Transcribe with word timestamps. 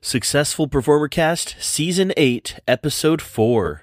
Successful 0.00 0.68
Performer 0.68 1.08
Cast, 1.08 1.56
Season 1.58 2.12
8, 2.16 2.60
Episode 2.68 3.20
4. 3.20 3.82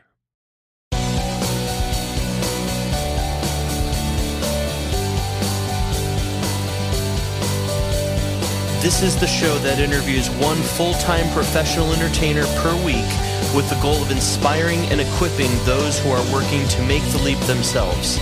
This 8.82 9.02
is 9.02 9.20
the 9.20 9.28
show 9.28 9.58
that 9.60 9.80
interviews 9.80 10.30
one 10.30 10.58
full 10.58 10.94
time 10.94 11.28
professional 11.34 11.92
entertainer 11.92 12.46
per 12.62 12.76
week 12.86 13.10
with 13.54 13.68
the 13.70 13.80
goal 13.82 14.02
of 14.02 14.12
inspiring 14.12 14.80
and 14.86 15.02
equipping 15.02 15.52
those 15.66 16.00
who 16.00 16.12
are 16.12 16.34
working 16.34 16.66
to 16.68 16.82
make 16.84 17.04
the 17.12 17.18
leap 17.24 17.40
themselves. 17.42 18.18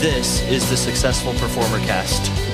This 0.00 0.42
is 0.42 0.68
the 0.68 0.76
Successful 0.76 1.32
Performer 1.34 1.78
Cast. 1.86 2.53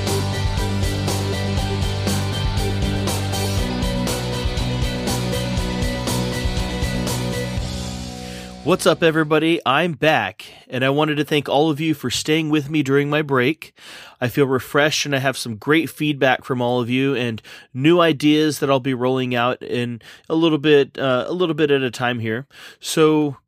What's 8.71 8.87
up, 8.87 9.03
everybody? 9.03 9.61
I'm 9.67 9.95
back, 9.95 10.47
and 10.69 10.85
I 10.85 10.91
wanted 10.91 11.17
to 11.17 11.25
thank 11.25 11.49
all 11.49 11.71
of 11.71 11.81
you 11.81 11.93
for 11.93 12.09
staying 12.09 12.51
with 12.51 12.71
me 12.71 12.85
during 12.85 13.11
my 13.11 13.21
break. 13.21 13.77
I 14.21 14.29
feel 14.29 14.47
refreshed, 14.47 15.05
and 15.05 15.13
I 15.13 15.19
have 15.19 15.37
some 15.37 15.57
great 15.57 15.91
feedback 15.91 16.45
from 16.45 16.63
all 16.63 16.81
of 16.81 16.89
you, 16.89 17.17
and 17.17 17.43
new 17.75 17.99
ideas 17.99 18.61
that 18.61 18.71
I'll 18.71 18.79
be 18.79 18.95
rolling 18.95 19.35
out 19.35 19.61
in 19.61 20.01
a 20.29 20.37
little 20.37 20.57
bit, 20.57 20.97
uh, 20.97 21.25
a 21.27 21.33
little 21.33 21.57
bit 21.57 21.73
at 21.73 21.83
a 21.83 21.91
time 21.91 22.21
here. 22.21 22.47
So. 22.79 23.39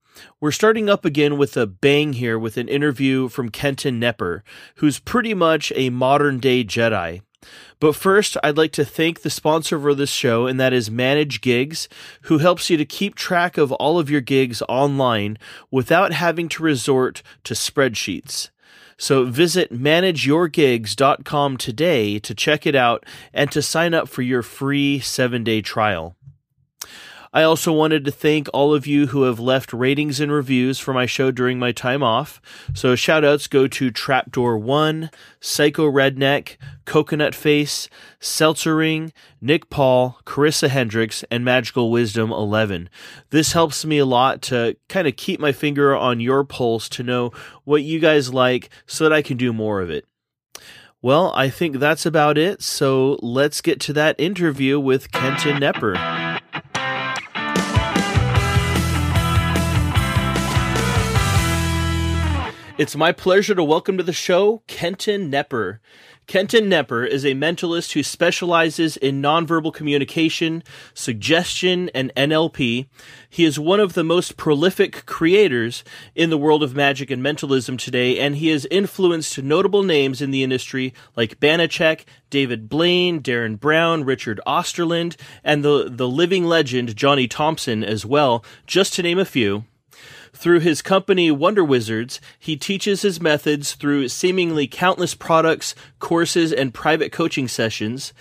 We're 0.41 0.53
starting 0.53 0.91
up 0.91 1.07
again 1.07 1.39
with 1.39 1.57
a 1.57 1.67
bang 1.67 2.13
here 2.13 2.39
with 2.39 2.59
an 2.59 2.69
interview 2.69 3.29
from 3.29 3.49
Kenton 3.49 3.99
Knepper, 3.99 4.43
who's 4.77 4.99
pretty 4.99 5.33
much 5.33 5.73
a 5.75 5.89
modern 5.89 6.39
day 6.39 6.65
Jedi. 6.65 7.23
But 7.81 7.97
first, 7.97 8.37
I'd 8.43 8.57
like 8.57 8.73
to 8.73 8.85
thank 8.85 9.23
the 9.23 9.31
sponsor 9.31 9.81
for 9.81 9.95
this 9.95 10.11
show, 10.11 10.47
and 10.47 10.61
that 10.61 10.73
is 10.73 10.91
Manage 10.91 11.41
Gigs, 11.41 11.89
who 12.23 12.39
helps 12.39 12.71
you 12.71 12.77
to 12.77 12.85
keep 12.85 13.15
track 13.15 13.59
of 13.59 13.73
all 13.73 13.99
of 13.99 14.11
your 14.11 14.21
gigs 14.21 14.63
online 14.69 15.39
without 15.71 16.13
having 16.13 16.49
to 16.51 16.63
resort 16.63 17.23
to 17.45 17.55
spreadsheets. 17.55 18.51
So 18.97 19.25
visit 19.25 19.73
manageyourgigs.com 19.73 21.57
today 21.57 22.19
to 22.21 22.35
check 22.35 22.67
it 22.67 22.77
out 22.77 23.05
and 23.35 23.51
to 23.51 23.61
sign 23.61 23.95
up 23.95 24.09
for 24.09 24.23
your 24.23 24.43
free 24.43 25.01
seven 25.01 25.43
day 25.43 25.61
trial. 25.61 26.15
I 27.35 27.45
also 27.45 27.73
wanted 27.73 28.05
to 28.05 28.11
thank 28.11 28.49
all 28.53 28.75
of 28.75 28.87
you 28.87 29.07
who 29.07 29.23
have 29.23 29.41
left 29.41 29.73
ratings 29.73 30.21
and 30.21 30.31
reviews 30.31 30.79
for 30.79 30.93
my 30.93 31.07
show 31.07 31.31
during 31.31 31.59
my 31.59 31.73
time 31.73 32.03
off. 32.03 32.43
So 32.75 32.95
shout 32.95 33.25
outs 33.25 33.47
go 33.47 33.67
to 33.67 33.91
Trapdoor1, 33.91 35.11
Psycho 35.41 35.91
Redneck, 35.91 36.59
Coconut 36.85 37.35
Face, 37.35 37.89
Seltzer 38.21 38.77
Ring, 38.77 39.15
Nick 39.41 39.71
Paul, 39.71 40.19
Carissa 40.27 40.69
Hendricks, 40.69 41.25
and 41.31 41.43
Magical 41.43 41.91
Wisdom 41.91 42.31
11. 42.31 42.91
This 43.31 43.53
helps 43.53 43.87
me 43.87 43.97
a 43.97 44.05
lot 44.05 44.43
to 44.43 44.77
kind 44.91 45.09
of 45.09 45.17
keep 45.17 45.41
my 45.41 45.53
finger 45.53 45.97
on 45.97 46.21
your 46.21 46.45
pulse 46.45 46.87
to 46.91 47.03
know 47.03 47.33
what 47.65 47.83
you 47.83 47.99
guys 47.99 48.35
like 48.35 48.69
so 48.87 49.05
that 49.05 49.13
I 49.13 49.23
can 49.23 49.39
do 49.39 49.55
more 49.55 49.81
of 49.81 49.89
it. 49.89 50.05
Well, 51.01 51.33
I 51.35 51.49
think 51.49 51.79
that's 51.79 52.05
about 52.05 52.37
it. 52.37 52.63
So 52.63 53.19
let's 53.23 53.61
get 53.63 53.81
to 53.81 53.93
that 53.95 54.21
interview 54.21 54.79
with 54.79 55.11
Kenton 55.11 55.59
Knepper. 55.59 56.32
It's 62.83 62.97
my 62.97 63.13
pleasure 63.13 63.55
to 63.55 63.63
welcome 63.63 63.97
to 63.99 64.03
the 64.03 64.13
show 64.13 64.65
Kenton 64.67 65.31
Knepper. 65.31 65.79
Kenton 66.27 66.65
Knepper 66.65 67.07
is 67.07 67.25
a 67.25 67.29
mentalist 67.29 67.93
who 67.93 68.03
specializes 68.03 68.97
in 68.97 69.23
nonverbal 69.23 69.73
communication, 69.73 70.65
suggestion, 70.93 71.91
and 71.95 72.13
NLP. 72.17 72.89
He 73.31 73.45
is 73.45 73.57
one 73.57 73.79
of 73.79 73.93
the 73.93 74.03
most 74.03 74.37
prolific 74.37 75.07
creators 75.07 75.85
in 76.17 76.31
the 76.31 76.37
world 76.37 76.65
of 76.65 76.75
magic 76.75 77.09
and 77.09 77.23
mentalism 77.23 77.77
today, 77.77 78.19
and 78.19 78.35
he 78.35 78.49
has 78.49 78.67
influenced 78.69 79.41
notable 79.41 79.85
names 79.85 80.21
in 80.21 80.33
the 80.33 80.43
industry 80.43 80.93
like 81.15 81.39
Banachek, 81.39 82.05
David 82.31 82.69
Blaine, 82.69 83.23
Derren 83.23 83.61
Brown, 83.61 84.03
Richard 84.03 84.41
Osterlind, 84.45 85.15
and 85.45 85.65
the, 85.65 85.89
the 85.89 86.09
living 86.09 86.47
legend 86.47 86.97
Johnny 86.97 87.29
Thompson 87.29 87.85
as 87.85 88.05
well, 88.05 88.45
just 88.67 88.93
to 88.95 89.05
name 89.05 89.21
a 89.21 89.25
few. 89.25 89.67
Through 90.43 90.59
his 90.59 90.83
company 90.83 91.31
Wonder 91.31 91.63
Wizards, 91.63 92.21
he 92.37 92.57
teaches 92.57 93.03
his 93.03 93.21
methods 93.21 93.75
through 93.75 94.09
seemingly 94.09 94.67
countless 94.67 95.15
products, 95.15 95.77
courses, 96.01 96.53
and 96.53 96.75
private 96.75 97.13
coaching 97.13 97.47
sessions. 97.47 98.13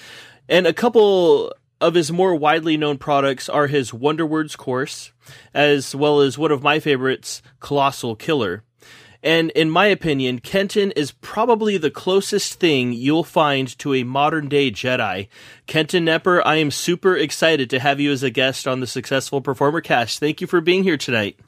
And 0.48 0.68
a 0.68 0.72
couple 0.72 1.52
of 1.82 1.96
his 1.96 2.12
more 2.12 2.36
widely 2.36 2.78
known 2.78 3.00
products 3.00 3.50
are 3.50 3.66
his 3.66 3.92
Wonder 3.92 4.24
Words 4.24 4.56
course, 4.56 5.12
as 5.52 5.96
well 5.96 6.20
as 6.20 6.38
one 6.38 6.52
of 6.52 6.62
my 6.62 6.80
favorites, 6.80 7.42
Kolossal 7.60 8.20
Killer. 8.20 8.62
And 9.24 9.50
in 9.56 9.72
my 9.72 9.88
opinion, 9.88 10.42
Kenton 10.42 10.92
is 10.92 11.14
probably 11.22 11.78
the 11.78 11.90
closest 11.90 12.60
thing 12.60 12.94
you'll 12.94 13.24
find 13.24 13.76
to 13.80 13.96
a 13.96 14.04
modern 14.04 14.48
day 14.48 14.70
Jedi. 14.70 15.28
Kenton 15.66 16.06
Knepper, 16.06 16.44
I 16.46 16.58
am 16.58 16.70
super 16.70 17.18
excited 17.18 17.72
to 17.72 17.80
have 17.80 18.00
you 18.00 18.12
as 18.12 18.22
a 18.22 18.30
guest 18.30 18.68
on 18.68 18.80
the 18.80 18.86
Successful 18.86 19.42
Performer 19.42 19.82
Cast. 19.82 20.20
Thank 20.20 20.40
you 20.40 20.46
for 20.46 20.62
being 20.62 20.84
here 20.84 20.98
tonight 20.98 21.40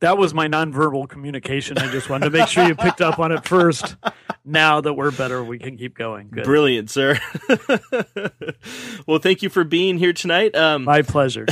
that 0.00 0.18
was 0.18 0.34
my 0.34 0.46
nonverbal 0.46 1.08
communication. 1.08 1.78
I 1.78 1.90
just 1.90 2.10
wanted 2.10 2.26
to 2.26 2.38
make 2.38 2.48
sure 2.48 2.66
you 2.66 2.74
picked 2.74 3.00
up 3.00 3.18
on 3.18 3.32
it 3.32 3.44
first. 3.46 3.96
Now 4.44 4.80
that 4.80 4.92
we're 4.92 5.10
better, 5.10 5.42
we 5.42 5.58
can 5.58 5.76
keep 5.76 5.96
going. 5.96 6.28
Good. 6.28 6.44
Brilliant, 6.44 6.90
sir. 6.90 7.18
well, 9.06 9.18
thank 9.18 9.42
you 9.42 9.48
for 9.48 9.64
being 9.64 9.98
here 9.98 10.12
tonight. 10.12 10.54
Um, 10.54 10.84
my 10.84 11.02
pleasure. 11.02 11.46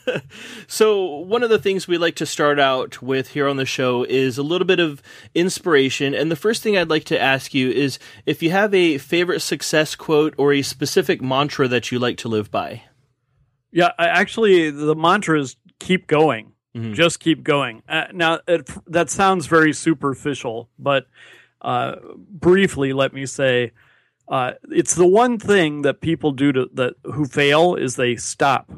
so, 0.66 1.04
one 1.16 1.42
of 1.42 1.50
the 1.50 1.58
things 1.58 1.88
we 1.88 1.98
like 1.98 2.14
to 2.16 2.26
start 2.26 2.58
out 2.58 3.02
with 3.02 3.28
here 3.28 3.48
on 3.48 3.56
the 3.56 3.66
show 3.66 4.04
is 4.04 4.38
a 4.38 4.42
little 4.42 4.66
bit 4.66 4.80
of 4.80 5.02
inspiration. 5.34 6.14
And 6.14 6.30
the 6.30 6.36
first 6.36 6.62
thing 6.62 6.78
I'd 6.78 6.88
like 6.88 7.04
to 7.04 7.20
ask 7.20 7.52
you 7.52 7.68
is 7.68 7.98
if 8.24 8.42
you 8.42 8.50
have 8.50 8.72
a 8.72 8.98
favorite 8.98 9.40
success 9.40 9.94
quote 9.94 10.34
or 10.38 10.52
a 10.52 10.62
specific 10.62 11.20
mantra 11.20 11.66
that 11.68 11.90
you 11.90 11.98
like 11.98 12.16
to 12.18 12.28
live 12.28 12.50
by. 12.50 12.84
Yeah, 13.72 13.92
I, 13.98 14.06
actually, 14.06 14.70
the 14.70 14.94
mantra 14.94 15.40
is 15.40 15.56
keep 15.80 16.06
going 16.06 16.51
Mm-hmm. 16.76 16.94
Just 16.94 17.20
keep 17.20 17.44
going. 17.44 17.82
Uh, 17.88 18.04
now, 18.12 18.40
it, 18.48 18.68
that 18.86 19.10
sounds 19.10 19.46
very 19.46 19.72
superficial, 19.72 20.70
but 20.78 21.06
uh, 21.60 21.96
briefly, 22.16 22.92
let 22.92 23.12
me 23.12 23.26
say, 23.26 23.72
uh, 24.28 24.52
it's 24.70 24.94
the 24.94 25.06
one 25.06 25.38
thing 25.38 25.82
that 25.82 26.00
people 26.00 26.32
do 26.32 26.52
to 26.52 26.70
that 26.74 26.94
who 27.04 27.26
fail 27.26 27.74
is 27.74 27.96
they 27.96 28.16
stop. 28.16 28.72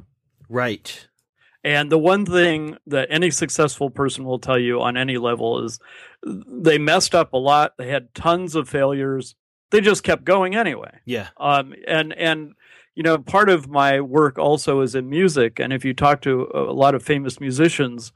Right. 0.48 1.06
And 1.62 1.90
the 1.90 1.98
one 1.98 2.26
thing 2.26 2.76
that 2.86 3.08
any 3.10 3.30
successful 3.30 3.88
person 3.90 4.24
will 4.24 4.38
tell 4.38 4.58
you 4.58 4.82
on 4.82 4.96
any 4.96 5.16
level 5.16 5.64
is 5.64 5.78
they 6.24 6.78
messed 6.78 7.14
up 7.14 7.32
a 7.32 7.38
lot. 7.38 7.74
They 7.78 7.88
had 7.88 8.14
tons 8.14 8.54
of 8.54 8.68
failures. 8.68 9.34
They 9.70 9.80
just 9.80 10.02
kept 10.02 10.24
going 10.24 10.54
anyway. 10.54 10.98
Yeah. 11.06 11.28
Um. 11.38 11.74
And 11.86 12.12
and 12.12 12.54
you 12.94 13.02
know, 13.02 13.18
part 13.18 13.48
of 13.48 13.68
my 13.68 14.00
work 14.00 14.38
also 14.38 14.80
is 14.80 14.94
in 14.94 15.10
music. 15.10 15.58
And 15.58 15.72
if 15.72 15.84
you 15.84 15.94
talk 15.94 16.20
to 16.22 16.48
a 16.54 16.72
lot 16.72 16.94
of 16.94 17.02
famous 17.02 17.40
musicians, 17.40 18.12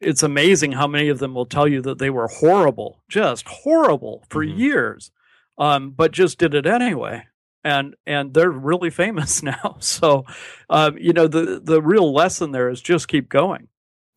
it's 0.00 0.22
amazing 0.22 0.72
how 0.72 0.86
many 0.86 1.08
of 1.08 1.18
them 1.18 1.34
will 1.34 1.46
tell 1.46 1.68
you 1.68 1.80
that 1.82 1.98
they 1.98 2.10
were 2.10 2.28
horrible, 2.28 3.02
just 3.08 3.46
horrible 3.46 4.24
for 4.28 4.44
mm-hmm. 4.44 4.58
years, 4.58 5.10
um, 5.58 5.90
but 5.90 6.12
just 6.12 6.38
did 6.38 6.54
it 6.54 6.66
anyway. 6.66 7.26
And 7.64 7.94
and 8.06 8.34
they're 8.34 8.50
really 8.50 8.90
famous 8.90 9.42
now. 9.42 9.76
So, 9.78 10.24
um, 10.68 10.98
you 10.98 11.12
know, 11.12 11.28
the 11.28 11.60
the 11.62 11.80
real 11.80 12.12
lesson 12.12 12.50
there 12.50 12.68
is 12.68 12.80
just 12.80 13.08
keep 13.08 13.28
going. 13.28 13.68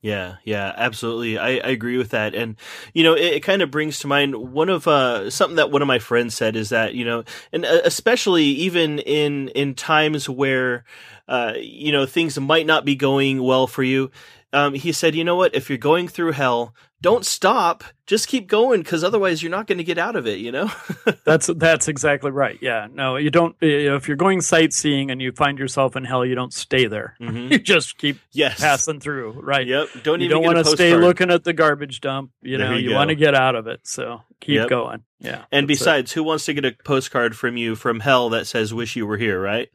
Yeah, 0.05 0.35
yeah, 0.43 0.71
absolutely. 0.77 1.39
I, 1.39 1.47
I 1.53 1.69
agree 1.69 1.97
with 1.97 2.11
that. 2.11 2.35
And, 2.35 2.57
you 2.93 3.03
know, 3.03 3.15
it, 3.15 3.23
it 3.33 3.39
kind 3.39 3.63
of 3.63 3.71
brings 3.71 3.97
to 3.99 4.07
mind 4.07 4.35
one 4.35 4.69
of, 4.69 4.87
uh, 4.87 5.31
something 5.31 5.55
that 5.55 5.71
one 5.71 5.81
of 5.81 5.87
my 5.87 5.97
friends 5.97 6.35
said 6.35 6.55
is 6.55 6.69
that, 6.69 6.93
you 6.93 7.03
know, 7.03 7.23
and 7.51 7.65
uh, 7.65 7.81
especially 7.83 8.43
even 8.43 8.99
in, 8.99 9.47
in 9.49 9.73
times 9.73 10.29
where, 10.29 10.83
uh, 11.27 11.53
you 11.57 11.91
know, 11.91 12.05
things 12.05 12.39
might 12.39 12.67
not 12.67 12.85
be 12.85 12.95
going 12.95 13.41
well 13.41 13.65
for 13.65 13.81
you, 13.81 14.11
um, 14.55 14.73
he 14.73 14.93
said, 14.93 15.15
you 15.15 15.23
know 15.25 15.35
what? 15.35 15.53
If 15.53 15.69
you're 15.69 15.77
going 15.77 16.07
through 16.07 16.31
hell, 16.31 16.73
don't 17.01 17.25
stop. 17.25 17.83
Just 18.07 18.29
keep 18.29 18.47
going 18.47 18.81
because 18.81 19.03
otherwise 19.03 19.43
you're 19.43 19.51
not 19.51 19.67
going 19.67 19.79
to 19.79 19.83
get 19.83 19.97
out 19.97 20.15
of 20.15 20.25
it. 20.25 20.39
You 20.39 20.51
know. 20.51 20.71
that's 21.25 21.47
that's 21.47 21.89
exactly 21.89 22.31
right. 22.31 22.57
Yeah. 22.61 22.87
No, 22.91 23.17
you 23.17 23.29
don't. 23.29 23.55
You 23.59 23.89
know, 23.89 23.95
if 23.97 24.07
you're 24.07 24.15
going 24.15 24.39
sightseeing 24.39 25.11
and 25.11 25.21
you 25.21 25.33
find 25.33 25.59
yourself 25.59 25.97
in 25.97 26.05
hell, 26.05 26.25
you 26.25 26.35
don't 26.35 26.53
stay 26.53 26.87
there. 26.87 27.15
Mm-hmm. 27.19 27.47
you 27.51 27.59
just 27.59 27.97
keep 27.97 28.17
yes. 28.31 28.61
passing 28.61 29.01
through. 29.01 29.41
Right. 29.41 29.67
Yep. 29.67 29.89
Don't 30.03 30.21
you 30.21 30.29
don't 30.29 30.43
want 30.43 30.57
to 30.57 30.65
stay 30.65 30.95
looking 30.95 31.31
at 31.31 31.43
the 31.43 31.53
garbage 31.53 31.99
dump. 31.99 32.31
You 32.41 32.57
know, 32.57 32.73
you, 32.73 32.89
you 32.89 32.95
want 32.95 33.09
to 33.09 33.15
get 33.15 33.35
out 33.35 33.55
of 33.55 33.67
it. 33.67 33.81
So 33.83 34.21
keep 34.39 34.55
yep. 34.55 34.69
going. 34.69 35.03
Yeah. 35.19 35.43
And 35.51 35.67
besides, 35.67 36.11
it. 36.11 36.15
who 36.15 36.23
wants 36.23 36.45
to 36.45 36.53
get 36.53 36.63
a 36.63 36.71
postcard 36.85 37.35
from 37.35 37.57
you 37.57 37.75
from 37.75 37.99
hell 37.99 38.29
that 38.29 38.47
says 38.47 38.73
"Wish 38.73 38.95
you 38.95 39.05
were 39.05 39.17
here"? 39.17 39.41
Right. 39.41 39.69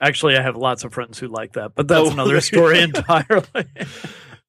Actually, 0.00 0.36
I 0.36 0.42
have 0.42 0.56
lots 0.56 0.82
of 0.82 0.92
friends 0.92 1.20
who 1.20 1.28
like 1.28 1.52
that, 1.52 1.76
but 1.76 1.86
that's 1.86 2.08
oh, 2.08 2.12
another 2.12 2.40
story 2.40 2.80
entirely. 2.82 3.66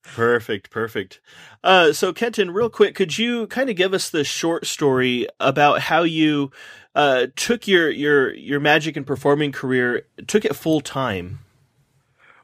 Perfect, 0.04 0.70
perfect. 0.70 1.20
Uh, 1.64 1.94
so, 1.94 2.14
Kenton, 2.14 2.52
real 2.52 2.70
quick, 2.70 2.94
could 2.94 3.18
you 3.18 3.48
kind 3.48 3.70
of 3.70 3.76
give 3.76 3.94
us 3.94 4.10
the 4.10 4.24
short 4.24 4.66
story 4.66 5.28
about 5.40 5.82
how 5.82 6.04
you 6.04 6.52
uh, 6.94 7.28
took 7.36 7.68
your 7.68 7.90
your 7.90 8.34
your 8.34 8.60
magic 8.60 8.98
and 8.98 9.08
performing 9.08 9.52
career, 9.52 10.06
took 10.28 10.46
it 10.46 10.56
full 10.56 10.82
time? 10.82 11.40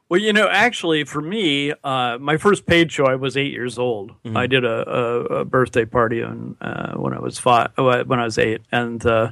Well, 0.08 0.20
you 0.20 0.32
know, 0.32 0.48
actually, 0.48 1.04
for 1.04 1.20
me, 1.20 1.72
uh, 1.84 2.18
my 2.18 2.36
first 2.36 2.66
paid 2.66 2.90
show, 2.90 3.04
I 3.04 3.14
was 3.14 3.36
eight 3.36 3.52
years 3.52 3.78
old. 3.78 4.10
Mm-hmm. 4.24 4.36
I 4.36 4.48
did 4.48 4.64
a, 4.64 4.90
a, 4.90 5.20
a, 5.20 5.44
birthday 5.44 5.84
party 5.84 6.20
on, 6.20 6.56
uh, 6.60 6.94
when 6.94 7.14
I 7.14 7.20
was 7.20 7.38
five, 7.38 7.70
uh, 7.78 8.02
when 8.04 8.18
I 8.18 8.24
was 8.24 8.36
eight, 8.36 8.62
and 8.72 9.04
uh, 9.06 9.30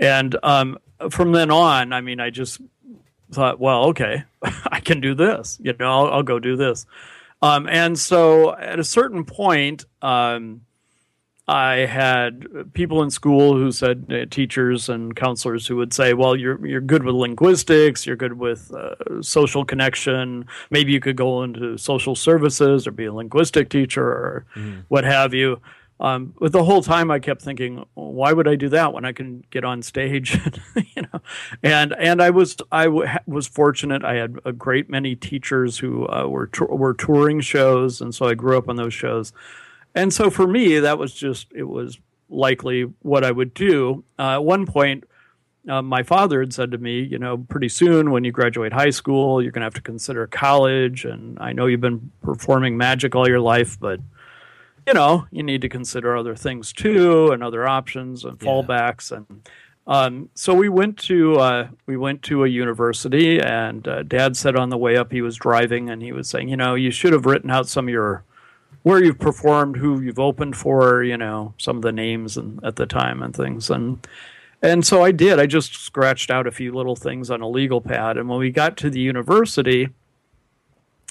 and 0.00 0.36
um, 0.42 0.78
from 1.10 1.30
then 1.30 1.52
on, 1.52 1.92
I 1.92 2.00
mean, 2.00 2.18
I 2.18 2.30
just 2.30 2.60
thought, 3.30 3.60
well, 3.60 3.84
okay, 3.84 4.24
I 4.42 4.80
can 4.80 5.00
do 5.00 5.14
this. 5.14 5.58
You 5.62 5.74
know, 5.78 5.88
I'll, 5.88 6.12
I'll 6.14 6.22
go 6.24 6.40
do 6.40 6.56
this. 6.56 6.86
Um, 7.42 7.68
and 7.68 7.98
so, 7.98 8.54
at 8.56 8.78
a 8.78 8.84
certain 8.84 9.24
point, 9.24 9.86
um, 10.02 10.62
I 11.48 11.86
had 11.86 12.72
people 12.74 13.02
in 13.02 13.10
school 13.10 13.54
who 13.54 13.72
said 13.72 14.06
uh, 14.08 14.26
teachers 14.30 14.88
and 14.88 15.16
counselors 15.16 15.66
who 15.66 15.76
would 15.76 15.92
say, 15.92 16.14
"Well, 16.14 16.36
you're 16.36 16.64
you're 16.64 16.80
good 16.80 17.02
with 17.02 17.14
linguistics, 17.14 18.06
you're 18.06 18.16
good 18.16 18.34
with 18.34 18.72
uh, 18.72 19.22
social 19.22 19.64
connection. 19.64 20.46
Maybe 20.70 20.92
you 20.92 21.00
could 21.00 21.16
go 21.16 21.42
into 21.42 21.76
social 21.76 22.14
services 22.14 22.86
or 22.86 22.92
be 22.92 23.06
a 23.06 23.12
linguistic 23.12 23.68
teacher 23.68 24.04
or 24.04 24.46
mm. 24.54 24.84
what 24.88 25.04
have 25.04 25.34
you." 25.34 25.60
Um, 26.00 26.34
but 26.40 26.52
the 26.52 26.64
whole 26.64 26.82
time 26.82 27.10
I 27.10 27.18
kept 27.18 27.42
thinking, 27.42 27.84
why 27.94 28.32
would 28.32 28.48
I 28.48 28.56
do 28.56 28.70
that 28.70 28.94
when 28.94 29.04
I 29.04 29.12
can 29.12 29.44
get 29.50 29.64
on 29.64 29.82
stage? 29.82 30.38
you 30.96 31.02
know, 31.02 31.20
and 31.62 31.94
and 31.98 32.22
I 32.22 32.30
was 32.30 32.56
I 32.72 32.84
w- 32.86 33.06
was 33.26 33.46
fortunate. 33.46 34.02
I 34.02 34.14
had 34.14 34.36
a 34.44 34.52
great 34.52 34.88
many 34.88 35.14
teachers 35.14 35.78
who 35.78 36.08
uh, 36.08 36.26
were 36.26 36.50
were 36.68 36.94
touring 36.94 37.40
shows, 37.40 38.00
and 38.00 38.14
so 38.14 38.26
I 38.26 38.34
grew 38.34 38.56
up 38.56 38.68
on 38.68 38.76
those 38.76 38.94
shows. 38.94 39.32
And 39.94 40.12
so 40.12 40.30
for 40.30 40.46
me, 40.46 40.78
that 40.78 40.98
was 40.98 41.14
just, 41.14 41.48
it 41.54 41.64
was 41.64 41.98
likely 42.28 42.82
what 43.00 43.24
I 43.24 43.30
would 43.30 43.54
do. 43.54 44.04
Uh, 44.18 44.34
at 44.34 44.44
one 44.44 44.66
point, 44.66 45.04
uh, 45.68 45.82
my 45.82 46.02
father 46.02 46.40
had 46.40 46.54
said 46.54 46.70
to 46.70 46.78
me, 46.78 47.00
you 47.00 47.18
know, 47.18 47.38
pretty 47.38 47.68
soon 47.68 48.10
when 48.10 48.24
you 48.24 48.32
graduate 48.32 48.72
high 48.72 48.90
school, 48.90 49.42
you're 49.42 49.52
going 49.52 49.60
to 49.60 49.66
have 49.66 49.74
to 49.74 49.82
consider 49.82 50.26
college. 50.26 51.04
And 51.04 51.38
I 51.38 51.52
know 51.52 51.66
you've 51.66 51.80
been 51.80 52.10
performing 52.22 52.76
magic 52.76 53.14
all 53.14 53.28
your 53.28 53.40
life, 53.40 53.78
but, 53.78 54.00
you 54.90 54.94
know, 54.94 55.24
you 55.30 55.44
need 55.44 55.60
to 55.60 55.68
consider 55.68 56.16
other 56.16 56.34
things 56.34 56.72
too 56.72 57.30
and 57.30 57.44
other 57.44 57.64
options 57.64 58.24
and 58.24 58.36
fallbacks. 58.40 59.12
Yeah. 59.12 59.18
And 59.18 59.48
um, 59.86 60.30
so 60.34 60.52
we 60.52 60.68
went 60.68 60.98
to 61.04 61.36
uh, 61.36 61.68
we 61.86 61.96
went 61.96 62.22
to 62.24 62.44
a 62.44 62.48
university, 62.48 63.40
and 63.40 63.86
uh, 63.86 64.02
Dad 64.02 64.36
said 64.36 64.56
on 64.56 64.68
the 64.68 64.76
way 64.76 64.96
up 64.96 65.12
he 65.12 65.22
was 65.22 65.36
driving, 65.36 65.90
and 65.90 66.02
he 66.02 66.10
was 66.10 66.28
saying, 66.28 66.48
you 66.48 66.56
know, 66.56 66.74
you 66.74 66.90
should 66.90 67.12
have 67.12 67.24
written 67.24 67.52
out 67.52 67.68
some 67.68 67.86
of 67.86 67.92
your 67.92 68.24
where 68.82 69.02
you've 69.02 69.20
performed, 69.20 69.76
who 69.76 70.00
you've 70.00 70.18
opened 70.18 70.56
for, 70.56 71.04
you 71.04 71.16
know, 71.16 71.54
some 71.56 71.76
of 71.76 71.82
the 71.82 71.92
names 71.92 72.36
and 72.36 72.58
at 72.64 72.74
the 72.74 72.86
time 72.86 73.22
and 73.22 73.34
things. 73.36 73.70
And 73.70 74.04
and 74.60 74.84
so 74.84 75.04
I 75.04 75.12
did. 75.12 75.38
I 75.38 75.46
just 75.46 75.72
scratched 75.76 76.32
out 76.32 76.48
a 76.48 76.50
few 76.50 76.72
little 76.72 76.96
things 76.96 77.30
on 77.30 77.42
a 77.42 77.48
legal 77.48 77.80
pad. 77.80 78.16
And 78.18 78.28
when 78.28 78.40
we 78.40 78.50
got 78.50 78.76
to 78.78 78.90
the 78.90 79.00
university, 79.00 79.88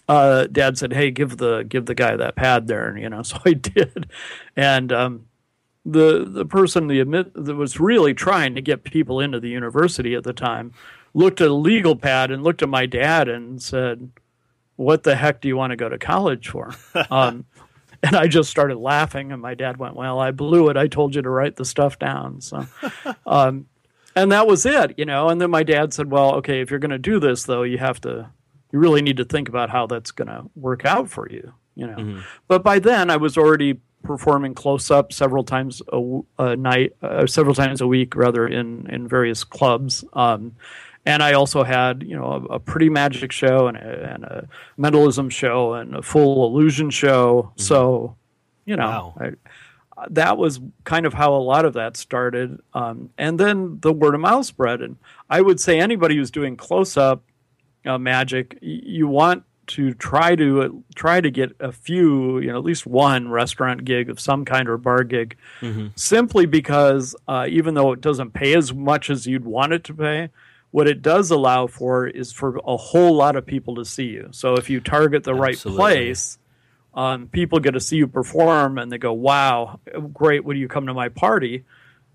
uh, 0.10 0.48
Dad 0.48 0.78
said, 0.78 0.92
"Hey, 0.92 1.12
give 1.12 1.38
the 1.38 1.64
give 1.64 1.86
the 1.86 1.96
guy 1.96 2.16
that 2.18 2.36
pad 2.36 2.68
there." 2.68 2.88
And, 2.90 3.00
you 3.00 3.10
know, 3.10 3.22
so 3.24 3.38
I 3.46 3.54
did. 3.54 4.12
And 4.58 4.92
um, 4.92 5.26
the 5.86 6.26
the 6.28 6.46
person 6.46 6.88
the 6.88 7.00
admit 7.00 7.32
that 7.36 7.56
was 7.56 7.80
really 7.80 8.14
trying 8.14 8.56
to 8.56 8.62
get 8.62 8.84
people 8.84 9.20
into 9.20 9.40
the 9.40 9.50
university 9.50 10.16
at 10.16 10.24
the 10.24 10.34
time 10.34 10.74
looked 11.14 11.42
at 11.42 11.48
a 11.50 11.54
legal 11.54 11.96
pad 11.96 12.32
and 12.32 12.44
looked 12.44 12.62
at 12.64 12.70
my 12.70 12.88
dad 12.88 13.30
and 13.30 13.62
said, 13.62 14.12
"What 14.76 15.04
the 15.04 15.16
heck 15.16 15.42
do 15.42 15.48
you 15.48 15.56
want 15.56 15.72
to 15.72 15.78
go 15.78 15.88
to 15.88 15.98
college 15.98 16.50
for?" 16.50 16.74
Um, 17.12 17.46
and 18.02 18.16
I 18.16 18.28
just 18.28 18.50
started 18.50 18.78
laughing, 18.78 19.34
and 19.34 19.42
my 19.42 19.54
dad 19.54 19.78
went, 19.78 19.96
"Well, 19.96 20.20
I 20.20 20.32
blew 20.32 20.70
it. 20.70 20.78
I 20.78 20.88
told 20.88 21.16
you 21.16 21.22
to 21.22 21.30
write 21.30 21.58
the 21.58 21.66
stuff 21.66 22.00
down." 22.00 22.42
So, 22.42 22.66
um, 23.28 23.68
and 24.16 24.32
that 24.32 24.48
was 24.48 24.66
it, 24.66 24.98
you 24.98 25.06
know. 25.06 25.30
And 25.30 25.40
then 25.40 25.52
my 25.52 25.64
dad 25.64 25.94
said, 25.94 26.10
"Well, 26.10 26.36
okay, 26.36 26.62
if 26.62 26.72
you're 26.72 26.80
going 26.80 26.92
to 26.92 26.98
do 26.98 27.20
this, 27.20 27.44
though, 27.44 27.64
you 27.64 27.78
have 27.78 28.00
to, 28.02 28.32
you 28.72 28.80
really 28.80 29.02
need 29.02 29.18
to 29.18 29.26
think 29.26 29.50
about 29.50 29.70
how 29.70 29.88
that's 29.88 30.12
going 30.12 30.28
to 30.28 30.46
work 30.56 30.86
out 30.86 31.10
for 31.10 31.30
you, 31.30 31.54
you 31.76 31.88
know." 31.88 31.98
Mm-hmm. 31.98 32.20
But 32.48 32.64
by 32.64 32.80
then, 32.80 33.10
I 33.10 33.18
was 33.18 33.38
already 33.38 33.80
performing 34.04 34.54
close 34.54 34.90
up 34.90 35.12
several 35.12 35.44
times 35.44 35.82
a, 35.92 36.20
a 36.38 36.56
night, 36.56 36.94
uh, 37.02 37.28
several 37.28 37.56
times 37.56 37.82
a 37.82 37.88
week, 37.88 38.16
rather, 38.16 38.48
in 38.48 38.88
in 38.90 39.08
various 39.08 39.44
clubs. 39.44 40.04
Um, 40.14 40.56
and 41.06 41.24
I 41.24 41.34
also 41.34 41.64
had 41.64 42.04
you 42.04 42.16
know 42.16 42.48
a, 42.50 42.56
a 42.56 42.60
pretty 42.60 42.90
magic 42.90 43.32
show 43.32 43.68
and 43.68 43.78
a, 43.78 44.14
and 44.14 44.24
a, 44.24 44.48
mentalism 44.78 45.30
show 45.30 45.74
and 45.74 45.96
a 45.96 46.02
full 46.02 46.46
illusion 46.46 46.90
show. 46.90 47.44
Mm-hmm. 47.44 47.62
So 47.62 48.16
you 48.66 48.76
know 48.76 48.86
wow. 48.86 49.18
I, 49.20 49.32
that 50.10 50.38
was 50.38 50.60
kind 50.84 51.06
of 51.06 51.14
how 51.14 51.34
a 51.34 51.44
lot 51.44 51.66
of 51.66 51.74
that 51.74 51.98
started. 51.98 52.60
Um, 52.74 53.10
and 53.18 53.40
then 53.40 53.80
the 53.82 53.92
word 53.92 54.16
of 54.16 54.22
mouth 54.22 54.46
spread. 54.46 54.82
And 54.82 54.98
I 55.30 55.42
would 55.42 55.60
say 55.60 55.80
anybody 55.80 56.16
who's 56.16 56.32
doing 56.32 56.56
close 56.56 56.96
up 56.96 57.24
uh, 57.90 57.98
magic, 57.98 58.58
you 58.62 59.08
want 59.08 59.44
to 59.68 59.94
try 59.94 60.36
to 60.36 60.62
uh, 60.62 60.70
try 60.96 61.22
to 61.22 61.30
get 61.30 61.52
a 61.60 61.72
few, 61.72 62.40
you 62.40 62.48
know, 62.48 62.58
at 62.58 62.64
least 62.64 62.88
one 62.88 63.30
restaurant 63.30 63.86
gig 63.86 64.10
of 64.10 64.20
some 64.20 64.44
kind 64.44 64.68
or 64.68 64.78
bar 64.78 65.04
gig, 65.04 65.38
mm-hmm. 65.62 65.88
simply 65.96 66.46
because 66.46 67.16
uh, 67.28 67.46
even 67.48 67.76
though 67.76 67.92
it 67.92 68.02
doesn't 68.02 68.32
pay 68.32 68.56
as 68.56 68.74
much 68.74 69.10
as 69.10 69.28
you'd 69.28 69.46
want 69.46 69.74
it 69.74 69.84
to 69.84 69.94
pay, 69.94 70.30
what 70.72 70.88
it 70.88 71.02
does 71.02 71.30
allow 71.30 71.68
for 71.68 72.08
is 72.08 72.32
for 72.32 72.60
a 72.66 72.78
whole 72.78 73.16
lot 73.16 73.36
of 73.36 73.46
people 73.46 73.76
to 73.76 73.86
see 73.86 74.08
you. 74.08 74.30
So 74.32 74.56
if 74.56 74.70
you 74.70 74.80
target 74.80 75.24
the 75.24 75.36
Absolutely. 75.36 75.84
right 75.84 75.96
place, 76.04 76.40
um, 76.96 77.28
people 77.28 77.60
get 77.60 77.72
to 77.72 77.80
see 77.80 77.98
you 77.98 78.08
perform 78.08 78.80
and 78.80 78.92
they 78.92 78.98
go, 78.98 79.14
"Wow, 79.14 79.80
great! 80.14 80.44
Would 80.46 80.58
you 80.58 80.68
come 80.68 80.88
to 80.88 80.94
my 80.94 81.10
party?" 81.10 81.64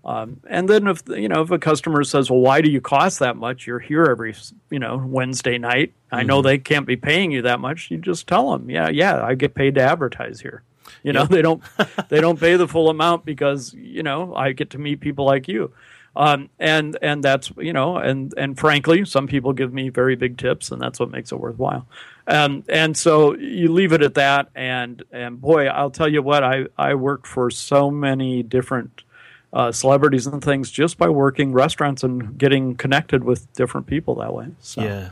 Um, 0.05 0.39
and 0.47 0.69
then 0.69 0.87
if 0.87 1.01
you 1.07 1.27
know 1.27 1.41
if 1.41 1.49
a 1.49 1.57
customer 1.57 2.03
says, 2.03 2.29
"Well, 2.29 2.39
why 2.39 2.61
do 2.61 2.69
you 2.69 2.79
cost 2.79 3.19
that 3.19 3.37
much? 3.37 3.65
You're 3.65 3.79
here 3.79 4.05
every 4.05 4.35
you 4.69 4.77
know 4.77 5.03
Wednesday 5.03 5.57
night. 5.57 5.93
I 6.11 6.19
mm-hmm. 6.19 6.27
know 6.27 6.41
they 6.41 6.59
can't 6.59 6.85
be 6.85 6.95
paying 6.95 7.31
you 7.31 7.41
that 7.41 7.59
much." 7.59 7.89
You 7.89 7.97
just 7.97 8.27
tell 8.27 8.51
them, 8.51 8.69
"Yeah, 8.69 8.89
yeah, 8.89 9.23
I 9.23 9.33
get 9.33 9.55
paid 9.55 9.75
to 9.75 9.81
advertise 9.81 10.41
here." 10.41 10.61
You 11.01 11.11
know, 11.11 11.25
they 11.25 11.41
don't 11.41 11.63
they 12.09 12.21
don't 12.21 12.39
pay 12.39 12.55
the 12.55 12.67
full 12.67 12.89
amount 12.89 13.25
because 13.25 13.73
you 13.73 14.03
know 14.03 14.35
I 14.35 14.51
get 14.51 14.69
to 14.71 14.77
meet 14.77 14.99
people 14.99 15.25
like 15.25 15.47
you. 15.47 15.73
Um, 16.15 16.49
and 16.59 16.97
and 17.01 17.23
that's 17.23 17.51
you 17.57 17.73
know 17.73 17.97
and 17.97 18.31
and 18.37 18.57
frankly, 18.57 19.05
some 19.05 19.27
people 19.27 19.53
give 19.53 19.73
me 19.73 19.89
very 19.89 20.15
big 20.15 20.37
tips, 20.37 20.71
and 20.71 20.79
that's 20.79 20.99
what 20.99 21.09
makes 21.09 21.31
it 21.31 21.39
worthwhile. 21.39 21.87
Um, 22.27 22.63
and 22.69 22.95
so 22.95 23.35
you 23.35 23.71
leave 23.71 23.91
it 23.91 24.03
at 24.03 24.13
that, 24.13 24.49
and 24.53 25.03
and 25.11 25.41
boy, 25.41 25.65
I'll 25.65 25.91
tell 25.91 26.07
you 26.07 26.21
what, 26.21 26.43
I 26.43 26.67
I 26.77 26.93
worked 26.93 27.25
for 27.25 27.49
so 27.49 27.89
many 27.89 28.43
different 28.43 29.01
uh, 29.55 29.71
celebrities 29.71 30.27
and 30.27 30.43
things 30.43 30.69
just 30.69 30.97
by 30.97 31.07
working 31.07 31.53
restaurants 31.53 32.03
and 32.03 32.37
getting 32.37 32.75
connected 32.75 33.23
with 33.23 33.51
different 33.53 33.87
people 33.87 34.15
that 34.15 34.33
way. 34.33 34.47
So. 34.59 34.83
Yeah. 34.83 35.09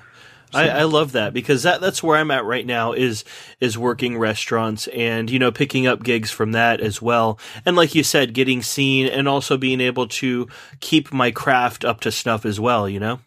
I, 0.56 0.70
I, 0.70 0.84
love 0.84 1.14
that 1.14 1.34
because 1.34 1.64
that 1.64 1.82
that's 1.82 2.04
where 2.04 2.16
I'm 2.16 2.30
at 2.30 2.46
right 2.46 2.64
now 2.64 2.92
is 2.92 3.24
is 3.60 3.76
working 3.76 4.20
restaurants 4.20 4.86
and 4.90 5.28
you 5.32 5.40
know 5.40 5.52
picking 5.52 5.88
up 5.88 6.04
gigs 6.04 6.30
from 6.30 6.52
that 6.52 6.80
as 6.80 7.02
well 7.02 7.40
and 7.66 7.76
like 7.76 7.96
you 7.96 8.04
said 8.04 8.36
getting 8.36 8.62
seen 8.62 9.08
and 9.08 9.28
also 9.28 9.58
being 9.58 9.82
able 9.82 10.08
to 10.10 10.48
keep 10.80 11.12
my 11.12 11.32
craft 11.32 11.84
up 11.84 12.02
to 12.02 12.12
snuff 12.12 12.46
as 12.46 12.60
well 12.60 12.88
you 12.88 13.00
know 13.00 13.20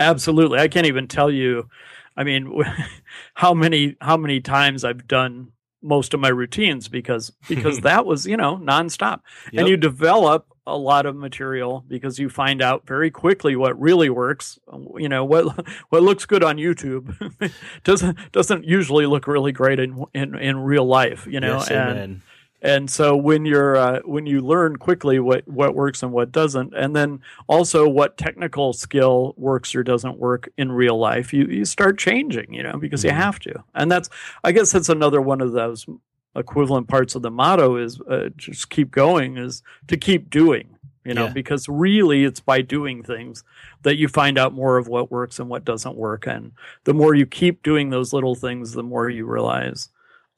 absolutely 0.00 0.60
I 0.60 0.68
can't 0.68 0.86
even 0.86 1.08
tell 1.08 1.30
you 1.30 1.68
I 2.16 2.24
mean 2.24 2.62
how 3.34 3.52
many 3.52 3.96
how 4.00 4.16
many 4.16 4.40
times 4.40 4.82
I've 4.82 5.06
done 5.06 5.52
most 5.82 6.14
of 6.14 6.20
my 6.20 6.28
routines 6.28 6.88
because 6.88 7.32
because 7.50 7.80
that 7.82 8.06
was 8.06 8.24
you 8.24 8.38
know 8.38 8.56
nonstop 8.56 9.20
yep. 9.52 9.60
and 9.60 9.68
you 9.68 9.76
develop 9.76 10.46
a 10.66 10.76
lot 10.76 11.06
of 11.06 11.16
material 11.16 11.84
because 11.88 12.18
you 12.18 12.28
find 12.28 12.62
out 12.62 12.86
very 12.86 13.10
quickly 13.10 13.56
what 13.56 13.78
really 13.80 14.10
works. 14.10 14.58
You 14.96 15.08
know 15.08 15.24
what 15.24 15.66
what 15.88 16.02
looks 16.02 16.26
good 16.26 16.42
on 16.42 16.56
YouTube 16.56 17.52
doesn't 17.84 18.32
doesn't 18.32 18.64
usually 18.64 19.06
look 19.06 19.26
really 19.26 19.52
great 19.52 19.80
in 19.80 20.04
in, 20.14 20.36
in 20.36 20.58
real 20.58 20.84
life. 20.84 21.26
You 21.26 21.40
know, 21.40 21.58
yes, 21.58 21.70
and 21.70 22.22
and 22.62 22.88
so 22.88 23.16
when 23.16 23.44
you're 23.44 23.76
uh, 23.76 24.00
when 24.04 24.24
you 24.24 24.40
learn 24.40 24.76
quickly 24.76 25.18
what 25.18 25.46
what 25.48 25.74
works 25.74 26.02
and 26.02 26.12
what 26.12 26.30
doesn't, 26.30 26.72
and 26.74 26.94
then 26.94 27.20
also 27.48 27.88
what 27.88 28.16
technical 28.16 28.72
skill 28.72 29.34
works 29.36 29.74
or 29.74 29.82
doesn't 29.82 30.18
work 30.18 30.48
in 30.56 30.70
real 30.70 30.96
life, 30.96 31.32
you 31.32 31.46
you 31.46 31.64
start 31.64 31.98
changing. 31.98 32.54
You 32.54 32.62
know, 32.62 32.78
because 32.78 33.00
mm-hmm. 33.00 33.16
you 33.16 33.22
have 33.22 33.40
to, 33.40 33.64
and 33.74 33.90
that's 33.90 34.08
I 34.44 34.52
guess 34.52 34.70
that's 34.70 34.88
another 34.88 35.20
one 35.20 35.40
of 35.40 35.52
those 35.52 35.86
equivalent 36.34 36.88
parts 36.88 37.14
of 37.14 37.22
the 37.22 37.30
motto 37.30 37.76
is 37.76 38.00
uh, 38.02 38.28
just 38.36 38.70
keep 38.70 38.90
going 38.90 39.36
is 39.36 39.62
to 39.86 39.96
keep 39.96 40.30
doing 40.30 40.76
you 41.04 41.14
know 41.14 41.26
yeah. 41.26 41.32
because 41.32 41.68
really 41.68 42.24
it's 42.24 42.40
by 42.40 42.62
doing 42.62 43.02
things 43.02 43.44
that 43.82 43.96
you 43.96 44.08
find 44.08 44.38
out 44.38 44.52
more 44.52 44.78
of 44.78 44.88
what 44.88 45.10
works 45.10 45.38
and 45.38 45.48
what 45.48 45.64
doesn't 45.64 45.96
work 45.96 46.26
and 46.26 46.52
the 46.84 46.94
more 46.94 47.14
you 47.14 47.26
keep 47.26 47.62
doing 47.62 47.90
those 47.90 48.12
little 48.12 48.34
things 48.34 48.72
the 48.72 48.82
more 48.82 49.10
you 49.10 49.26
realize 49.26 49.90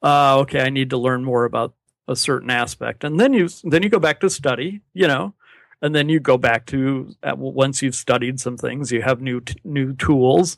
uh, 0.03 0.37
okay 0.37 0.61
i 0.61 0.69
need 0.69 0.89
to 0.89 0.97
learn 0.97 1.23
more 1.23 1.45
about 1.45 1.73
a 2.07 2.15
certain 2.15 2.49
aspect 2.49 3.03
and 3.03 3.19
then 3.19 3.33
you 3.33 3.49
then 3.63 3.81
you 3.81 3.89
go 3.89 3.99
back 3.99 4.19
to 4.19 4.29
study 4.29 4.81
you 4.93 5.07
know 5.07 5.33
and 5.81 5.93
then 5.93 6.09
you 6.09 6.19
go 6.19 6.37
back 6.37 6.65
to 6.65 7.13
uh, 7.23 7.35
once 7.37 7.81
you've 7.81 7.95
studied 7.95 8.39
some 8.39 8.57
things 8.57 8.91
you 8.91 9.01
have 9.01 9.21
new 9.21 9.39
t- 9.39 9.55
new 9.63 9.93
tools 9.93 10.57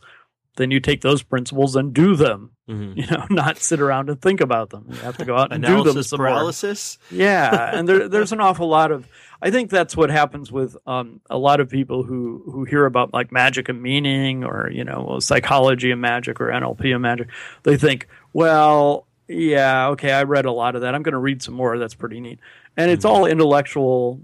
then 0.58 0.70
you 0.70 0.80
take 0.80 1.02
those 1.02 1.24
principles 1.24 1.76
and 1.76 1.94
do 1.94 2.16
them. 2.16 2.52
Mhm. 2.70 2.98
You 2.98 3.06
know, 3.18 3.26
not 3.30 3.58
sit 3.58 3.80
around 3.80 4.10
and 4.10 4.22
think 4.22 4.42
about 4.42 4.70
them. 4.72 4.86
You 4.90 4.98
have 4.98 5.18
to 5.18 5.26
go 5.26 5.38
out 5.38 5.52
and 5.54 5.64
do 5.64 5.70
them 5.72 5.80
Analysis 5.82 6.10
some 6.10 6.18
more. 6.20 6.28
paralysis. 6.28 6.98
Yeah, 7.10 7.72
and 7.74 7.88
there, 7.88 8.08
there's 8.14 8.32
an 8.34 8.42
awful 8.42 8.68
lot 8.68 8.92
of. 8.92 9.08
I 9.42 9.52
think 9.52 9.70
that's 9.70 9.96
what 9.96 10.10
happens 10.10 10.52
with 10.52 10.76
um, 10.88 11.22
a 11.30 11.38
lot 11.38 11.60
of 11.62 11.70
people 11.70 12.04
who 12.04 12.44
who 12.46 12.64
hear 12.66 12.86
about 12.86 13.14
like 13.14 13.32
magic 13.32 13.70
and 13.70 13.82
meaning, 13.82 14.44
or 14.44 14.70
you 14.70 14.84
know, 14.84 15.20
psychology 15.20 15.92
and 15.92 16.02
magic, 16.02 16.42
or 16.42 16.48
NLP 16.48 16.92
and 16.94 17.02
magic. 17.02 17.28
They 17.64 17.78
think, 17.78 18.08
well, 18.34 19.06
yeah, 19.28 19.90
okay, 19.90 20.12
I 20.12 20.24
read 20.24 20.46
a 20.46 20.52
lot 20.52 20.76
of 20.76 20.82
that. 20.82 20.96
I'm 20.96 21.04
going 21.04 21.14
to 21.14 21.20
read 21.20 21.42
some 21.44 21.54
more. 21.54 21.78
That's 21.78 21.94
pretty 21.96 22.20
neat, 22.20 22.40
and 22.76 22.90
it's 22.92 23.06
all 23.06 23.26
intellectual 23.28 24.20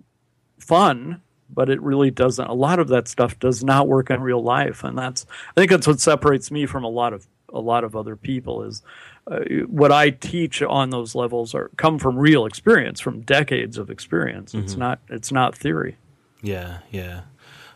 fun, 0.59 1.21
but 1.53 1.69
it 1.69 1.81
really 1.81 2.11
doesn't. 2.11 2.45
A 2.45 2.53
lot 2.53 2.79
of 2.79 2.87
that 2.89 3.07
stuff 3.07 3.39
does 3.39 3.63
not 3.63 3.87
work 3.87 4.09
in 4.09 4.21
real 4.21 4.41
life, 4.41 4.83
and 4.83 4.97
that's. 4.97 5.25
I 5.55 5.61
think 5.61 5.71
that's 5.71 5.87
what 5.87 5.99
separates 5.99 6.51
me 6.51 6.65
from 6.65 6.83
a 6.83 6.89
lot 6.89 7.13
of 7.13 7.27
a 7.53 7.59
lot 7.59 7.83
of 7.83 7.95
other 7.95 8.15
people 8.15 8.63
is 8.63 8.81
uh, 9.27 9.39
what 9.67 9.91
I 9.91 10.09
teach 10.09 10.61
on 10.61 10.89
those 10.89 11.15
levels 11.15 11.53
are 11.53 11.69
come 11.77 11.99
from 11.99 12.17
real 12.17 12.45
experience, 12.45 12.99
from 12.99 13.21
decades 13.21 13.77
of 13.77 13.89
experience. 13.89 14.53
It's 14.53 14.75
not 14.75 14.99
it's 15.09 15.31
not 15.31 15.55
theory. 15.55 15.97
Yeah, 16.41 16.79
yeah. 16.91 17.21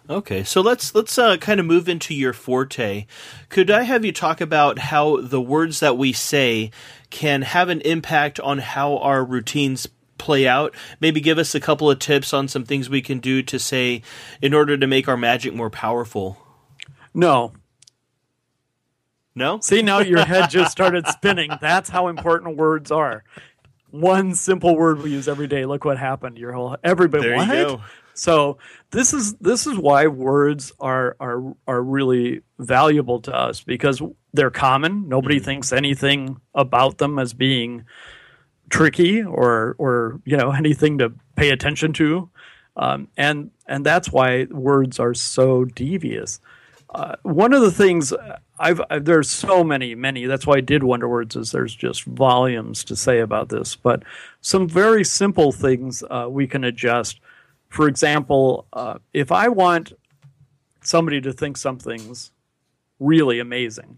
Okay, 0.09 0.43
so 0.43 0.61
let's 0.61 0.95
let's 0.95 1.17
uh, 1.17 1.37
kind 1.37 1.59
of 1.59 1.65
move 1.65 1.89
into 1.89 2.13
your 2.13 2.33
forte. 2.33 3.05
Could 3.49 3.69
I 3.69 3.83
have 3.83 4.05
you 4.05 4.13
talk 4.13 4.39
about 4.39 4.79
how 4.79 5.19
the 5.21 5.41
words 5.41 5.81
that 5.81 5.97
we 5.97 6.13
say 6.13 6.71
can 7.09 7.41
have 7.41 7.67
an 7.69 7.81
impact 7.81 8.39
on 8.39 8.59
how 8.59 8.97
our 8.97 9.23
routines 9.23 9.87
play 10.17 10.47
out? 10.47 10.75
Maybe 10.99 11.21
give 11.21 11.37
us 11.37 11.55
a 11.55 11.59
couple 11.59 11.89
of 11.89 11.99
tips 11.99 12.33
on 12.33 12.47
some 12.47 12.65
things 12.65 12.89
we 12.89 13.01
can 13.01 13.19
do 13.19 13.41
to 13.43 13.59
say 13.59 14.01
in 14.41 14.53
order 14.53 14.77
to 14.77 14.87
make 14.87 15.07
our 15.07 15.17
magic 15.17 15.53
more 15.53 15.69
powerful. 15.69 16.37
No, 17.13 17.53
No? 19.33 19.59
see 19.61 19.81
now 19.81 19.99
your 19.99 20.25
head 20.25 20.49
just 20.49 20.71
started 20.77 21.07
spinning. 21.07 21.51
That's 21.61 21.89
how 21.89 22.07
important 22.07 22.57
words 22.57 22.91
are. 22.91 23.23
One 23.89 24.35
simple 24.35 24.75
word 24.75 25.01
we 25.01 25.11
use 25.11 25.27
every 25.27 25.47
day. 25.47 25.65
Look 25.65 25.85
what 25.85 25.97
happened. 25.97 26.37
Your 26.37 26.51
whole 26.51 26.77
everybody. 26.83 27.23
There 27.23 27.35
what? 27.37 27.47
you 27.47 27.53
go. 27.53 27.81
So 28.17 28.57
this 28.91 29.13
is 29.13 29.35
this 29.35 29.67
is 29.67 29.77
why 29.77 30.07
words 30.07 30.71
are 30.79 31.15
are 31.19 31.55
are 31.67 31.81
really 31.81 32.41
valuable 32.59 33.21
to 33.21 33.35
us 33.35 33.63
because 33.63 34.01
they're 34.33 34.49
common. 34.49 35.07
Nobody 35.07 35.37
mm-hmm. 35.37 35.45
thinks 35.45 35.71
anything 35.71 36.41
about 36.53 36.97
them 36.97 37.19
as 37.19 37.33
being 37.33 37.85
tricky 38.69 39.23
or 39.23 39.75
or 39.77 40.21
you 40.25 40.37
know 40.37 40.51
anything 40.63 40.97
to 40.99 41.11
pay 41.35 41.49
attention 41.49 41.93
to, 41.93 42.29
um, 42.75 43.07
and 43.17 43.51
and 43.67 43.85
that's 43.85 44.11
why 44.11 44.45
words 44.45 44.99
are 44.99 45.13
so 45.13 45.65
devious. 45.65 46.39
Uh, 46.89 47.15
one 47.23 47.51
of 47.53 47.61
the 47.61 47.71
things 47.71 48.13
I've, 48.57 48.81
I've 48.89 49.03
there's 49.03 49.29
so 49.29 49.63
many 49.63 49.93
many 49.93 50.25
that's 50.25 50.47
why 50.47 50.55
I 50.57 50.61
did 50.61 50.83
Wonder 50.83 51.07
Words 51.07 51.35
is 51.35 51.51
there's 51.51 51.75
just 51.75 52.03
volumes 52.05 52.83
to 52.85 52.95
say 52.95 53.19
about 53.19 53.49
this, 53.49 53.75
but 53.75 54.03
some 54.41 54.69
very 54.69 55.03
simple 55.03 55.51
things 55.51 56.03
uh, 56.09 56.27
we 56.29 56.47
can 56.47 56.63
adjust. 56.63 57.19
For 57.69 57.89
example, 57.89 58.65
uh, 58.71 58.99
if 59.13 59.31
I 59.31 59.49
want 59.49 59.91
somebody 60.81 61.19
to 61.21 61.33
think 61.33 61.57
something's 61.57 62.31
really 62.99 63.39
amazing, 63.39 63.97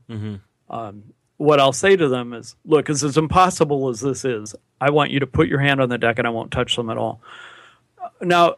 um, 0.71 1.03
what 1.39 1.59
I'll 1.59 1.73
say 1.73 1.95
to 1.95 2.09
them 2.09 2.33
is, 2.33 2.55
"Look, 2.65 2.89
as 2.89 3.03
as 3.03 3.17
impossible 3.17 3.87
as 3.87 4.01
this 4.01 4.25
is, 4.25 4.55
I 4.79 4.89
want 4.89 5.11
you 5.11 5.21
to 5.21 5.27
put 5.27 5.47
your 5.47 5.59
hand 5.59 5.81
on 5.81 5.89
the 5.89 5.97
deck, 5.97 6.19
and 6.19 6.27
I 6.27 6.31
won't 6.31 6.51
touch 6.51 6.75
them 6.75 6.89
at 6.89 6.97
all." 6.97 7.21
Now, 8.21 8.57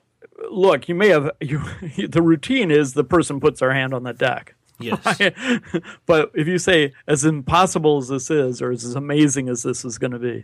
look, 0.49 0.89
you 0.89 0.95
may 0.95 1.09
have 1.09 1.29
you, 1.41 1.61
the 2.07 2.21
routine 2.21 2.71
is 2.71 2.93
the 2.93 3.03
person 3.03 3.39
puts 3.39 3.59
their 3.59 3.73
hand 3.73 3.93
on 3.93 4.03
the 4.03 4.13
deck. 4.13 4.55
Yes. 4.79 4.99
but 6.07 6.31
if 6.33 6.47
you 6.47 6.57
say 6.57 6.93
as 7.07 7.23
impossible 7.23 7.99
as 7.99 8.07
this 8.07 8.31
is, 8.31 8.63
or 8.63 8.71
as 8.71 8.95
amazing 8.95 9.47
as 9.47 9.61
this 9.61 9.85
is 9.85 9.99
going 9.99 10.11
to 10.11 10.19
be, 10.19 10.43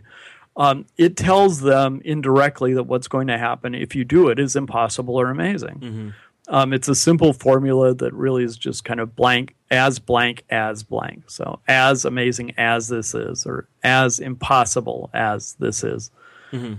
um, 0.56 0.86
it 0.96 1.16
tells 1.16 1.60
them 1.60 2.00
indirectly 2.04 2.72
that 2.74 2.84
what's 2.84 3.08
going 3.08 3.26
to 3.26 3.38
happen 3.38 3.74
if 3.74 3.96
you 3.96 4.04
do 4.04 4.28
it 4.28 4.38
is 4.38 4.54
impossible 4.54 5.16
or 5.16 5.28
amazing. 5.30 6.14
Um, 6.46 6.72
it's 6.72 6.88
a 6.88 6.94
simple 6.94 7.32
formula 7.32 7.94
that 7.94 8.14
really 8.14 8.44
is 8.44 8.56
just 8.56 8.84
kind 8.84 9.00
of 9.00 9.16
blank 9.16 9.56
as 9.70 9.98
blank 9.98 10.44
as 10.50 10.82
blank. 10.82 11.30
So 11.30 11.60
as 11.68 12.04
amazing 12.04 12.54
as 12.56 12.88
this 12.88 13.14
is, 13.14 13.46
or 13.46 13.68
as 13.82 14.18
impossible 14.18 15.10
as 15.12 15.54
this 15.54 15.84
is, 15.84 16.10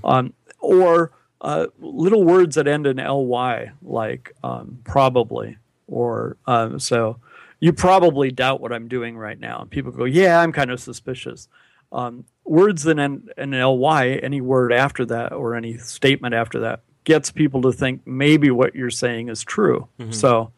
um, 0.04 0.34
or 0.60 1.12
uh, 1.42 1.68
little 1.80 2.24
words 2.24 2.56
that 2.56 2.68
end 2.68 2.88
in 2.88 2.98
ly, 2.98 3.72
like 3.82 4.34
um, 4.44 4.80
probably, 4.84 5.58
or 5.88 6.38
um, 6.48 6.80
so. 6.80 7.18
You 7.62 7.74
probably 7.74 8.32
doubt 8.32 8.62
what 8.62 8.72
I'm 8.72 8.88
doing 8.88 9.18
right 9.18 9.38
now. 9.38 9.60
And 9.60 9.70
people 9.70 9.92
go, 9.92 10.06
"Yeah, 10.06 10.40
I'm 10.40 10.54
kind 10.54 10.72
of 10.72 10.80
suspicious." 10.80 11.50
Um, 11.92 12.24
words 12.46 12.84
that 12.84 12.98
end 13.00 13.32
in 13.38 13.52
ly, 13.52 14.08
any 14.24 14.40
word 14.40 14.72
after 14.72 15.06
that 15.08 15.34
or 15.34 15.56
any 15.56 15.78
statement 15.78 16.34
after 16.34 16.62
that, 16.62 16.84
gets 17.04 17.32
people 17.32 17.62
to 17.64 17.74
think 17.74 18.06
maybe 18.08 18.50
what 18.50 18.76
you're 18.76 18.90
saying 18.90 19.28
is 19.30 19.44
true. 19.44 19.88
So, 20.12 20.52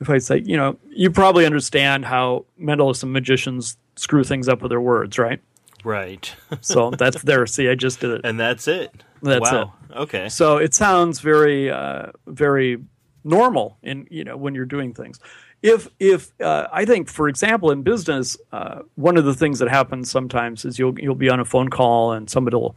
if 0.00 0.10
I 0.10 0.18
say, 0.18 0.42
you 0.44 0.56
know, 0.56 0.78
you 0.90 1.10
probably 1.10 1.46
understand 1.46 2.04
how 2.04 2.46
mentalists 2.60 3.02
and 3.02 3.12
magicians 3.12 3.76
screw 3.96 4.24
things 4.24 4.48
up 4.48 4.62
with 4.62 4.70
their 4.70 4.80
words, 4.80 5.18
right? 5.18 5.40
right. 5.84 6.34
So 6.60 6.90
that's 6.90 7.22
there. 7.22 7.46
See, 7.46 7.68
I 7.68 7.74
just 7.74 8.00
did 8.00 8.10
it. 8.10 8.20
and 8.24 8.38
that's 8.38 8.66
it. 8.68 8.92
That's 9.22 9.50
wow. 9.50 9.72
Okay. 9.94 10.28
So 10.28 10.56
it 10.58 10.74
sounds 10.74 11.20
very, 11.20 11.70
uh, 11.70 12.06
very 12.26 12.78
normal 13.24 13.78
in 13.82 14.06
you 14.10 14.22
know 14.22 14.36
when 14.36 14.54
you're 14.54 14.66
doing 14.66 14.92
things. 14.92 15.18
If 15.62 15.88
if 15.98 16.30
uh, 16.42 16.66
I 16.72 16.84
think, 16.84 17.08
for 17.08 17.28
example, 17.28 17.70
in 17.70 17.82
business, 17.82 18.36
uh, 18.52 18.80
one 18.96 19.16
of 19.16 19.24
the 19.24 19.32
things 19.34 19.58
that 19.60 19.68
happens 19.68 20.10
sometimes 20.10 20.64
is 20.66 20.78
you'll 20.78 20.98
you'll 20.98 21.14
be 21.14 21.30
on 21.30 21.40
a 21.40 21.44
phone 21.44 21.70
call 21.70 22.12
and 22.12 22.28
somebody 22.28 22.56
will 22.56 22.76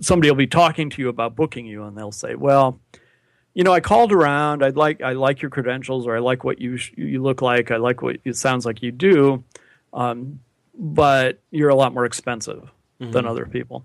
somebody 0.00 0.30
will 0.30 0.36
be 0.36 0.46
talking 0.46 0.90
to 0.90 1.02
you 1.02 1.08
about 1.08 1.34
booking 1.34 1.64
you, 1.64 1.84
and 1.84 1.96
they'll 1.96 2.12
say, 2.12 2.34
"Well, 2.34 2.80
you 3.58 3.64
know, 3.64 3.72
I 3.72 3.80
called 3.80 4.12
around. 4.12 4.62
I'd 4.62 4.76
like 4.76 5.02
I 5.02 5.14
like 5.14 5.42
your 5.42 5.50
credentials, 5.50 6.06
or 6.06 6.14
I 6.14 6.20
like 6.20 6.44
what 6.44 6.60
you 6.60 6.76
sh- 6.76 6.92
you 6.96 7.20
look 7.20 7.42
like. 7.42 7.72
I 7.72 7.76
like 7.78 8.02
what 8.02 8.18
it 8.24 8.36
sounds 8.36 8.64
like 8.64 8.84
you 8.84 8.92
do, 8.92 9.42
um, 9.92 10.38
but 10.78 11.40
you're 11.50 11.68
a 11.68 11.74
lot 11.74 11.92
more 11.92 12.04
expensive 12.04 12.70
than 13.00 13.26
other 13.26 13.46
people." 13.46 13.84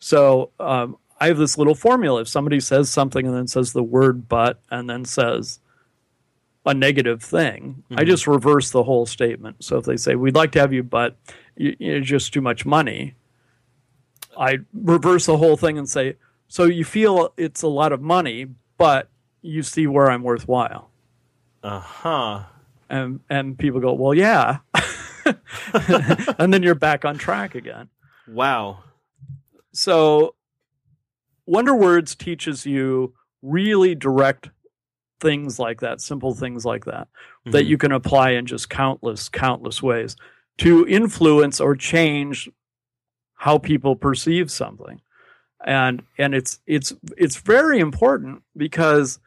So 0.00 0.50
um, 0.58 0.96
I 1.20 1.28
have 1.28 1.38
this 1.38 1.56
little 1.56 1.76
formula. 1.76 2.22
If 2.22 2.26
somebody 2.26 2.58
says 2.58 2.90
something 2.90 3.24
and 3.24 3.32
then 3.32 3.46
says 3.46 3.72
the 3.72 3.82
word 3.84 4.28
"but" 4.28 4.60
and 4.72 4.90
then 4.90 5.04
says 5.04 5.60
a 6.66 6.74
negative 6.74 7.22
thing, 7.22 7.84
I 7.94 8.02
just 8.02 8.26
reverse 8.26 8.72
the 8.72 8.82
whole 8.82 9.06
statement. 9.06 9.62
So 9.62 9.76
if 9.76 9.84
they 9.84 9.98
say 9.98 10.16
we'd 10.16 10.34
like 10.34 10.50
to 10.52 10.58
have 10.58 10.72
you, 10.72 10.82
but 10.82 11.16
you, 11.56 11.76
you're 11.78 12.00
just 12.00 12.32
too 12.32 12.40
much 12.40 12.66
money, 12.66 13.14
I 14.36 14.58
reverse 14.74 15.26
the 15.26 15.36
whole 15.36 15.56
thing 15.56 15.78
and 15.78 15.88
say, 15.88 16.16
so 16.48 16.64
you 16.64 16.84
feel 16.84 17.32
it's 17.36 17.62
a 17.62 17.68
lot 17.68 17.92
of 17.92 18.02
money, 18.02 18.48
but 18.78 19.08
you 19.42 19.62
see 19.62 19.86
where 19.86 20.10
I'm 20.10 20.22
worthwhile. 20.22 20.90
Uh 21.62 21.80
huh. 21.80 22.42
And 22.88 23.20
and 23.30 23.58
people 23.58 23.80
go, 23.80 23.92
well, 23.94 24.14
yeah, 24.14 24.58
and 26.38 26.52
then 26.52 26.62
you're 26.62 26.74
back 26.74 27.04
on 27.04 27.16
track 27.18 27.54
again. 27.54 27.88
Wow. 28.28 28.84
So 29.72 30.34
Wonder 31.46 31.74
Words 31.74 32.14
teaches 32.14 32.66
you 32.66 33.14
really 33.42 33.94
direct 33.94 34.50
things 35.20 35.58
like 35.58 35.80
that, 35.80 36.00
simple 36.00 36.34
things 36.34 36.64
like 36.64 36.84
that, 36.84 37.08
that 37.46 37.64
Mhm. 37.64 37.68
you 37.68 37.78
can 37.78 37.92
apply 37.92 38.30
in 38.30 38.44
just 38.46 38.68
countless, 38.68 39.28
countless 39.28 39.82
ways 39.82 40.16
to 40.58 40.86
influence 40.86 41.60
or 41.60 41.74
change 41.76 42.50
how 43.34 43.58
people 43.58 43.96
perceive 43.96 44.50
something. 44.50 45.00
And 45.64 46.02
and 46.18 46.34
it's 46.34 46.58
it's 46.66 46.92
it's 47.16 47.36
very 47.36 47.78
important 47.78 48.42
because 48.56 49.18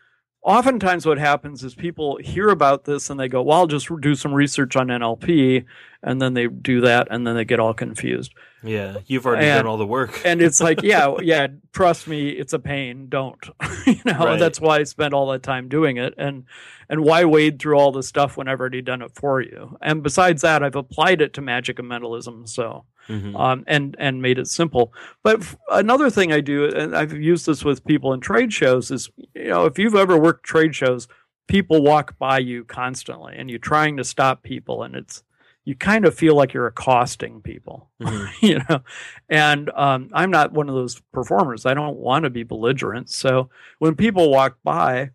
oftentimes 0.46 1.06
what 1.06 1.18
happens 1.18 1.64
is 1.64 1.76
people 1.76 2.18
hear 2.18 2.50
about 2.50 2.86
this 2.86 3.10
and 3.10 3.20
they 3.20 3.28
go, 3.28 3.42
"Well, 3.42 3.60
I'll 3.60 3.68
just 3.68 3.90
do 4.02 4.16
some 4.16 4.34
research 4.34 4.76
on 4.76 4.88
NLP," 4.88 5.66
and 6.06 6.22
then 6.22 6.34
they 6.36 6.48
do 6.48 6.80
that 6.82 7.08
and 7.12 7.26
then 7.28 7.36
they 7.36 7.44
get 7.44 7.60
all 7.60 7.74
confused 7.74 8.32
Yeah. 8.64 8.98
You've 9.08 9.26
already 9.26 9.48
And- 9.48 9.60
done 9.60 9.68
all 9.68 9.78
the 9.78 9.86
work. 9.86 10.22
and 10.26 10.42
it's 10.42 10.62
like 10.62 10.82
yeah 10.84 11.14
yeah 11.22 11.48
trust 11.74 12.08
me 12.08 12.30
it's 12.30 12.54
a 12.54 12.60
pain 12.60 13.08
don't 13.10 13.44
you 13.86 14.00
know 14.06 14.20
Right. 14.20 14.40
that's 14.40 14.62
why 14.62 14.78
i 14.80 14.84
spent 14.84 15.14
all 15.14 15.28
that 15.32 15.44
time 15.44 15.68
doing 15.68 15.98
it 15.98 16.14
and 16.18 16.46
and 16.88 17.02
why 17.02 17.26
wade 17.26 17.60
through 17.60 17.78
all 17.78 17.92
this 17.92 18.08
stuff 18.08 18.38
when 18.38 18.48
i've 18.48 18.62
already 18.62 18.82
done 18.82 19.02
it 19.02 19.12
for 19.16 19.42
you 19.42 19.78
and 19.82 20.02
besides 20.04 20.42
that 20.44 20.64
i've 20.64 20.76
applied 20.78 21.20
it 21.22 21.34
to 21.34 21.42
magic 21.42 21.80
and 21.80 21.90
mentalism 21.90 22.48
so 22.48 22.86
Mhm. 23.10 23.40
um, 23.40 23.64
and 23.68 23.96
and 24.00 24.20
made 24.20 24.40
it 24.40 24.48
simple. 24.48 24.92
But 25.22 25.42
f- 25.42 25.56
another 25.70 26.10
thing 26.10 26.34
I 26.34 26.42
do, 26.42 26.66
and 26.76 26.96
I've 26.98 27.14
used 27.14 27.46
this 27.46 27.64
with 27.64 27.86
people 27.86 28.14
in 28.14 28.20
trade 28.20 28.52
shows, 28.52 28.90
is 28.90 29.12
you 29.36 29.50
know 29.50 29.66
if 29.66 29.78
you've 29.78 29.94
ever 29.94 30.18
worked 30.18 30.44
trade 30.44 30.74
shows, 30.74 31.08
people 31.48 31.84
walk 31.84 32.18
by 32.18 32.40
you 32.40 32.64
constantly, 32.64 33.36
and 33.38 33.48
you're 33.48 33.60
trying 33.60 33.96
to 33.98 34.04
stop 34.04 34.42
people, 34.42 34.82
and 34.82 34.96
it's 34.96 35.22
you 35.66 35.76
kind 35.76 36.06
of 36.06 36.14
feel 36.16 36.36
like 36.36 36.54
you're 36.54 36.68
accosting 36.68 37.42
people, 37.42 37.90
Mhm. 38.02 38.30
you 38.42 38.60
know. 38.70 38.82
And 39.30 39.70
um, 39.72 40.10
I'm 40.14 40.32
not 40.32 40.52
one 40.54 40.70
of 40.70 40.76
those 40.76 41.02
performers. 41.12 41.66
I 41.66 41.74
don't 41.74 41.98
want 41.98 42.24
to 42.24 42.30
be 42.30 42.44
belligerent. 42.44 43.10
So 43.10 43.50
when 43.80 43.96
people 43.96 44.30
walk 44.32 44.58
by, 44.64 45.10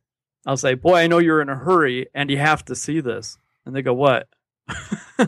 I'll 0.46 0.56
say, 0.56 0.74
"Boy, 0.74 0.96
I 0.96 1.06
know 1.06 1.18
you're 1.18 1.40
in 1.40 1.48
a 1.48 1.54
hurry, 1.56 2.08
and 2.14 2.30
you 2.30 2.38
have 2.38 2.64
to 2.66 2.74
see 2.74 3.00
this." 3.00 3.38
And 3.64 3.74
they 3.76 3.82
go, 3.82 3.94
"What?" 3.94 4.28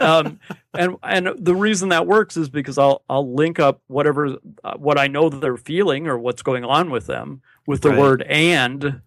um, 0.00 0.38
and 0.74 0.96
and 1.02 1.28
the 1.38 1.54
reason 1.54 1.90
that 1.90 2.06
works 2.06 2.36
is 2.36 2.48
because 2.48 2.78
I'll 2.78 3.02
I'll 3.08 3.32
link 3.34 3.58
up 3.58 3.80
whatever 3.86 4.36
uh, 4.64 4.74
what 4.76 4.98
I 4.98 5.06
know 5.06 5.28
that 5.28 5.40
they're 5.40 5.56
feeling 5.56 6.06
or 6.06 6.18
what's 6.18 6.42
going 6.42 6.64
on 6.64 6.90
with 6.90 7.06
them 7.06 7.42
with 7.66 7.82
the 7.82 7.90
Right. 7.90 7.98
word 7.98 8.22
and. 8.22 9.02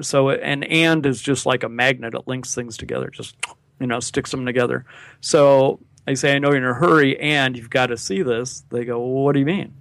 So 0.00 0.30
an 0.30 0.64
and 0.64 1.06
is 1.06 1.22
just 1.22 1.46
like 1.46 1.62
a 1.62 1.68
magnet; 1.68 2.14
it 2.14 2.26
links 2.26 2.52
things 2.52 2.76
together, 2.76 3.10
just 3.10 3.36
you 3.80 3.86
know, 3.86 4.00
sticks 4.00 4.30
them 4.30 4.46
together. 4.46 4.84
So 5.20 5.80
I 6.06 6.14
say, 6.14 6.34
I 6.34 6.38
know 6.38 6.48
you're 6.48 6.58
in 6.58 6.64
a 6.64 6.74
hurry, 6.74 7.18
and 7.18 7.56
you've 7.56 7.70
got 7.70 7.86
to 7.86 7.96
see 7.96 8.22
this. 8.22 8.64
They 8.70 8.84
go, 8.84 8.98
well, 8.98 9.24
what 9.24 9.32
do 9.32 9.40
you 9.40 9.46
mean? 9.46 9.74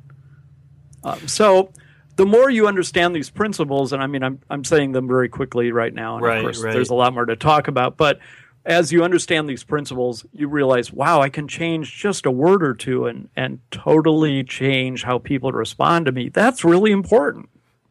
Um, 1.04 1.28
so 1.28 1.72
the 2.16 2.26
more 2.26 2.50
you 2.50 2.68
understand 2.68 3.16
these 3.16 3.30
principles, 3.30 3.94
and 3.94 4.02
I 4.02 4.08
mean, 4.08 4.24
I'm 4.24 4.40
I'm 4.50 4.64
saying 4.64 4.92
them 4.94 5.08
very 5.08 5.30
quickly 5.30 5.72
right 5.72 5.94
now, 5.94 6.16
and 6.16 6.26
Right, 6.26 6.38
of 6.38 6.44
course, 6.44 6.64
right. 6.64 6.74
there's 6.74 6.90
a 6.90 6.96
lot 6.96 7.14
more 7.14 7.26
to 7.26 7.36
talk 7.36 7.68
about, 7.68 7.98
but 7.98 8.20
as 8.66 8.94
you 8.94 9.04
understand 9.04 9.50
these 9.50 9.64
principles, 9.64 10.26
you 10.32 10.48
realize, 10.48 10.94
wow, 10.94 11.22
I 11.22 11.30
can 11.30 11.48
change 11.48 11.98
just 11.98 12.26
a 12.26 12.32
word 12.32 12.64
or 12.64 12.74
two 12.74 13.06
and 13.06 13.30
and 13.36 13.60
totally 13.72 14.44
change 14.44 15.04
how 15.04 15.20
people 15.20 15.52
respond 15.52 16.06
to 16.06 16.12
me. 16.12 16.30
That's 16.30 16.64
really 16.64 16.92
important. 16.92 17.50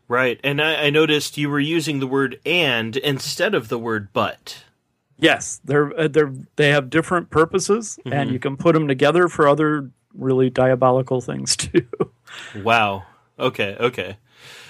Right. 0.08 0.40
And 0.44 0.60
I, 0.60 0.86
I 0.86 0.90
noticed 0.90 1.38
you 1.38 1.48
were 1.48 1.60
using 1.60 2.00
the 2.00 2.06
word 2.06 2.38
and 2.44 2.96
instead 2.98 3.54
of 3.54 3.68
the 3.68 3.78
word 3.78 4.08
but. 4.12 4.64
Yes, 5.22 5.60
they're 5.64 5.98
uh, 5.98 6.08
they're 6.08 6.32
they 6.56 6.70
have 6.70 6.90
different 6.90 7.30
purposes, 7.30 7.98
and 8.04 8.12
Mm-hmm. 8.14 8.32
you 8.32 8.38
can 8.38 8.56
put 8.56 8.74
them 8.74 8.88
together 8.88 9.28
for 9.28 9.48
other 9.48 9.90
really 10.14 10.50
diabolical 10.50 11.20
things 11.22 11.56
too. 11.64 11.86
Wow. 12.62 13.04
Okay. 13.38 13.76
Okay. 13.80 14.16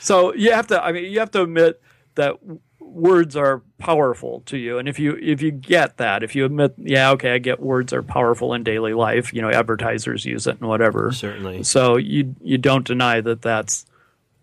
so 0.00 0.32
you 0.34 0.52
have 0.52 0.66
to, 0.68 0.82
I 0.82 0.92
mean, 0.92 1.10
you 1.10 1.18
have 1.18 1.30
to 1.32 1.42
admit 1.42 1.80
that 2.14 2.36
words 2.80 3.34
are 3.36 3.62
powerful 3.78 4.42
to 4.46 4.56
you, 4.58 4.78
and 4.78 4.88
if 4.88 4.98
you 4.98 5.16
if 5.20 5.40
you 5.42 5.50
get 5.50 5.96
that, 5.96 6.22
if 6.22 6.34
you 6.36 6.44
admit, 6.44 6.74
yeah, 6.76 7.10
okay, 7.12 7.32
I 7.32 7.38
get 7.38 7.58
words 7.60 7.92
are 7.92 8.02
powerful 8.02 8.52
in 8.54 8.62
daily 8.62 8.92
life. 8.94 9.32
You 9.32 9.40
know, 9.42 9.50
advertisers 9.50 10.24
use 10.26 10.46
it 10.46 10.60
and 10.60 10.68
whatever. 10.68 11.10
Certainly. 11.12 11.62
So 11.64 11.96
you 11.96 12.34
you 12.42 12.58
don't 12.58 12.86
deny 12.86 13.20
that 13.22 13.40
that's 13.42 13.86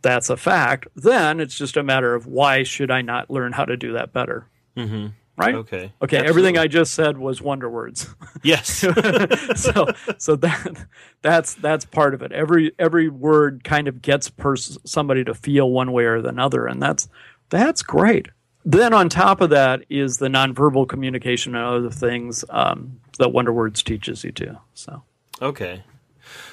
that's 0.01 0.29
a 0.29 0.37
fact. 0.37 0.87
Then 0.95 1.39
it's 1.39 1.57
just 1.57 1.77
a 1.77 1.83
matter 1.83 2.15
of 2.15 2.25
why 2.25 2.63
should 2.63 2.89
I 2.89 3.01
not 3.01 3.29
learn 3.29 3.51
how 3.51 3.65
to 3.65 3.77
do 3.77 3.93
that 3.93 4.11
better? 4.13 4.47
Mm-hmm. 4.75 5.07
Right. 5.39 5.55
Okay. 5.55 5.93
Okay, 6.01 6.17
everything 6.17 6.57
I 6.57 6.67
just 6.67 6.93
said 6.93 7.17
was 7.17 7.41
wonder 7.41 7.69
words. 7.69 8.07
Yes. 8.41 8.69
so 9.55 9.87
so 10.17 10.35
that 10.37 10.85
that's 11.21 11.55
that's 11.55 11.83
part 11.83 12.13
of 12.13 12.21
it. 12.21 12.31
Every 12.31 12.71
every 12.79 13.09
word 13.09 13.65
kind 13.65 13.89
of 13.89 14.01
gets 14.01 14.29
pers- 14.29 14.77
somebody 14.85 15.25
to 15.25 15.33
feel 15.33 15.69
one 15.69 15.91
way 15.91 16.05
or 16.05 16.21
the 16.21 16.29
another, 16.29 16.65
and 16.65 16.81
that's 16.81 17.09
that's 17.49 17.83
great. 17.83 18.29
Then 18.63 18.93
on 18.93 19.09
top 19.09 19.41
of 19.41 19.49
that 19.49 19.83
is 19.89 20.19
the 20.19 20.29
nonverbal 20.29 20.87
communication 20.87 21.53
and 21.53 21.65
other 21.65 21.89
things 21.89 22.45
um, 22.49 23.01
that 23.17 23.33
Wonder 23.33 23.51
Words 23.51 23.83
teaches 23.83 24.23
you 24.23 24.31
too. 24.31 24.55
So 24.73 25.03
Okay. 25.41 25.83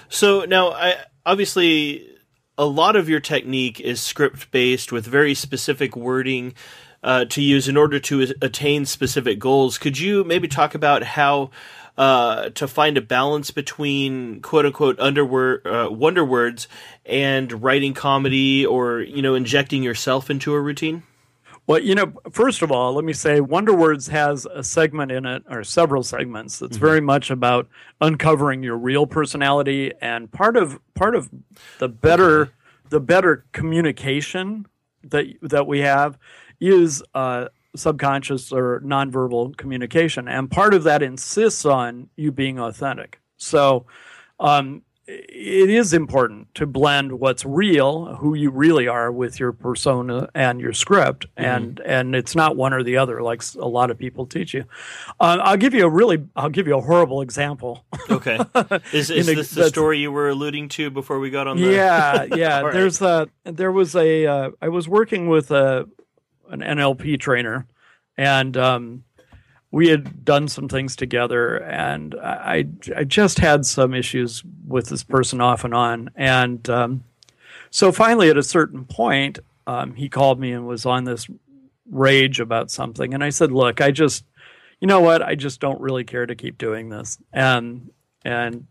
So 0.08 0.44
now, 0.44 0.70
I 0.70 0.96
obviously 1.24 2.08
a 2.58 2.64
lot 2.64 2.96
of 2.96 3.08
your 3.08 3.20
technique 3.20 3.80
is 3.80 4.00
script 4.00 4.50
based 4.50 4.92
with 4.92 5.06
very 5.06 5.34
specific 5.34 5.96
wording 5.96 6.54
uh, 7.06 7.24
to 7.26 7.40
use 7.40 7.68
in 7.68 7.76
order 7.76 8.00
to 8.00 8.34
attain 8.42 8.84
specific 8.84 9.38
goals. 9.38 9.78
Could 9.78 9.96
you 9.96 10.24
maybe 10.24 10.48
talk 10.48 10.74
about 10.74 11.04
how 11.04 11.50
uh, 11.96 12.50
to 12.50 12.66
find 12.66 12.98
a 12.98 13.00
balance 13.00 13.52
between 13.52 14.40
quote 14.40 14.66
unquote 14.66 14.98
underword, 14.98 15.64
uh, 15.64 15.88
wonder 15.90 16.24
words 16.24 16.66
and 17.06 17.62
writing 17.62 17.94
comedy 17.94 18.66
or 18.66 19.00
you 19.00 19.22
know 19.22 19.36
injecting 19.36 19.84
yourself 19.84 20.28
into 20.28 20.52
a 20.52 20.60
routine? 20.60 21.04
Well, 21.68 21.80
you 21.80 21.94
know, 21.94 22.12
first 22.30 22.62
of 22.62 22.70
all, 22.70 22.92
let 22.94 23.04
me 23.04 23.12
say 23.12 23.40
Wonder 23.40 23.72
Words 23.72 24.06
has 24.08 24.46
a 24.46 24.62
segment 24.62 25.10
in 25.10 25.26
it, 25.26 25.42
or 25.50 25.64
several 25.64 26.04
segments, 26.04 26.60
that's 26.60 26.76
very 26.76 27.00
much 27.00 27.28
about 27.28 27.68
uncovering 28.00 28.62
your 28.62 28.76
real 28.76 29.04
personality. 29.04 29.92
And 30.00 30.30
part 30.30 30.56
of 30.56 30.78
part 30.94 31.16
of 31.16 31.30
the 31.78 31.88
better 31.88 32.52
the 32.90 33.00
better 33.00 33.46
communication 33.52 34.66
that 35.02 35.26
that 35.42 35.66
we 35.66 35.80
have 35.80 36.18
is 36.60 37.02
uh, 37.14 37.46
subconscious 37.74 38.52
or 38.52 38.80
nonverbal 38.80 39.56
communication, 39.56 40.28
and 40.28 40.50
part 40.50 40.74
of 40.74 40.84
that 40.84 41.02
insists 41.02 41.64
on 41.64 42.08
you 42.16 42.32
being 42.32 42.58
authentic. 42.58 43.20
So. 43.36 43.86
Um, 44.38 44.82
it 45.08 45.70
is 45.70 45.92
important 45.92 46.52
to 46.56 46.66
blend 46.66 47.20
what's 47.20 47.44
real, 47.44 48.16
who 48.16 48.34
you 48.34 48.50
really 48.50 48.88
are, 48.88 49.12
with 49.12 49.38
your 49.38 49.52
persona 49.52 50.28
and 50.34 50.60
your 50.60 50.72
script, 50.72 51.26
and 51.36 51.80
and 51.80 52.16
it's 52.16 52.34
not 52.34 52.56
one 52.56 52.72
or 52.72 52.82
the 52.82 52.96
other, 52.96 53.22
like 53.22 53.42
a 53.56 53.68
lot 53.68 53.92
of 53.92 53.98
people 53.98 54.26
teach 54.26 54.52
you. 54.52 54.64
Uh, 55.20 55.38
I'll 55.40 55.56
give 55.56 55.74
you 55.74 55.84
a 55.84 55.88
really, 55.88 56.26
I'll 56.34 56.50
give 56.50 56.66
you 56.66 56.76
a 56.76 56.80
horrible 56.80 57.20
example. 57.20 57.84
Okay. 58.10 58.38
Is, 58.92 59.10
is 59.10 59.26
this 59.26 59.50
the 59.50 59.68
story 59.68 59.98
you 59.98 60.10
were 60.10 60.28
alluding 60.28 60.68
to 60.70 60.90
before 60.90 61.18
we 61.18 61.30
got 61.30 61.46
on 61.46 61.56
the? 61.56 61.72
yeah, 61.72 62.24
yeah. 62.24 62.60
Right. 62.66 62.72
There's 62.72 63.00
a 63.00 63.28
there 63.44 63.70
was 63.70 63.94
a 63.94 64.26
uh, 64.26 64.50
I 64.60 64.68
was 64.68 64.88
working 64.88 65.28
with 65.28 65.50
a 65.50 65.88
an 66.50 66.60
NLP 66.60 67.18
trainer, 67.20 67.66
and 68.16 68.56
um, 68.56 69.04
we 69.70 69.88
had 69.88 70.24
done 70.24 70.48
some 70.48 70.68
things 70.68 70.96
together, 70.96 71.56
and 71.56 72.14
I 72.14 72.66
I 72.96 73.04
just 73.04 73.38
had 73.38 73.66
some 73.66 73.94
issues 73.94 74.42
with 74.66 74.88
this 74.88 75.04
person 75.04 75.40
off 75.40 75.64
and 75.64 75.74
on, 75.74 76.10
and 76.14 76.68
um, 76.68 77.04
so 77.70 77.92
finally 77.92 78.28
at 78.28 78.36
a 78.36 78.42
certain 78.42 78.84
point, 78.84 79.38
um, 79.66 79.94
he 79.94 80.08
called 80.08 80.40
me 80.40 80.52
and 80.52 80.66
was 80.66 80.86
on 80.86 81.04
this 81.04 81.28
rage 81.90 82.40
about 82.40 82.70
something, 82.70 83.14
and 83.14 83.22
I 83.22 83.30
said, 83.30 83.52
"Look, 83.52 83.80
I 83.80 83.90
just." 83.90 84.24
You 84.78 84.86
know 84.86 85.00
what? 85.00 85.22
I 85.22 85.36
just 85.36 85.58
don't 85.58 85.80
really 85.80 86.04
care 86.04 86.26
to 86.26 86.34
keep 86.34 86.58
doing 86.58 86.90
this, 86.90 87.16
and 87.32 87.90
and 88.26 88.66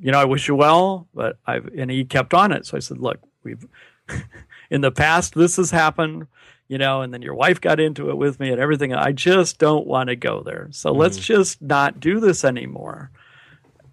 you 0.00 0.12
know, 0.12 0.18
I 0.18 0.24
wish 0.24 0.48
you 0.48 0.54
well, 0.54 1.08
but 1.14 1.38
I've, 1.46 1.66
and 1.76 1.90
he 1.90 2.04
kept 2.04 2.34
on 2.34 2.52
it. 2.52 2.66
So 2.66 2.76
I 2.76 2.80
said, 2.80 2.98
look, 2.98 3.18
we've, 3.42 3.66
in 4.70 4.80
the 4.80 4.90
past, 4.90 5.34
this 5.34 5.56
has 5.56 5.70
happened, 5.70 6.26
you 6.68 6.78
know, 6.78 7.02
and 7.02 7.12
then 7.12 7.22
your 7.22 7.34
wife 7.34 7.60
got 7.60 7.80
into 7.80 8.10
it 8.10 8.16
with 8.16 8.38
me 8.38 8.50
and 8.50 8.60
everything. 8.60 8.94
I 8.94 9.12
just 9.12 9.58
don't 9.58 9.86
want 9.86 10.08
to 10.10 10.16
go 10.16 10.42
there. 10.42 10.68
So 10.70 10.92
let's 10.92 11.16
just 11.16 11.60
not 11.62 12.00
do 12.00 12.20
this 12.20 12.44
anymore. 12.44 13.10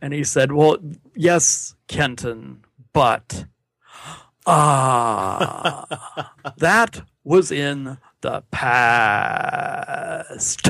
And 0.01 0.13
he 0.13 0.23
said, 0.23 0.51
well, 0.51 0.77
yes, 1.15 1.75
Kenton, 1.87 2.63
but, 2.93 3.45
ah, 4.45 6.31
that 6.57 7.01
was 7.23 7.51
in 7.51 7.97
the 8.21 8.43
past. 8.51 10.69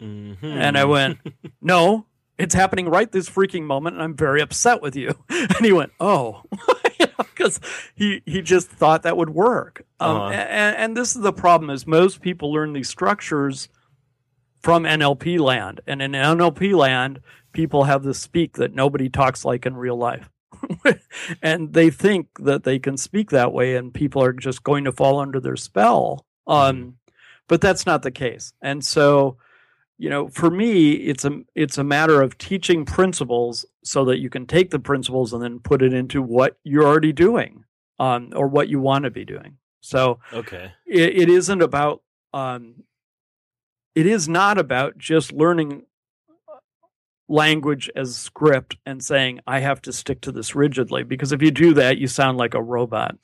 Mhm. 0.00 0.36
And 0.42 0.78
I 0.78 0.84
went, 0.84 1.18
no, 1.60 2.06
it's 2.38 2.54
happening 2.54 2.88
right 2.88 3.10
this 3.10 3.28
freaking 3.28 3.64
moment, 3.64 3.96
and 3.96 4.02
I'm 4.02 4.16
very 4.16 4.40
upset 4.40 4.82
with 4.82 4.96
you. 4.96 5.14
And 5.30 5.64
he 5.64 5.72
went, 5.72 5.92
oh, 6.00 6.42
because 7.18 7.60
he 7.94 8.22
he 8.26 8.42
just 8.42 8.68
thought 8.68 9.02
that 9.02 9.16
would 9.16 9.30
work. 9.30 9.84
Um, 10.00 10.16
Uh-huh. 10.16 10.30
and, 10.32 10.76
and 10.76 10.96
this 10.96 11.14
is 11.16 11.22
the 11.22 11.32
problem: 11.32 11.70
is 11.70 11.86
most 11.86 12.20
people 12.20 12.52
learn 12.52 12.72
these 12.72 12.88
structures 12.88 13.68
from 14.62 14.84
NLP 14.84 15.38
land, 15.38 15.80
and 15.86 16.00
in 16.00 16.12
NLP 16.12 16.74
land, 16.74 17.20
people 17.52 17.84
have 17.84 18.02
this 18.02 18.18
speak 18.18 18.54
that 18.54 18.74
nobody 18.74 19.08
talks 19.08 19.44
like 19.44 19.66
in 19.66 19.76
real 19.76 19.96
life. 19.96 20.30
and 21.42 21.72
they 21.72 21.90
think 21.90 22.28
that 22.38 22.62
they 22.62 22.78
can 22.78 22.96
speak 22.96 23.30
that 23.30 23.52
way 23.52 23.74
and 23.74 23.92
people 23.92 24.22
are 24.22 24.32
just 24.32 24.62
going 24.62 24.84
to 24.84 24.92
fall 24.92 25.18
under 25.18 25.40
their 25.40 25.56
spell 25.56 26.24
um, 26.46 26.96
but 27.48 27.60
that's 27.60 27.84
not 27.84 28.02
the 28.02 28.12
case 28.12 28.52
and 28.62 28.84
so 28.84 29.36
you 30.02 30.10
know 30.10 30.26
for 30.28 30.50
me 30.50 30.92
it's 30.94 31.24
a 31.24 31.30
it's 31.54 31.78
a 31.78 31.84
matter 31.84 32.20
of 32.20 32.36
teaching 32.36 32.84
principles 32.84 33.64
so 33.84 34.04
that 34.04 34.18
you 34.18 34.28
can 34.28 34.46
take 34.46 34.70
the 34.70 34.78
principles 34.80 35.32
and 35.32 35.40
then 35.40 35.60
put 35.60 35.80
it 35.80 35.92
into 35.92 36.20
what 36.20 36.58
you're 36.64 36.84
already 36.84 37.12
doing 37.12 37.62
um, 38.00 38.30
or 38.34 38.48
what 38.48 38.68
you 38.68 38.80
want 38.80 39.04
to 39.04 39.10
be 39.10 39.24
doing 39.24 39.56
so 39.80 40.18
Okay. 40.32 40.72
it, 40.86 41.16
it 41.22 41.28
isn't 41.28 41.62
about 41.62 42.02
um, 42.34 42.82
it 43.94 44.06
is 44.06 44.28
not 44.28 44.58
about 44.58 44.98
just 44.98 45.32
learning 45.32 45.84
language 47.28 47.88
as 47.94 48.16
script 48.16 48.76
and 48.84 49.04
saying 49.04 49.38
i 49.46 49.60
have 49.60 49.80
to 49.80 49.92
stick 49.92 50.20
to 50.20 50.32
this 50.32 50.56
rigidly 50.56 51.04
because 51.04 51.30
if 51.30 51.40
you 51.40 51.50
do 51.52 51.72
that 51.74 51.96
you 51.98 52.08
sound 52.08 52.36
like 52.38 52.54
a 52.54 52.62
robot 52.62 53.16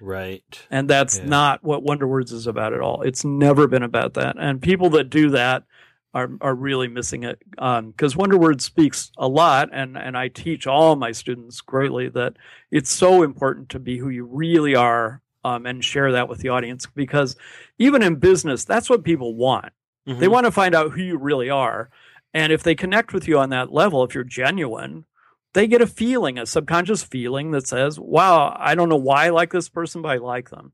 Right. 0.00 0.66
and 0.70 0.88
that's 0.88 1.18
Yeah. 1.18 1.26
not 1.28 1.62
what 1.62 1.82
wonder 1.82 2.06
words 2.08 2.32
is 2.32 2.46
about 2.46 2.72
at 2.72 2.80
all 2.80 3.02
it's 3.02 3.24
never 3.24 3.68
been 3.68 3.82
about 3.82 4.14
that 4.14 4.36
and 4.38 4.60
people 4.60 4.88
that 4.90 5.10
do 5.10 5.30
that 5.30 5.64
are, 6.14 6.30
are 6.40 6.54
really 6.54 6.88
missing 6.88 7.24
it 7.24 7.42
because 7.50 8.16
wonder 8.16 8.38
words 8.38 8.64
speaks 8.64 9.10
a 9.18 9.28
lot 9.28 9.68
and, 9.72 9.98
and 9.98 10.16
i 10.16 10.28
teach 10.28 10.66
all 10.66 10.94
my 10.96 11.10
students 11.12 11.60
greatly 11.60 12.08
that 12.08 12.34
it's 12.70 12.90
so 12.90 13.22
important 13.22 13.68
to 13.68 13.78
be 13.78 13.98
who 13.98 14.08
you 14.08 14.24
really 14.24 14.74
are 14.76 15.20
um, 15.44 15.66
and 15.66 15.84
share 15.84 16.12
that 16.12 16.28
with 16.28 16.38
the 16.38 16.48
audience 16.48 16.86
because 16.86 17.36
even 17.78 18.02
in 18.02 18.14
business 18.14 18.64
that's 18.64 18.88
what 18.88 19.02
people 19.04 19.34
want 19.34 19.72
they 20.06 20.12
Mhm. 20.26 20.30
want 20.32 20.44
to 20.46 20.52
find 20.52 20.74
out 20.74 20.92
who 20.92 21.00
you 21.02 21.16
really 21.16 21.48
are. 21.48 21.88
And 22.34 22.52
if 22.52 22.62
they 22.62 22.74
connect 22.74 23.14
with 23.14 23.26
you 23.26 23.38
on 23.38 23.48
that 23.50 23.72
level, 23.72 24.04
if 24.04 24.14
you're 24.14 24.22
genuine, 24.22 25.06
they 25.54 25.66
get 25.66 25.80
a 25.80 25.86
feeling, 25.86 26.36
a 26.38 26.44
subconscious 26.44 27.02
feeling 27.02 27.52
that 27.52 27.66
says, 27.66 27.98
wow, 27.98 28.54
I 28.60 28.74
don't 28.74 28.90
know 28.90 28.96
why 28.96 29.24
I 29.26 29.30
like 29.30 29.50
this 29.50 29.70
person, 29.70 30.02
but 30.02 30.10
I 30.10 30.18
like 30.18 30.50
them. 30.50 30.72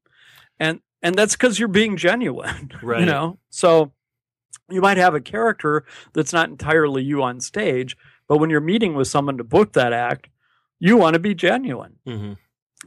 And 0.59 0.81
and 1.01 1.15
that's 1.15 1.37
because 1.37 1.61
you're 1.61 1.69
being 1.69 1.97
genuine. 1.97 2.73
Right. 2.83 3.01
You 3.01 3.07
know? 3.07 3.39
So 3.51 3.93
you 4.71 4.81
might 4.81 4.97
have 4.97 5.15
a 5.15 5.21
character 5.21 5.85
that's 6.13 6.33
not 6.33 6.49
entirely 6.49 7.03
you 7.03 7.23
on 7.23 7.41
stage, 7.41 7.97
but 8.29 8.39
when 8.39 8.51
you're 8.51 8.61
meeting 8.61 8.95
with 8.95 9.09
someone 9.09 9.37
to 9.39 9.45
book 9.45 9.73
that 9.75 9.93
act, 9.93 10.29
you 10.79 10.97
want 10.97 11.15
to 11.15 11.21
be 11.21 11.35
genuine. 11.35 11.97
hmm 12.07 12.33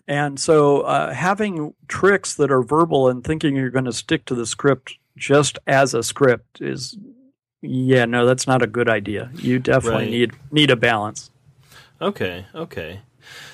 And 0.07 0.39
so 0.39 0.81
uh, 0.81 1.13
having 1.13 1.73
tricks 1.87 2.33
that 2.35 2.51
are 2.51 2.63
verbal 2.63 3.07
and 3.09 3.23
thinking 3.23 3.55
you're 3.55 3.69
going 3.69 3.85
to 3.85 3.93
stick 3.93 4.25
to 4.25 4.35
the 4.35 4.45
script 4.45 4.97
just 5.15 5.59
as 5.67 5.93
a 5.93 6.01
script 6.03 6.59
is, 6.61 6.97
yeah, 7.61 8.05
no, 8.05 8.25
that's 8.25 8.47
not 8.47 8.61
a 8.63 8.67
good 8.67 8.89
idea. 8.89 9.29
You 9.35 9.59
definitely 9.59 10.03
Right. 10.05 10.11
need 10.11 10.31
need 10.51 10.71
a 10.71 10.75
balance. 10.75 11.29
Okay, 12.01 12.45
okay. 12.55 13.01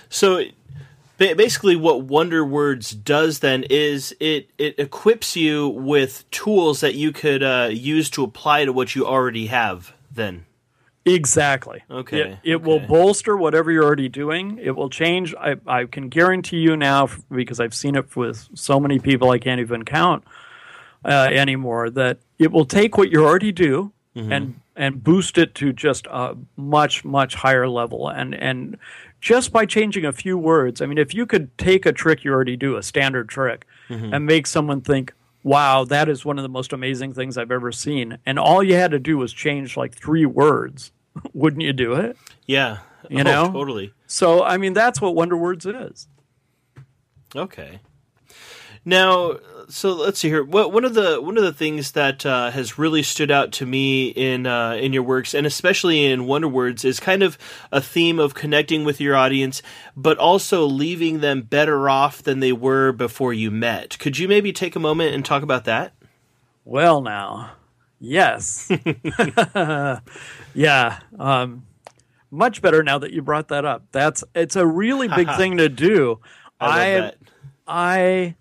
So 0.09 0.43
basically 1.19 1.75
what 1.75 2.01
Wonder 2.03 2.43
Words 2.43 2.91
does 2.91 3.39
then 3.39 3.63
is 3.69 4.15
it 4.19 4.49
it 4.58 4.79
equips 4.79 5.36
you 5.36 5.67
with 5.67 6.29
tools 6.32 6.82
that 6.82 6.95
you 6.95 7.12
could 7.12 7.43
uh, 7.43 7.69
use 7.71 8.10
to 8.12 8.23
apply 8.23 8.65
to 8.65 8.73
what 8.73 8.95
you 8.95 9.05
already 9.05 9.47
have 9.47 9.93
then. 10.12 10.45
Exactly. 11.05 11.84
Okay, 11.89 12.19
It, 12.19 12.39
it 12.43 12.62
will 12.62 12.79
bolster 12.79 13.36
whatever 13.36 13.71
you're 13.71 13.86
already 13.86 14.10
doing. 14.10 14.60
It 14.62 14.75
will 14.75 14.89
change. 14.89 15.34
I, 15.36 15.55
I 15.65 15.86
can 15.86 16.10
guarantee 16.10 16.58
you 16.58 16.75
now, 16.77 17.10
because 17.32 17.60
I've 17.60 17.73
seen 17.73 17.95
it 17.95 18.15
with 18.15 18.47
so 18.53 18.79
many 18.79 18.99
people 18.99 19.32
I 19.32 19.39
can't 19.39 19.60
even 19.62 19.86
count 19.86 20.23
uh, 21.03 21.29
anymore, 21.32 21.89
that 21.91 22.19
it 22.38 22.51
will 22.51 22.65
take 22.65 22.97
what 22.97 23.12
you 23.12 23.25
already 23.25 23.51
do 23.51 23.91
Mm-hmm. 24.15 24.32
and 24.32 24.60
and 24.75 25.03
boost 25.03 25.38
it 25.38 25.53
to 25.55 25.71
just 25.71 26.08
a 26.08 26.36
much 26.58 27.05
much 27.05 27.36
higher 27.36 27.69
level. 27.69 28.10
And 28.10 28.34
and 28.34 28.77
just 29.21 29.51
by 29.51 29.65
changing 29.65 30.05
a 30.05 30.12
few 30.13 30.38
words, 30.38 30.82
I 30.82 30.86
mean, 30.86 30.97
if 30.97 31.13
you 31.13 31.25
could 31.25 31.55
take 31.58 31.86
a 31.86 31.91
trick 31.91 32.23
you 32.23 32.32
already 32.32 32.55
do, 32.58 32.75
a 32.77 32.84
standard 32.84 33.29
trick, 33.29 33.65
Mm-hmm. 33.89 34.13
and 34.13 34.25
make 34.25 34.45
someone 34.45 34.82
think. 34.82 35.13
Wow, 35.41 35.84
that 35.86 36.10
is 36.10 36.23
one 36.25 36.38
of 36.38 36.43
the 36.43 36.49
most 36.49 36.73
amazing 36.73 37.13
things 37.13 37.38
I've 37.38 37.49
ever 37.51 37.71
seen. 37.71 38.17
And 38.25 38.38
all 38.38 38.62
you 38.62 38.75
had 38.75 38.91
to 38.91 38.99
do 38.99 39.17
was 39.17 39.32
change 39.34 39.75
like 39.77 39.93
three 39.95 40.25
words. 40.27 40.91
Wouldn't 41.34 41.62
you 41.63 41.73
do 41.73 41.93
it? 41.93 42.15
Yeah. 42.45 42.79
You 43.10 43.21
Oh, 43.21 43.23
know? 43.23 43.51
totally. 43.51 43.93
So, 44.05 44.43
I 44.43 44.58
mean, 44.58 44.73
that's 44.73 44.99
what 45.01 45.15
Wonder 45.15 45.38
Words 45.38 45.65
is. 45.65 46.08
Okay. 47.36 47.79
Now, 48.85 49.37
so 49.69 49.93
let's 49.93 50.19
see 50.19 50.29
here. 50.29 50.43
What 50.43 50.73
one 50.73 50.83
of 50.83 50.93
the 50.93 51.21
one 51.21 51.37
of 51.37 51.43
the 51.43 51.53
things 51.53 51.91
that 51.91 52.25
uh, 52.25 52.51
has 52.51 52.77
really 52.77 53.03
stood 53.03 53.29
out 53.29 53.51
to 53.53 53.65
me 53.65 54.07
in 54.09 54.45
uh, 54.45 54.73
in 54.73 54.93
your 54.93 55.03
works, 55.03 55.33
and 55.33 55.45
especially 55.45 56.05
in 56.05 56.25
Wonder 56.25 56.47
Words, 56.47 56.83
is 56.83 56.99
kind 56.99 57.21
of 57.21 57.37
a 57.71 57.81
theme 57.81 58.19
of 58.19 58.33
connecting 58.33 58.83
with 58.83 58.99
your 58.99 59.15
audience, 59.15 59.61
but 59.95 60.17
also 60.17 60.65
leaving 60.65 61.19
them 61.19 61.43
better 61.43 61.89
off 61.89 62.23
than 62.23 62.39
they 62.39 62.53
were 62.53 62.91
before 62.91 63.33
you 63.33 63.51
met. 63.51 63.97
Could 63.99 64.17
you 64.17 64.27
maybe 64.27 64.51
take 64.51 64.75
a 64.75 64.79
moment 64.79 65.13
and 65.13 65.23
talk 65.23 65.43
about 65.43 65.65
that? 65.65 65.93
Well, 66.65 67.01
now, 67.01 67.51
yes. 67.99 68.71
yeah. 70.53 70.99
Um, 71.17 71.65
much 72.31 72.61
better 72.61 72.83
now 72.83 72.99
that 72.99 73.11
you 73.11 73.21
brought 73.21 73.49
that 73.49 73.65
up. 73.65 73.85
That's 73.91 74.23
it's 74.35 74.55
a 74.55 74.65
really 74.65 75.07
big 75.07 75.29
thing 75.37 75.57
to 75.57 75.69
do. 75.69 76.19
I 76.59 76.65
love 76.65 76.75
I 76.75 76.89
that. 77.01 77.17
I, 77.67 78.35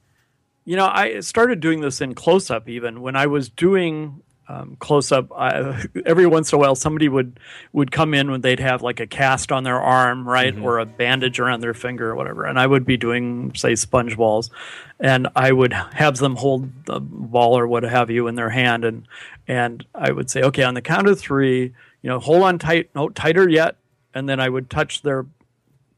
you 0.68 0.76
know, 0.76 0.86
I 0.86 1.20
started 1.20 1.60
doing 1.60 1.80
this 1.80 2.02
in 2.02 2.14
close 2.14 2.50
up 2.50 2.68
even 2.68 3.00
when 3.00 3.16
I 3.16 3.26
was 3.26 3.48
doing 3.48 4.22
um, 4.48 4.76
close 4.78 5.10
up. 5.10 5.32
I, 5.32 5.82
every 6.04 6.26
once 6.26 6.52
in 6.52 6.56
a 6.56 6.58
while, 6.60 6.74
somebody 6.74 7.08
would 7.08 7.40
would 7.72 7.90
come 7.90 8.12
in 8.12 8.30
when 8.30 8.42
they'd 8.42 8.60
have 8.60 8.82
like 8.82 9.00
a 9.00 9.06
cast 9.06 9.50
on 9.50 9.64
their 9.64 9.80
arm, 9.80 10.28
right, 10.28 10.54
or 10.58 10.78
a 10.78 10.84
bandage 10.84 11.40
around 11.40 11.60
their 11.60 11.72
finger 11.72 12.10
or 12.10 12.16
whatever, 12.16 12.44
and 12.44 12.60
I 12.60 12.66
would 12.66 12.84
be 12.84 12.98
doing 12.98 13.54
say 13.54 13.76
sponge 13.76 14.18
balls, 14.18 14.50
and 15.00 15.26
I 15.34 15.52
would 15.52 15.72
have 15.72 16.18
them 16.18 16.36
hold 16.36 16.84
the 16.84 17.00
ball 17.00 17.58
or 17.58 17.66
what 17.66 17.82
have 17.84 18.10
you 18.10 18.26
in 18.26 18.34
their 18.34 18.50
hand, 18.50 18.84
and 18.84 19.08
and 19.46 19.86
I 19.94 20.12
would 20.12 20.28
say, 20.28 20.42
okay, 20.42 20.64
on 20.64 20.74
the 20.74 20.82
count 20.82 21.08
of 21.08 21.18
three, 21.18 21.72
you 22.02 22.10
know, 22.10 22.18
hold 22.18 22.42
on 22.42 22.58
tight, 22.58 22.90
no 22.94 23.08
tighter 23.08 23.48
yet, 23.48 23.76
and 24.12 24.28
then 24.28 24.38
I 24.38 24.50
would 24.50 24.68
touch 24.68 25.00
their 25.00 25.24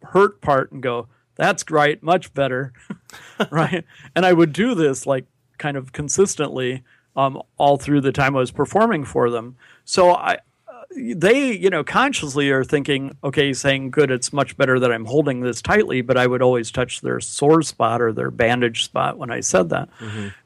hurt 0.05 0.41
part 0.41 0.71
and 0.71 0.81
go, 0.81 1.09
that's 1.41 1.65
right, 1.71 2.03
much 2.03 2.35
better. 2.35 2.75
right. 3.51 3.83
And 4.15 4.27
I 4.27 4.33
would 4.35 4.53
do 4.53 4.75
this 4.75 5.07
like 5.07 5.25
kind 5.57 5.79
of 5.79 5.93
consistently 5.93 6.83
um, 7.17 7.41
all 7.57 7.79
through 7.79 8.03
the 8.03 8.13
time 8.13 8.37
I 8.37 8.41
was 8.41 8.51
performing 8.51 9.07
for 9.07 9.31
them. 9.31 9.57
So 9.87 10.11
I, 10.11 10.35
uh, 10.69 10.83
they, 10.93 11.57
you 11.57 11.71
know, 11.71 11.83
consciously 11.83 12.51
are 12.51 12.63
thinking, 12.63 13.17
okay, 13.25 13.55
saying, 13.55 13.91
good, 13.91 14.11
it's 14.11 14.35
much 14.35 14.55
better 14.59 14.79
that 14.81 14.93
I'm 14.93 15.07
holding 15.07 15.41
this 15.41 15.63
tightly, 15.63 16.03
but 16.03 16.19
I 16.19 16.27
would 16.27 16.43
always 16.43 16.71
touch 16.71 17.01
their 17.01 17.21
sore 17.21 17.63
spot 17.63 18.03
or 18.03 18.13
their 18.13 18.31
bandage 18.31 18.85
spot 18.85 19.17
when 19.17 19.31
I 19.31 19.41
said 19.41 19.71
that. 19.71 19.89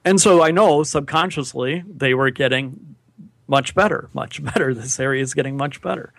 And 0.05 0.21
so 0.21 0.45
I 0.45 0.53
know 0.53 0.85
subconsciously 0.85 1.83
they 1.89 2.15
were 2.15 2.31
getting 2.31 2.95
much 3.49 3.75
better, 3.75 4.11
much 4.13 4.45
better. 4.55 4.73
This 4.73 5.01
area 5.01 5.23
is 5.25 5.35
getting 5.35 5.57
much 5.57 5.83
better. 5.83 6.13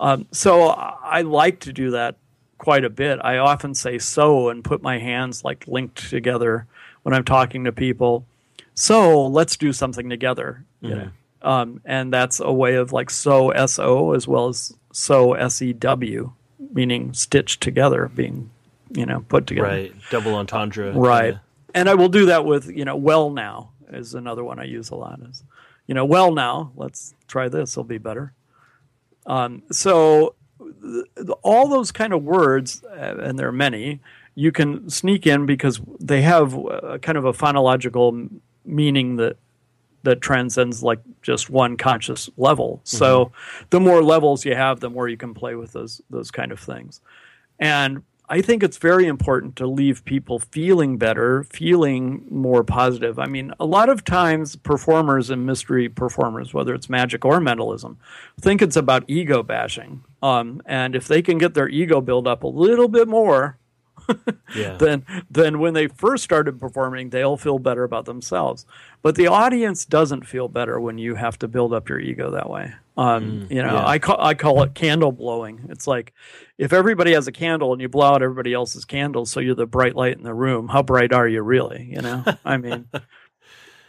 Um, 0.00 0.26
so 0.32 0.68
I 0.70 1.20
like 1.20 1.60
to 1.60 1.72
do 1.72 1.90
that 1.90 2.16
quite 2.62 2.84
a 2.84 2.90
bit. 2.90 3.18
I 3.22 3.38
often 3.38 3.74
say 3.74 3.98
so 3.98 4.48
and 4.48 4.62
put 4.62 4.82
my 4.82 4.98
hands 4.98 5.42
like 5.44 5.66
linked 5.66 6.08
together 6.08 6.66
when 7.02 7.12
I'm 7.12 7.24
talking 7.24 7.64
to 7.64 7.72
people. 7.72 8.24
So 8.74 9.26
let's 9.26 9.56
do 9.56 9.72
something 9.72 10.08
together. 10.08 10.64
You 10.80 10.94
know, 10.94 11.08
um, 11.42 11.80
and 11.84 12.12
that's 12.12 12.40
a 12.40 12.52
way 12.52 12.76
of 12.76 12.92
like 12.92 13.10
so 13.10 13.50
S 13.50 13.78
O 13.78 14.12
as 14.12 14.28
well 14.28 14.48
as 14.48 14.72
so 14.92 15.34
S 15.34 15.60
E 15.60 15.72
W, 15.72 16.32
meaning 16.72 17.12
stitched 17.12 17.60
together, 17.60 18.10
being 18.14 18.50
you 18.94 19.06
know 19.06 19.24
put 19.28 19.46
together. 19.46 19.68
Right. 19.68 19.94
Double 20.10 20.34
entendre. 20.36 20.92
Right. 20.92 21.36
And 21.74 21.88
I 21.88 21.94
will 21.94 22.10
do 22.10 22.26
that 22.26 22.44
with, 22.44 22.68
you 22.68 22.84
know, 22.84 22.96
well 22.96 23.30
now 23.30 23.70
is 23.90 24.14
another 24.14 24.44
one 24.44 24.60
I 24.60 24.64
use 24.64 24.90
a 24.90 24.94
lot 24.94 25.20
is, 25.28 25.42
you 25.86 25.94
know, 25.94 26.04
well 26.04 26.30
now, 26.30 26.70
let's 26.76 27.14
try 27.26 27.48
this, 27.48 27.72
it'll 27.72 27.84
be 27.84 27.98
better. 27.98 28.34
Um, 29.24 29.62
so 29.70 30.34
all 31.42 31.68
those 31.68 31.92
kind 31.92 32.12
of 32.12 32.22
words, 32.22 32.82
uh, 32.84 33.16
and 33.22 33.38
there 33.38 33.48
are 33.48 33.52
many, 33.52 34.00
you 34.34 34.52
can 34.52 34.88
sneak 34.88 35.26
in 35.26 35.46
because 35.46 35.80
they 36.00 36.22
have 36.22 36.56
uh, 36.56 36.98
kind 36.98 37.18
of 37.18 37.24
a 37.24 37.32
phonological 37.32 38.12
m- 38.12 38.40
meaning 38.64 39.16
that 39.16 39.36
that 40.04 40.20
transcends 40.20 40.82
like 40.82 40.98
just 41.22 41.48
one 41.48 41.76
conscious 41.76 42.28
level. 42.36 42.80
So 42.82 43.30
the 43.70 43.78
more 43.78 44.02
levels 44.02 44.44
you 44.44 44.56
have, 44.56 44.80
the 44.80 44.90
more 44.90 45.08
you 45.08 45.16
can 45.16 45.32
play 45.32 45.54
with 45.54 45.72
those 45.72 46.00
those 46.10 46.30
kind 46.30 46.50
of 46.50 46.58
things. 46.58 47.00
And 47.60 48.02
I 48.28 48.40
think 48.40 48.62
it's 48.62 48.78
very 48.78 49.06
important 49.06 49.56
to 49.56 49.66
leave 49.66 50.04
people 50.04 50.38
feeling 50.38 50.96
better, 50.96 51.44
feeling 51.44 52.24
more 52.30 52.64
positive. 52.64 53.18
I 53.18 53.26
mean, 53.26 53.52
a 53.60 53.66
lot 53.66 53.88
of 53.90 54.04
times 54.04 54.56
performers 54.56 55.28
and 55.28 55.44
mystery 55.44 55.88
performers, 55.88 56.54
whether 56.54 56.74
it's 56.74 56.88
magic 56.88 57.24
or 57.24 57.40
mentalism, 57.40 57.98
think 58.40 58.62
it's 58.62 58.76
about 58.76 59.04
ego 59.06 59.42
bashing. 59.42 60.02
Um, 60.22 60.62
and 60.66 60.94
if 60.94 61.08
they 61.08 61.20
can 61.22 61.38
get 61.38 61.54
their 61.54 61.68
ego 61.68 62.00
built 62.00 62.26
up 62.26 62.44
a 62.44 62.48
little 62.48 62.88
bit 62.88 63.08
more, 63.08 63.58
Yeah. 64.56 64.76
then 64.78 65.04
then 65.30 65.58
when 65.60 65.74
they 65.74 65.86
first 65.86 66.24
started 66.24 66.58
performing, 66.58 67.10
they'll 67.10 67.36
feel 67.36 67.58
better 67.58 67.84
about 67.84 68.04
themselves. 68.04 68.66
But 69.02 69.14
the 69.16 69.28
audience 69.28 69.84
doesn't 69.84 70.26
feel 70.26 70.48
better 70.48 70.80
when 70.80 70.98
you 70.98 71.14
have 71.14 71.38
to 71.40 71.48
build 71.48 71.72
up 71.72 71.88
your 71.88 72.00
ego 72.00 72.30
that 72.32 72.48
way. 72.50 72.72
Um, 72.96 73.46
you 73.48 73.62
know, 73.62 73.74
yeah. 73.74 73.86
I 73.86 73.98
call 73.98 74.20
I 74.20 74.34
call 74.34 74.62
it 74.62 74.74
candle 74.74 75.12
blowing. 75.12 75.66
It's 75.70 75.86
like 75.86 76.12
if 76.58 76.72
everybody 76.72 77.12
has 77.12 77.26
a 77.28 77.32
candle 77.32 77.72
and 77.72 77.80
you 77.80 77.88
blow 77.88 78.12
out 78.14 78.22
everybody 78.22 78.52
else's 78.52 78.84
candle, 78.84 79.24
so 79.24 79.40
you're 79.40 79.54
the 79.54 79.66
bright 79.66 79.94
light 79.96 80.16
in 80.16 80.24
the 80.24 80.34
room. 80.34 80.68
How 80.68 80.82
bright 80.82 81.12
are 81.12 81.28
you 81.28 81.42
really? 81.42 81.84
You 81.90 82.02
know, 82.02 82.24
I 82.44 82.56
mean. 82.56 82.88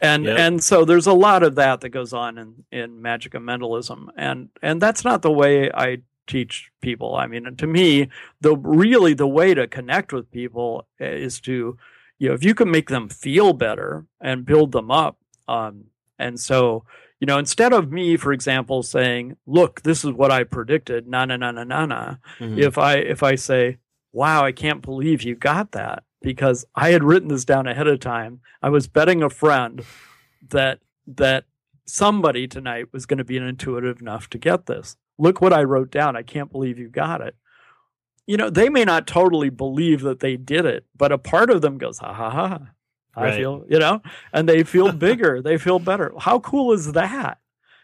And 0.01 0.25
Yep. 0.25 0.37
and 0.37 0.61
so 0.63 0.83
there's 0.83 1.07
a 1.07 1.13
lot 1.13 1.43
of 1.43 1.55
that 1.55 1.79
that 1.79 1.89
goes 1.89 2.11
on 2.11 2.37
in, 2.37 2.65
in 2.73 3.01
magic 3.01 3.35
and 3.35 3.45
mentalism, 3.45 4.11
and 4.17 4.49
and 4.61 4.81
that's 4.81 5.05
not 5.05 5.21
the 5.21 5.31
way 5.31 5.71
I 5.71 5.99
teach 6.27 6.71
people. 6.81 7.15
I 7.15 7.27
mean, 7.27 7.55
to 7.55 7.67
me, 7.67 8.07
the 8.41 8.55
really 8.55 9.13
the 9.13 9.27
way 9.27 9.53
to 9.53 9.67
connect 9.67 10.13
with 10.13 10.31
people 10.31 10.87
is 10.99 11.39
to, 11.41 11.77
you 12.19 12.27
know, 12.29 12.33
if 12.33 12.43
you 12.43 12.55
can 12.55 12.71
make 12.71 12.89
them 12.89 13.09
feel 13.09 13.53
better 13.53 14.05
and 14.21 14.45
build 14.45 14.71
them 14.71 14.91
up. 14.91 15.17
Um, 15.47 15.85
and 16.17 16.39
so, 16.39 16.85
you 17.19 17.25
know, 17.27 17.37
instead 17.37 17.73
of 17.73 17.91
me, 17.91 18.17
for 18.17 18.31
example, 18.31 18.83
saying, 18.83 19.37
"Look, 19.45 19.81
this 19.81 20.03
is 20.05 20.11
what 20.11 20.31
I 20.31 20.43
predicted," 20.43 21.07
na 21.07 21.25
na 21.25 21.35
na 21.37 21.51
na 21.51 21.63
na 21.63 21.85
na. 21.85 22.15
Mhm. 22.39 22.57
If 22.57 22.77
I 22.77 22.95
if 22.95 23.23
I 23.23 23.35
say, 23.35 23.77
"Wow, 24.11 24.43
I 24.45 24.51
can't 24.51 24.81
believe 24.81 25.21
you 25.23 25.35
got 25.35 25.71
that," 25.71 26.03
because 26.21 26.65
I 26.75 26.91
had 26.91 27.03
written 27.03 27.29
this 27.29 27.45
down 27.45 27.67
ahead 27.67 27.87
of 27.87 27.99
time. 27.99 28.39
I 28.61 28.69
was 28.69 28.87
betting 28.87 29.21
a 29.23 29.29
friend 29.29 29.83
that 30.49 30.79
that 31.07 31.45
somebody 31.85 32.47
tonight 32.47 32.87
was 32.93 33.05
going 33.05 33.17
to 33.17 33.25
be 33.25 33.35
intuitive 33.37 33.99
enough 33.99 34.29
to 34.29 34.37
get 34.37 34.67
this. 34.67 34.95
Look 35.17 35.41
what 35.41 35.53
I 35.53 35.63
wrote 35.63 35.91
down. 35.91 36.15
I 36.15 36.23
can't 36.23 36.51
believe 36.51 36.79
you 36.79 36.89
got 36.89 37.21
it. 37.21 37.35
You 38.25 38.37
know, 38.37 38.49
they 38.49 38.69
may 38.69 38.85
not 38.85 39.05
totally 39.07 39.49
believe 39.49 40.01
that 40.01 40.19
they 40.21 40.37
did 40.37 40.65
it, 40.65 40.85
but 40.95 41.11
a 41.11 41.17
part 41.17 41.49
of 41.49 41.61
them 41.61 41.77
goes, 41.77 41.99
ha 41.99 42.13
ha 42.13 42.29
ha. 42.29 42.59
I 43.15 43.23
Right. 43.25 43.35
feel, 43.35 43.63
you 43.69 43.77
know, 43.77 44.01
and 44.31 44.49
they 44.49 44.63
feel 44.63 44.91
bigger. 45.07 45.41
they 45.41 45.57
feel 45.57 45.77
better. 45.79 46.13
How 46.17 46.39
cool 46.39 46.73
is 46.73 46.93
that? 46.93 47.37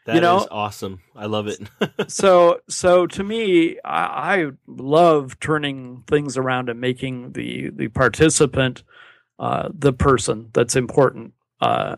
That 0.06 0.16
you 0.16 0.22
know- 0.22 0.40
is 0.40 0.48
awesome. 0.50 1.02
I 1.16 1.26
love 1.28 1.48
it. 1.48 1.60
so 2.12 2.62
so 2.68 3.06
to 3.06 3.24
me 3.24 3.78
I, 3.86 4.38
I 4.42 4.52
love 4.66 5.40
turning 5.40 6.04
things 6.08 6.36
around 6.38 6.70
and 6.70 6.80
making 6.82 7.34
the 7.34 7.70
the 7.70 7.90
participant 7.90 8.84
uh, 9.38 9.70
the 9.72 9.94
person 9.94 10.50
that's 10.54 10.76
important 10.76 11.34
uh, 11.62 11.98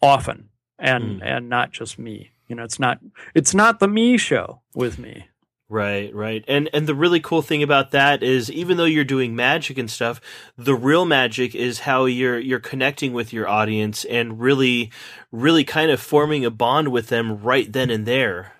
often 0.00 0.48
and 0.78 1.20
Mm. 1.20 1.24
and 1.24 1.48
not 1.48 1.70
just 1.70 1.98
me 1.98 2.32
You 2.52 2.56
know, 2.56 2.64
it's 2.64 2.78
not 2.78 2.98
it's 3.34 3.54
not 3.54 3.80
the 3.80 3.88
me 3.88 4.18
show 4.18 4.60
with 4.74 4.98
me. 4.98 5.26
Right, 5.70 6.14
right. 6.14 6.44
And 6.46 6.68
and 6.74 6.86
the 6.86 6.94
really 6.94 7.18
cool 7.18 7.40
thing 7.40 7.62
about 7.62 7.92
that 7.92 8.22
is 8.22 8.50
even 8.50 8.76
though 8.76 8.84
you're 8.84 9.04
doing 9.04 9.34
magic 9.34 9.78
and 9.78 9.90
stuff, 9.90 10.20
the 10.58 10.74
real 10.74 11.06
magic 11.06 11.54
is 11.54 11.78
how 11.78 12.04
you're 12.04 12.38
you're 12.38 12.60
connecting 12.60 13.14
with 13.14 13.32
your 13.32 13.48
audience 13.48 14.04
and 14.04 14.38
really 14.38 14.90
really 15.30 15.64
kind 15.64 15.90
of 15.90 15.98
forming 15.98 16.44
a 16.44 16.50
bond 16.50 16.88
with 16.88 17.06
them 17.06 17.42
right 17.42 17.72
then 17.72 17.88
and 17.88 18.04
there. 18.04 18.52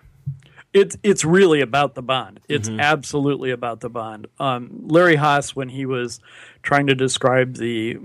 It's 0.73 0.97
it's 1.03 1.23
really 1.23 1.61
about 1.61 1.93
the 1.93 2.01
bond. 2.01 2.39
It's 2.49 2.67
mm-hmm. 2.67 2.79
absolutely 2.79 3.51
about 3.51 3.81
the 3.81 3.91
bond. 3.91 4.25
Um, 4.39 4.87
Larry 4.87 5.17
Hass, 5.17 5.55
when 5.55 5.69
he 5.69 5.85
was 5.85 6.19
trying 6.63 6.87
to 6.87 6.95
describe 6.95 7.57
the 7.57 7.99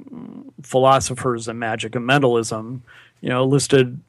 philosophers 0.62 1.48
and 1.48 1.59
magic 1.59 1.96
and 1.96 2.05
mentalism, 2.05 2.83
you 3.22 3.31
know, 3.31 3.46
listed, 3.46 4.03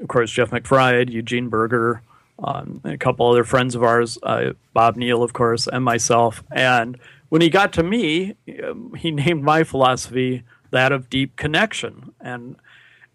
of 0.00 0.08
course, 0.08 0.30
Jeff 0.30 0.50
McBride, 0.50 1.10
Eugene 1.10 1.48
Burger, 1.48 2.02
um, 2.42 2.80
a 2.84 2.96
couple 2.96 3.30
other 3.30 3.44
friends 3.44 3.74
of 3.74 3.82
ours, 3.82 4.18
uh, 4.22 4.52
Bob 4.72 4.96
Neale, 4.96 5.22
of 5.22 5.32
course, 5.32 5.68
and 5.68 5.84
myself. 5.84 6.42
And 6.50 6.98
when 7.28 7.40
he 7.40 7.48
got 7.48 7.72
to 7.74 7.82
me, 7.82 8.36
um, 8.62 8.94
he 8.94 9.10
named 9.10 9.42
my 9.42 9.64
philosophy 9.64 10.44
that 10.70 10.92
of 10.92 11.08
deep 11.08 11.36
connection, 11.36 12.12
and 12.20 12.56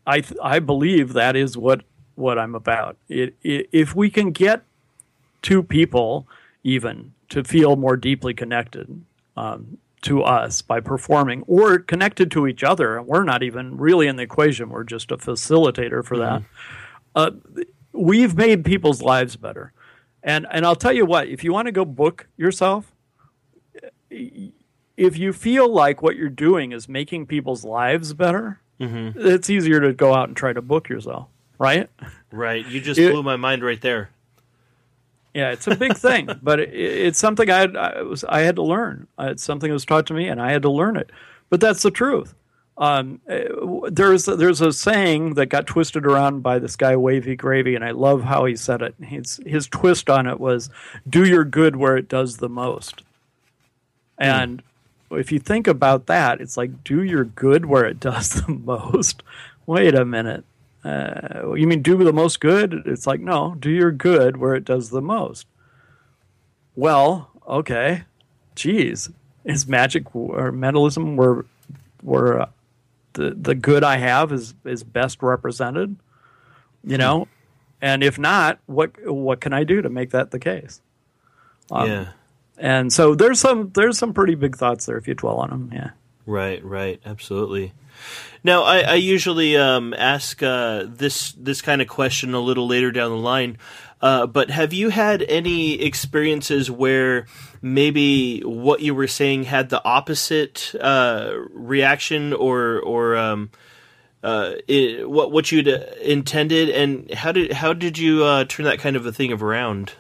I 0.08 0.22
th- 0.22 0.40
I 0.42 0.60
believe 0.60 1.14
that 1.14 1.36
is 1.36 1.58
what 1.58 1.82
what 2.16 2.40
I'm 2.40 2.56
about. 2.56 2.98
It, 3.08 3.36
it, 3.44 3.70
if 3.72 3.96
we 3.96 4.10
can 4.10 4.32
get 4.32 4.64
two 5.42 5.64
people 5.64 6.28
even 6.64 7.14
to 7.30 7.44
feel 7.44 7.76
more 7.76 7.96
deeply 7.96 8.34
connected 8.34 9.04
um, 9.38 9.78
to 10.02 10.24
us 10.24 10.62
by 10.62 10.80
performing 10.80 11.44
or 11.48 11.80
connected 11.80 12.32
to 12.32 12.48
each 12.48 12.64
other, 12.64 13.02
we're 13.02 13.24
not 13.24 13.44
even 13.44 13.78
really 13.78 14.08
in 14.08 14.16
the 14.16 14.24
equation. 14.24 14.70
We're 14.70 14.84
just 14.84 15.12
a 15.12 15.18
facilitator 15.18 16.06
for 16.06 16.16
mm-hmm. 16.16 16.44
that. 17.16 17.64
Uh, 17.64 17.66
we've 17.92 18.36
made 18.36 18.64
people's 18.64 19.02
lives 19.02 19.36
better. 19.36 19.74
And 20.22 20.46
and 20.52 20.66
I'll 20.66 20.76
tell 20.76 20.92
you 20.92 21.06
what, 21.06 21.28
if 21.28 21.44
you 21.44 21.54
want 21.54 21.68
to 21.68 21.72
go 21.72 21.86
book 21.86 22.28
yourself, 22.38 22.92
if 24.10 25.18
you 25.18 25.34
feel 25.34 25.72
like 25.72 26.02
what 26.02 26.16
you're 26.16 26.30
doing 26.30 26.72
is 26.72 26.90
making 26.90 27.28
people's 27.28 27.64
lives 27.64 28.14
better, 28.14 28.60
mm-hmm. 28.80 29.18
it's 29.18 29.50
easier 29.50 29.80
to 29.80 29.94
go 29.94 30.14
out 30.14 30.28
and 30.28 30.36
try 30.36 30.52
to 30.52 30.62
book 30.62 30.90
yourself, 30.90 31.30
right? 31.58 31.90
Right. 32.32 32.66
You 32.66 32.82
just 32.82 33.00
it, 33.00 33.12
blew 33.12 33.24
my 33.24 33.38
mind 33.38 33.64
right 33.64 33.80
there. 33.80 34.10
Yeah, 35.34 35.52
it's 35.52 35.68
a 35.68 35.76
big 35.76 35.96
thing, 35.96 36.30
but 36.42 36.60
it, 36.60 36.74
it's 36.74 37.20
something 37.20 37.50
I 37.50 37.60
had, 37.60 37.78
I, 37.78 38.02
was, 38.02 38.24
I 38.24 38.42
had 38.42 38.56
to 38.56 38.64
learn. 38.64 39.08
It's 39.20 39.44
something 39.44 39.70
that 39.70 39.74
was 39.74 39.86
taught 39.86 40.08
to 40.08 40.14
me, 40.14 40.28
and 40.28 40.42
I 40.42 40.52
had 40.52 40.64
to 40.64 40.72
learn 40.72 40.98
it. 40.98 41.12
But 41.50 41.60
that's 41.60 41.82
the 41.82 41.92
truth. 41.92 42.36
Um, 42.80 43.20
there's 43.92 44.24
there's 44.24 44.62
a 44.62 44.72
saying 44.72 45.34
that 45.34 45.48
got 45.48 45.68
twisted 45.68 46.06
around 46.06 46.42
by 46.42 46.60
this 46.60 46.78
guy 46.78 46.96
Wavy 46.96 47.36
Gravy, 47.36 47.76
and 47.76 47.84
I 47.84 47.92
love 47.92 48.24
how 48.24 48.46
he 48.46 48.56
said 48.56 48.82
it. 48.82 48.96
His 49.02 49.42
his 49.46 49.68
twist 49.68 50.10
on 50.10 50.28
it 50.28 50.40
was, 50.40 50.70
"Do 51.08 51.26
your 51.26 51.44
good 51.44 51.76
where 51.76 51.98
it 51.98 52.08
does 52.08 52.38
the 52.38 52.48
most." 52.48 53.04
And 54.18 54.64
mm. 55.12 55.20
if 55.20 55.30
you 55.30 55.40
think 55.40 55.68
about 55.68 56.06
that, 56.06 56.40
it's 56.40 56.56
like, 56.56 56.86
"Do 56.86 57.04
your 57.04 57.26
good 57.26 57.66
where 57.66 57.84
it 57.84 58.00
does 58.00 58.30
the 58.30 58.54
most." 58.66 59.24
Wait 59.66 59.94
a 59.94 60.06
minute. 60.06 60.46
Uh, 60.84 61.54
you 61.56 61.68
mean 61.68 61.82
do 61.82 61.98
the 62.04 62.14
most 62.14 62.40
good? 62.40 62.84
It's 62.86 63.06
like 63.06 63.20
no, 63.20 63.56
do 63.60 63.70
your 63.70 63.92
good 63.92 64.38
where 64.38 64.56
it 64.56 64.66
does 64.66 64.90
the 64.90 65.02
most. 65.02 65.46
Well, 66.76 67.30
okay, 67.48 68.04
geez, 68.56 69.10
is 69.44 69.68
magic 69.68 70.16
or 70.16 70.52
mentalism 70.52 71.18
where 71.18 71.46
where 72.02 72.42
uh, 72.42 72.50
the 73.14 73.32
the 73.32 73.56
good 73.56 73.84
I 73.84 73.98
have 73.98 74.32
is 74.32 74.54
is 74.64 74.84
best 74.84 75.22
represented, 75.22 75.98
you 76.84 76.98
know, 76.98 77.28
and 77.82 78.04
if 78.04 78.18
not, 78.18 78.60
what 78.66 78.92
what 79.06 79.42
can 79.42 79.54
I 79.54 79.64
do 79.64 79.82
to 79.82 79.90
make 79.90 80.12
that 80.12 80.32
the 80.32 80.40
case? 80.40 80.82
Um, 81.72 81.90
yeah. 81.90 82.08
And 82.58 82.92
so 82.92 83.16
there's 83.16 83.40
some 83.40 83.72
there's 83.74 83.98
some 83.98 84.14
pretty 84.14 84.36
big 84.36 84.56
thoughts 84.56 84.86
there 84.86 84.98
if 84.98 85.08
you 85.08 85.14
dwell 85.14 85.38
on 85.38 85.50
them. 85.50 85.72
Yeah. 85.74 85.92
Right. 86.30 86.64
Right. 86.64 87.02
Absolutely. 87.04 87.74
Now, 88.44 88.62
I, 88.64 88.82
I 88.82 88.94
usually 88.94 89.58
um, 89.58 89.96
ask 89.96 90.44
uh, 90.44 90.86
this 90.88 91.32
this 91.34 91.62
kind 91.62 91.82
of 91.82 91.88
question 91.88 92.36
a 92.36 92.40
little 92.40 92.68
later 92.68 92.92
down 92.92 93.10
the 93.10 93.18
line, 93.18 93.58
uh, 94.00 94.28
but 94.28 94.52
have 94.52 94.72
you 94.72 94.90
had 94.90 95.24
any 95.24 95.82
experiences 95.82 96.70
where 96.70 97.26
maybe 97.64 98.42
what 98.42 98.82
you 98.82 98.94
were 98.94 99.08
saying 99.08 99.46
had 99.46 99.70
the 99.70 99.84
opposite 99.84 100.76
uh, 100.80 101.34
reaction 101.50 102.32
or 102.32 102.80
or 102.80 103.18
um, 103.18 103.50
uh, 104.24 104.54
it, 104.68 105.10
what 105.10 105.32
what 105.32 105.52
you'd 105.52 105.68
intended, 105.68 106.70
and 106.70 107.12
how 107.12 107.32
did 107.32 107.54
how 107.54 107.74
did 107.74 107.98
you 107.98 108.24
uh, 108.24 108.46
turn 108.46 108.66
that 108.66 108.78
kind 108.78 108.96
of 108.96 109.04
a 109.06 109.12
thing 109.12 109.34
around? 109.34 109.94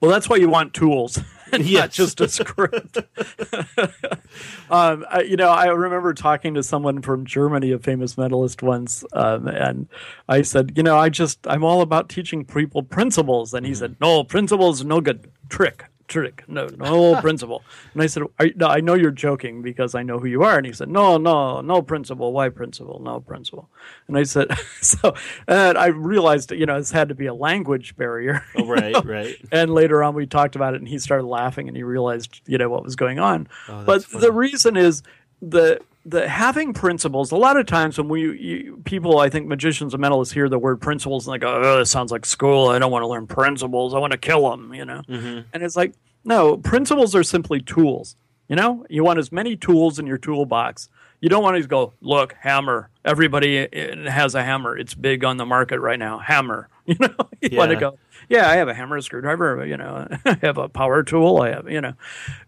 Well, 0.00 0.10
that's 0.10 0.28
why 0.28 0.36
you 0.36 0.48
want 0.48 0.72
tools. 0.72 1.20
yes. 1.58 1.80
not 1.80 1.90
just 1.90 2.20
a 2.20 2.28
script. 2.28 2.98
um, 4.70 5.04
I, 5.10 5.22
you 5.26 5.36
know, 5.36 5.48
I 5.48 5.66
remember 5.66 6.14
talking 6.14 6.54
to 6.54 6.62
someone 6.62 7.02
from 7.02 7.24
Germany, 7.24 7.72
a 7.72 7.78
famous 7.78 8.14
mentalist 8.16 8.62
once, 8.62 9.04
um, 9.12 9.48
and 9.48 9.88
I 10.28 10.42
said, 10.42 10.72
you 10.76 10.82
know, 10.82 10.98
I 10.98 11.08
just 11.08 11.38
I'm 11.46 11.64
all 11.64 11.80
about 11.80 12.08
teaching 12.08 12.44
people 12.44 12.82
principles, 12.82 13.54
and 13.54 13.66
he 13.66 13.72
mm. 13.72 13.76
said, 13.76 13.96
no, 14.00 14.24
principles 14.24 14.84
no 14.84 15.00
good 15.00 15.30
trick 15.48 15.84
trick. 16.08 16.44
No, 16.48 16.66
no 16.76 17.20
principle. 17.20 17.62
And 17.94 18.02
I 18.02 18.06
said, 18.06 18.24
no, 18.56 18.66
I 18.66 18.80
know 18.80 18.94
you're 18.94 19.10
joking 19.10 19.62
because 19.62 19.94
I 19.94 20.02
know 20.02 20.18
who 20.18 20.26
you 20.26 20.42
are. 20.42 20.56
And 20.56 20.66
he 20.66 20.72
said, 20.72 20.88
no, 20.88 21.16
no, 21.16 21.60
no 21.60 21.82
principle. 21.82 22.32
Why 22.32 22.48
principle? 22.48 23.00
No 23.00 23.20
principle. 23.20 23.68
And 24.08 24.16
I 24.16 24.22
said, 24.22 24.48
so, 24.80 25.14
and 25.46 25.76
I 25.78 25.86
realized, 25.86 26.52
you 26.52 26.66
know, 26.66 26.78
this 26.78 26.90
had 26.90 27.08
to 27.08 27.14
be 27.14 27.26
a 27.26 27.34
language 27.34 27.96
barrier. 27.96 28.44
Oh, 28.58 28.64
right, 28.64 28.92
know? 28.92 29.02
right. 29.02 29.36
And 29.52 29.74
later 29.74 30.02
on, 30.02 30.14
we 30.14 30.24
talked 30.24 30.56
about 30.56 30.72
it, 30.72 30.80
and 30.80 30.88
he 30.88 30.98
started 30.98 31.26
laughing, 31.26 31.68
and 31.68 31.76
he 31.76 31.82
realized, 31.82 32.40
you 32.46 32.56
know, 32.56 32.70
what 32.70 32.82
was 32.82 32.96
going 32.96 33.18
on. 33.18 33.48
Oh, 33.68 33.84
but 33.84 34.02
funny. 34.04 34.22
the 34.22 34.32
reason 34.32 34.78
is 34.78 35.02
the 35.42 35.80
the 36.08 36.28
having 36.28 36.72
principles 36.72 37.32
a 37.32 37.36
lot 37.36 37.56
of 37.56 37.66
times 37.66 37.98
when 37.98 38.08
we 38.08 38.20
you, 38.38 38.82
people 38.84 39.18
i 39.18 39.28
think 39.28 39.46
magicians 39.46 39.92
and 39.92 40.02
mentalists 40.02 40.32
hear 40.32 40.48
the 40.48 40.58
word 40.58 40.80
principles 40.80 41.26
and 41.26 41.34
they 41.34 41.38
go 41.38 41.60
oh 41.60 41.78
this 41.78 41.90
sounds 41.90 42.12
like 42.12 42.24
school. 42.24 42.68
I 42.68 42.78
don't 42.78 42.92
want 42.92 43.02
to 43.02 43.08
learn 43.08 43.26
principles. 43.26 43.92
I 43.92 43.98
want 43.98 44.12
to 44.12 44.18
kill 44.18 44.48
them 44.50 44.72
you 44.72 44.84
know? 44.84 45.02
Mm-hmm. 45.08 45.40
and 45.52 45.62
it's 45.62 45.76
like 45.76 45.94
no 46.24 46.56
principles 46.56 47.14
are 47.14 47.24
simply 47.24 47.60
tools 47.60 48.16
you 48.48 48.54
know? 48.54 48.86
You 48.88 49.02
want 49.02 49.18
as 49.18 49.32
many 49.32 49.56
tools 49.56 49.98
in 49.98 50.06
your 50.06 50.18
toolbox. 50.18 50.88
You 51.20 51.28
don't 51.28 51.42
want 51.42 51.60
to 51.60 51.66
go 51.66 51.94
look 52.00 52.36
hammer. 52.40 52.90
Everybody 53.04 53.60
uh, 53.60 54.06
uh, 54.06 54.10
has 54.10 54.36
a 54.36 54.44
hammer. 54.44 54.78
It's 54.78 54.94
big 54.94 55.24
on 55.24 55.36
the 55.36 55.46
market 55.46 55.80
right 55.80 55.98
now. 55.98 56.18
Hammer. 56.18 56.68
You 56.86 56.94
know? 57.00 57.16
You 57.42 57.48
yeah. 57.50 57.58
want 57.58 57.70
to 57.72 57.76
go 57.76 57.98
yeah, 58.28 58.48
I 58.48 58.56
have 58.56 58.68
a 58.68 58.74
hammer, 58.74 58.96
a 58.96 59.02
screwdriver, 59.02 59.60
uh, 59.60 59.64
you 59.64 59.76
know, 59.76 60.08
I 60.24 60.38
have 60.42 60.58
a 60.58 60.68
power 60.68 61.02
tool, 61.02 61.42
I 61.42 61.50
have, 61.50 61.70
you 61.70 61.80
know, 61.80 61.94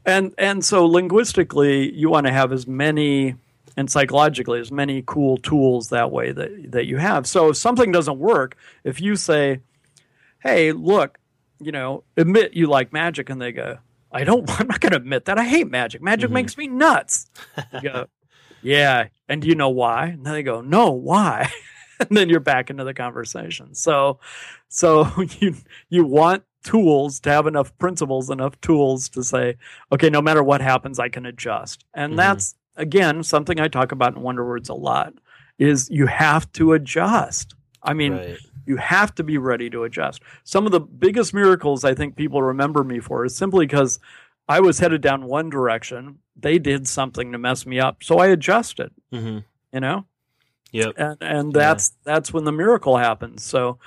and 0.04 0.34
and 0.38 0.64
so 0.64 0.86
linguistically, 0.86 1.92
you 1.92 2.10
want 2.10 2.26
to 2.26 2.32
have 2.32 2.52
as 2.52 2.66
many 2.66 3.36
and 3.78 3.88
psychologically 3.88 4.58
as 4.58 4.72
many 4.72 5.04
cool 5.06 5.36
tools 5.36 5.90
that 5.90 6.10
way 6.10 6.32
that 6.32 6.72
that 6.72 6.86
you 6.86 6.96
have. 6.96 7.28
So 7.28 7.50
if 7.50 7.56
something 7.58 7.92
doesn't 7.92 8.18
work, 8.18 8.56
if 8.82 9.00
you 9.00 9.14
say, 9.14 9.60
"Hey, 10.40 10.72
look, 10.72 11.20
you 11.60 11.70
know, 11.70 12.02
admit 12.16 12.54
you 12.54 12.66
like 12.66 12.92
magic," 12.92 13.30
and 13.30 13.40
they 13.40 13.52
go, 13.52 13.78
"I 14.10 14.24
don't. 14.24 14.50
I'm 14.60 14.66
not 14.66 14.80
going 14.80 14.90
to 14.90 14.96
admit 14.96 15.26
that. 15.26 15.38
I 15.38 15.44
hate 15.44 15.70
magic. 15.70 16.02
Magic 16.02 16.26
mm-hmm. 16.26 16.34
makes 16.34 16.58
me 16.58 16.66
nuts." 16.66 17.30
You 17.72 17.80
go, 17.80 18.06
"Yeah, 18.62 19.08
and 19.28 19.40
do 19.40 19.46
you 19.46 19.54
know 19.54 19.70
why?" 19.70 20.06
And 20.06 20.26
then 20.26 20.32
they 20.32 20.42
go, 20.42 20.60
"No, 20.60 20.90
why?" 20.90 21.48
and 22.00 22.16
then 22.16 22.28
you're 22.28 22.40
back 22.40 22.70
into 22.70 22.82
the 22.82 22.94
conversation. 22.94 23.76
So, 23.76 24.18
so 24.68 25.08
you 25.38 25.54
you 25.88 26.04
want 26.04 26.42
tools 26.64 27.20
to 27.20 27.30
have 27.30 27.46
enough 27.46 27.76
principles, 27.78 28.28
enough 28.28 28.60
tools 28.60 29.08
to 29.10 29.22
say, 29.22 29.56
okay, 29.92 30.10
no 30.10 30.20
matter 30.20 30.42
what 30.42 30.60
happens, 30.60 30.98
I 30.98 31.08
can 31.08 31.24
adjust. 31.24 31.84
And 31.94 32.10
mm-hmm. 32.10 32.16
that's 32.16 32.56
again 32.78 33.22
something 33.22 33.60
I 33.60 33.68
talk 33.68 33.92
about 33.92 34.16
in 34.16 34.22
Wonder 34.22 34.46
Words 34.46 34.68
a 34.68 34.74
lot. 34.74 35.14
Is 35.58 35.90
you 35.90 36.06
have 36.06 36.50
to 36.52 36.72
adjust. 36.72 37.54
I 37.82 37.94
mean. 37.94 38.14
Right. 38.14 38.38
You 38.66 38.76
have 38.76 39.14
to 39.14 39.24
be 39.24 39.38
ready 39.38 39.70
to 39.70 39.84
adjust. 39.84 40.20
Some 40.44 40.66
of 40.66 40.72
the 40.72 40.80
biggest 40.80 41.32
miracles 41.32 41.86
I 41.86 41.94
think 41.94 42.16
people 42.16 42.42
remember 42.42 42.84
me 42.84 43.00
for 43.00 43.24
is 43.24 43.34
simply 43.34 43.64
because 43.64 43.98
I 44.46 44.60
was 44.60 44.78
headed 44.78 45.00
down 45.00 45.24
one 45.24 45.48
direction. 45.48 46.18
They 46.36 46.58
did 46.58 46.86
something 46.86 47.32
to 47.32 47.38
mess 47.38 47.64
me 47.64 47.80
up, 47.80 48.04
so 48.04 48.18
I 48.18 48.26
adjusted. 48.26 48.90
Mm-hmm. 49.10 49.38
You 49.72 49.80
know, 49.80 50.04
Yep. 50.72 50.94
And 50.96 51.16
and 51.20 51.52
that's 51.52 51.92
yeah. 51.92 52.14
that's 52.14 52.32
when 52.32 52.44
the 52.44 52.52
miracle 52.52 52.96
happens. 52.96 53.42
So 53.42 53.78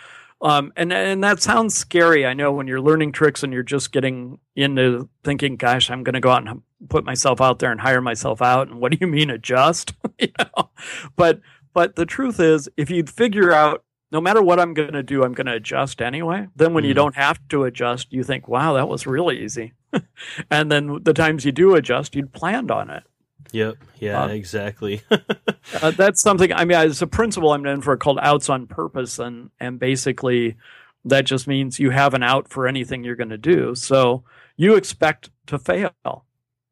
um, 0.41 0.73
and 0.75 0.91
and 0.91 1.23
that 1.23 1.41
sounds 1.41 1.75
scary. 1.75 2.25
I 2.25 2.33
know 2.33 2.51
when 2.51 2.67
you're 2.67 2.81
learning 2.81 3.11
tricks 3.11 3.43
and 3.43 3.53
you're 3.53 3.63
just 3.63 3.91
getting 3.91 4.39
into 4.55 5.07
thinking, 5.23 5.55
"Gosh, 5.55 5.91
I'm 5.91 6.03
going 6.03 6.13
to 6.13 6.19
go 6.19 6.31
out 6.31 6.47
and 6.47 6.61
put 6.89 7.05
myself 7.05 7.39
out 7.39 7.59
there 7.59 7.71
and 7.71 7.79
hire 7.79 8.01
myself 8.01 8.41
out." 8.41 8.67
And 8.67 8.79
what 8.79 8.91
do 8.91 8.97
you 8.99 9.07
mean 9.07 9.29
adjust? 9.29 9.93
you 10.19 10.29
know, 10.39 10.69
but 11.15 11.41
but 11.73 11.95
the 11.95 12.05
truth 12.05 12.39
is, 12.39 12.69
if 12.75 12.89
you 12.89 13.03
figure 13.03 13.51
out, 13.51 13.83
no 14.11 14.19
matter 14.19 14.41
what 14.41 14.59
I'm 14.59 14.73
going 14.73 14.93
to 14.93 15.03
do, 15.03 15.23
I'm 15.23 15.33
going 15.33 15.45
to 15.47 15.53
adjust 15.53 16.01
anyway. 16.01 16.47
Then 16.55 16.73
when 16.73 16.83
mm. 16.83 16.87
you 16.87 16.93
don't 16.95 17.15
have 17.15 17.39
to 17.49 17.65
adjust, 17.65 18.11
you 18.11 18.23
think, 18.23 18.47
"Wow, 18.47 18.73
that 18.73 18.89
was 18.89 19.05
really 19.05 19.43
easy." 19.43 19.73
and 20.51 20.71
then 20.71 21.03
the 21.03 21.13
times 21.13 21.45
you 21.45 21.51
do 21.51 21.75
adjust, 21.75 22.15
you'd 22.15 22.33
planned 22.33 22.71
on 22.71 22.89
it. 22.89 23.03
Yep. 23.51 23.75
Yeah. 23.99 24.23
Uh, 24.23 24.27
exactly. 24.29 25.01
uh, 25.81 25.91
that's 25.91 26.21
something. 26.21 26.53
I 26.53 26.65
mean, 26.65 26.77
as 26.77 27.01
a 27.01 27.07
principle, 27.07 27.51
I'm 27.51 27.63
known 27.63 27.81
for 27.81 27.95
called 27.97 28.19
outs 28.21 28.49
on 28.49 28.67
purpose, 28.67 29.19
and 29.19 29.49
and 29.59 29.79
basically, 29.79 30.55
That 31.03 31.25
just 31.25 31.47
means 31.47 31.79
you 31.79 31.89
have 31.89 32.13
an 32.13 32.21
out 32.21 32.47
for 32.47 32.67
anything 32.67 33.03
you're 33.03 33.15
going 33.15 33.29
to 33.31 33.37
do. 33.37 33.73
So 33.73 34.23
you 34.55 34.75
expect 34.75 35.31
to 35.47 35.57
fail. 35.57 36.25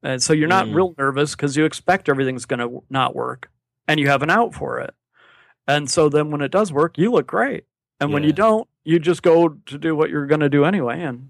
And 0.04 0.22
so 0.22 0.34
you're 0.34 0.48
not 0.48 0.68
Mm. 0.68 0.76
real 0.76 0.96
nervous 1.00 1.36
because 1.36 1.58
you 1.58 1.66
expect 1.66 2.08
everything's 2.08 2.46
going 2.46 2.60
to 2.60 2.84
not 2.92 3.16
work 3.16 3.50
and 3.88 4.00
you 4.00 4.08
have 4.08 4.22
an 4.22 4.30
out 4.30 4.54
for 4.54 4.80
it. 4.80 4.94
And 5.68 5.90
so 5.90 6.10
then 6.10 6.30
when 6.30 6.42
it 6.42 6.52
does 6.52 6.72
work, 6.72 6.98
you 7.00 7.12
look 7.12 7.26
great. 7.26 7.64
And 8.00 8.14
when 8.14 8.24
you 8.24 8.32
don't, 8.32 8.68
you 8.86 9.00
just 9.00 9.24
go 9.24 9.50
to 9.50 9.78
do 9.80 9.96
what 9.96 10.12
you're 10.12 10.28
going 10.28 10.40
to 10.42 10.50
do 10.50 10.64
anyway. 10.64 11.02
And 11.02 11.30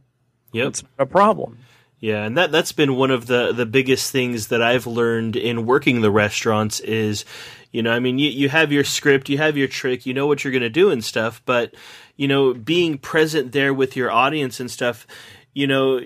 Yep. 0.52 0.68
it's 0.68 0.84
a 0.98 1.06
problem. 1.06 1.58
Yeah, 2.00 2.24
and 2.24 2.38
that 2.38 2.52
that's 2.52 2.72
been 2.72 2.96
one 2.96 3.12
of 3.12 3.28
the 3.28 3.52
the 3.52 3.66
biggest 3.66 4.12
things 4.12 4.48
that 4.48 4.62
I've 4.62 4.88
learned 4.88 5.36
in 5.36 5.66
working 5.66 6.00
the 6.00 6.12
restaurants 6.12 6.80
is, 6.80 7.26
you 7.72 7.84
know, 7.84 7.92
I 7.92 8.00
mean, 8.00 8.18
you 8.18 8.30
you 8.30 8.48
have 8.48 8.72
your 8.72 8.86
script, 8.86 9.28
you 9.28 9.38
have 9.38 9.58
your 9.58 9.68
trick, 9.68 10.06
you 10.06 10.14
know 10.14 10.26
what 10.26 10.44
you're 10.44 10.54
going 10.54 10.62
to 10.62 10.70
do 10.70 10.92
and 10.92 11.04
stuff, 11.04 11.42
but 11.46 11.74
you 12.16 12.28
know, 12.28 12.54
being 12.54 12.98
present 12.98 13.52
there 13.52 13.74
with 13.74 13.98
your 13.98 14.12
audience 14.12 14.62
and 14.62 14.72
stuff, 14.72 15.06
you 15.54 15.68
know, 15.68 16.00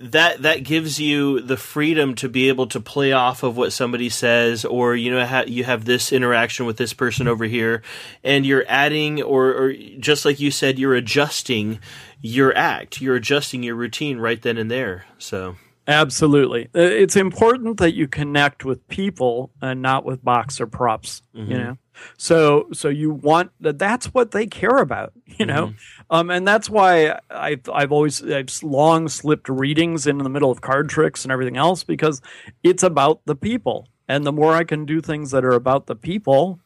that 0.00 0.42
that 0.42 0.62
gives 0.62 1.00
you 1.00 1.40
the 1.40 1.56
freedom 1.56 2.14
to 2.16 2.28
be 2.28 2.48
able 2.48 2.66
to 2.68 2.80
play 2.80 3.12
off 3.12 3.42
of 3.42 3.56
what 3.56 3.72
somebody 3.72 4.08
says 4.08 4.64
or 4.64 4.94
you 4.94 5.10
know 5.10 5.24
ha- 5.26 5.44
you 5.46 5.64
have 5.64 5.84
this 5.84 6.12
interaction 6.12 6.66
with 6.66 6.76
this 6.76 6.92
person 6.92 7.26
over 7.26 7.44
here 7.44 7.82
and 8.22 8.46
you're 8.46 8.64
adding 8.68 9.20
or, 9.22 9.46
or 9.54 9.72
just 9.98 10.24
like 10.24 10.38
you 10.38 10.50
said 10.50 10.78
you're 10.78 10.94
adjusting 10.94 11.78
your 12.20 12.56
act 12.56 13.00
you're 13.00 13.16
adjusting 13.16 13.62
your 13.62 13.74
routine 13.74 14.18
right 14.18 14.42
then 14.42 14.56
and 14.58 14.70
there 14.70 15.04
so 15.18 15.56
Absolutely. 15.90 16.66
Uh, 16.74 16.80
It's 16.80 17.16
important 17.16 17.78
that 17.78 17.94
you 17.94 18.06
connect 18.08 18.62
with 18.62 18.86
people 18.88 19.50
and 19.62 19.80
not 19.80 20.04
with 20.04 20.22
box 20.22 20.60
or 20.60 20.66
props, 20.66 21.22
you 21.32 21.44
Mhm. 21.44 21.48
know. 21.48 21.78
So 22.16 22.68
so 22.72 22.88
you 22.88 23.10
want 23.10 23.50
that 23.60 23.78
that's 23.78 24.06
what 24.14 24.30
they 24.32 24.46
care 24.46 24.78
about, 24.78 25.12
you 25.26 25.46
know. 25.46 25.72
Um 26.10 26.30
and 26.30 26.46
that's 26.46 26.68
why 26.70 27.18
I 27.30 27.58
I've 27.72 27.92
always 27.92 28.22
I've 28.22 28.50
long 28.62 29.08
slipped 29.08 29.48
readings 29.48 30.06
in 30.06 30.18
the 30.18 30.28
middle 30.30 30.50
of 30.50 30.60
card 30.60 30.88
tricks 30.88 31.24
and 31.24 31.32
everything 31.32 31.56
else 31.56 31.84
because 31.84 32.20
it's 32.62 32.82
about 32.82 33.20
the 33.26 33.36
people. 33.36 33.88
And 34.08 34.24
the 34.26 34.32
more 34.32 34.54
I 34.54 34.64
can 34.64 34.86
do 34.86 35.00
things 35.02 35.30
that 35.32 35.44
are 35.44 35.52
about 35.52 35.86
the 35.86 35.94
people, 35.96 36.60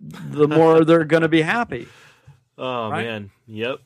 the 0.00 0.46
more 0.46 0.84
they're 0.84 1.04
going 1.04 1.22
to 1.22 1.28
be 1.28 1.42
happy 1.42 1.88
oh 2.58 2.90
Right? 2.90 3.04
man 3.06 3.30
yep 3.46 3.80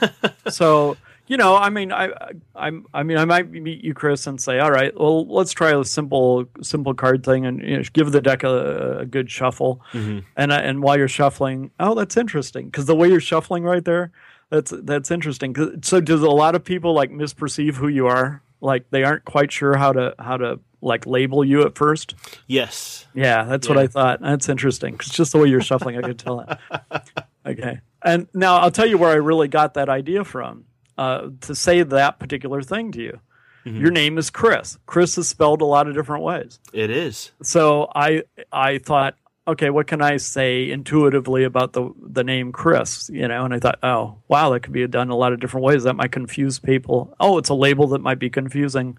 so 0.48 0.96
you 1.28 1.36
know 1.36 1.56
i 1.56 1.68
mean 1.70 1.92
i 1.92 2.10
i'm 2.54 2.86
i 2.94 3.02
mean 3.02 3.16
i 3.16 3.24
might 3.24 3.50
meet 3.50 3.82
you 3.82 3.92
chris 3.94 4.26
and 4.26 4.40
say 4.40 4.58
all 4.58 4.70
right 4.70 4.98
well 4.98 5.26
let's 5.26 5.52
try 5.52 5.70
a 5.72 5.84
simple 5.84 6.44
simple 6.62 6.94
card 6.94 7.24
thing 7.24 7.44
and 7.46 7.60
you 7.62 7.76
know, 7.78 7.82
give 7.92 8.12
the 8.12 8.20
deck 8.20 8.42
a, 8.44 8.98
a 9.00 9.06
good 9.06 9.30
shuffle 9.30 9.80
Mhm. 9.92 10.24
and 10.36 10.52
and 10.52 10.82
while 10.82 10.96
you're 10.96 11.08
shuffling 11.08 11.70
oh 11.80 11.94
that's 11.94 12.16
interesting 12.16 12.66
because 12.66 12.86
the 12.86 12.94
way 12.94 13.08
you're 13.08 13.20
shuffling 13.20 13.64
right 13.64 13.84
there 13.84 14.10
that's 14.50 14.72
that's 14.82 15.10
interesting. 15.10 15.54
so 15.82 16.00
does 16.00 16.22
a 16.22 16.30
lot 16.30 16.54
of 16.54 16.62
people 16.64 16.92
like 16.94 17.10
misperceive 17.10 17.74
who 17.74 17.88
you 17.88 18.06
are 18.06 18.42
like 18.60 18.88
they 18.90 19.02
aren't 19.02 19.24
quite 19.24 19.50
sure 19.50 19.76
how 19.76 19.92
to 19.92 20.14
how 20.20 20.36
to 20.36 20.60
like 20.80 21.04
label 21.06 21.44
you 21.44 21.62
at 21.62 21.74
first 21.74 22.14
yes 22.46 23.06
yeah, 23.14 23.44
that's 23.44 23.66
what 23.66 23.78
I 23.78 23.86
thought. 23.86 24.20
That's 24.20 24.46
interesting 24.50 24.92
because 24.92 25.10
just 25.10 25.32
the 25.32 25.38
way 25.38 25.48
you're 25.48 25.62
shuffling, 25.62 25.96
I 25.96 26.02
could 26.02 26.18
tell 26.18 26.40
it. 26.40 26.58
Okay, 27.46 27.80
and 28.02 28.26
now 28.34 28.56
I'll 28.58 28.70
tell 28.72 28.84
you 28.86 28.98
where 28.98 29.10
I 29.10 29.14
really 29.14 29.48
got 29.48 29.74
that 29.74 29.88
idea 29.88 30.22
from. 30.24 30.64
Uh, 30.98 31.28
to 31.42 31.54
say 31.54 31.82
that 31.82 32.18
particular 32.18 32.62
thing 32.62 32.90
to 32.92 33.00
you, 33.02 33.20
Mhm. 33.66 33.80
your 33.80 33.90
name 33.90 34.16
is 34.18 34.30
Chris. 34.30 34.78
Chris 34.86 35.18
is 35.18 35.28
spelled 35.28 35.60
a 35.60 35.64
lot 35.66 35.86
of 35.88 35.94
different 35.94 36.22
ways. 36.24 36.58
it 36.72 36.90
is 36.90 37.32
So 37.42 37.90
I 37.94 38.22
I 38.52 38.78
thought, 38.78 39.14
okay, 39.48 39.70
what 39.70 39.86
can 39.86 40.00
I 40.02 40.16
say 40.16 40.70
intuitively 40.70 41.44
about 41.44 41.72
the 41.74 41.90
the 42.02 42.24
name 42.24 42.50
Chris? 42.52 43.10
You 43.12 43.28
know, 43.28 43.44
and 43.44 43.52
I 43.52 43.58
thought, 43.58 43.78
oh 43.82 44.16
wow, 44.28 44.50
that 44.50 44.60
could 44.60 44.72
be 44.72 44.86
done 44.86 45.10
a 45.10 45.16
lot 45.16 45.32
of 45.32 45.40
different 45.40 45.64
ways. 45.64 45.82
That 45.84 45.94
might 45.96 46.12
confuse 46.12 46.58
people. 46.58 47.14
Oh, 47.20 47.36
it's 47.38 47.48
a 47.50 47.54
label 47.54 47.86
that 47.88 48.00
might 48.00 48.18
be 48.18 48.30
confusing. 48.30 48.96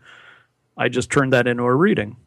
I 0.78 0.90
just 0.90 1.10
turned 1.10 1.34
that 1.34 1.48
into 1.48 1.64
a 1.64 1.74
reading. 1.76 2.18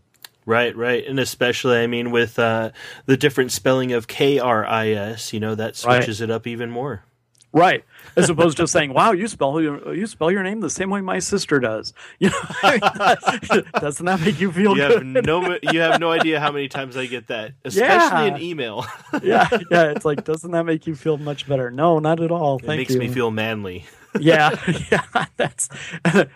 right 0.46 0.74
right 0.74 1.06
and 1.06 1.20
especially 1.20 1.76
i 1.78 1.86
mean 1.86 2.10
with 2.10 2.38
uh 2.38 2.70
the 3.04 3.16
different 3.16 3.52
spelling 3.52 3.92
of 3.92 4.08
k-r-i-s 4.08 5.32
you 5.34 5.38
know 5.38 5.54
that 5.54 5.66
Right. 5.84 5.98
switches 6.02 6.20
it 6.22 6.30
up 6.30 6.46
even 6.46 6.70
more 6.70 7.04
Right. 7.52 7.84
As 8.16 8.30
opposed 8.30 8.58
to 8.58 8.66
saying, 8.68 8.92
"Wow, 8.94 9.12
you 9.12 9.26
spell 9.26 9.60
your, 9.60 9.94
you 9.94 10.06
spell 10.06 10.30
your 10.30 10.42
name 10.42 10.60
the 10.60 10.70
same 10.70 10.88
way 10.90 11.00
my 11.00 11.18
sister 11.18 11.58
does." 11.58 11.92
You 12.20 12.30
know, 12.30 12.36
doesn't 13.80 14.06
that 14.06 14.20
make 14.20 14.40
you 14.40 14.52
feel 14.52 14.76
you 14.76 14.82
have 14.82 15.02
no 15.04 15.58
you 15.62 15.80
have 15.80 16.00
no 16.00 16.10
idea 16.10 16.38
how 16.38 16.52
many 16.52 16.68
times 16.68 16.96
i 16.96 17.06
get 17.06 17.28
that 17.28 17.54
especially 17.64 18.28
in 18.28 18.40
email 18.42 18.84
yeah, 19.22 19.48
yeah. 19.70 19.90
It's 19.90 20.04
like, 20.04 20.24
doesn't 20.24 20.50
that 20.50 20.64
make 20.64 20.86
you 20.86 20.94
feel 20.94 21.16
much 21.16 21.48
better? 21.48 21.70
No, 21.70 21.98
not 21.98 22.20
at 22.20 22.30
all. 22.30 22.56
it 22.58 22.66
Thank 22.66 22.78
makes 22.80 22.92
you. 22.94 22.98
me 23.00 23.08
feel 23.08 23.30
manly 23.30 23.86
yeah, 24.18 24.50
yeah. 24.90 25.26
That's 25.36 25.68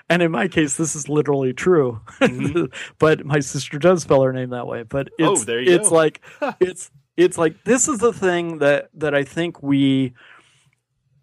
and 0.08 0.22
in 0.22 0.30
my 0.30 0.48
case, 0.48 0.76
this 0.76 0.94
is 0.94 1.08
literally 1.08 1.52
true. 1.52 2.00
but 2.98 3.24
my 3.24 3.40
sister 3.40 3.78
does 3.78 4.02
spell 4.02 4.22
her 4.22 4.32
name 4.32 4.50
that 4.50 4.66
way. 4.66 4.84
But 4.84 5.08
it's 5.18 5.24
Mm-hmm. 5.24 5.42
Oh, 5.42 5.44
there 5.44 5.60
you 5.60 5.74
it's 5.74 5.88
go. 5.88 5.94
like 5.94 6.20
it's 6.60 6.90
it's 7.16 7.36
like 7.38 7.64
this 7.64 7.88
is 7.88 7.98
the 7.98 8.12
thing 8.12 8.58
that 8.58 8.90
that 8.94 9.14
I 9.14 9.24
think 9.24 9.62
we 9.62 10.14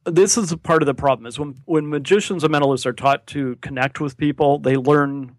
this 0.06 0.38
is 0.38 0.52
a 0.52 0.58
part 0.58 0.82
of 0.82 0.86
the 0.88 0.94
problem 0.94 1.26
is 1.28 1.38
when 1.40 1.56
when 1.66 1.90
magicians 1.90 2.44
and 2.44 2.54
mentalists 2.54 2.86
are 2.86 2.94
taught 2.94 3.28
to 3.28 3.56
connect 3.58 4.00
with 4.00 4.18
people, 4.18 4.60
they 4.60 4.76
learn 4.76 5.36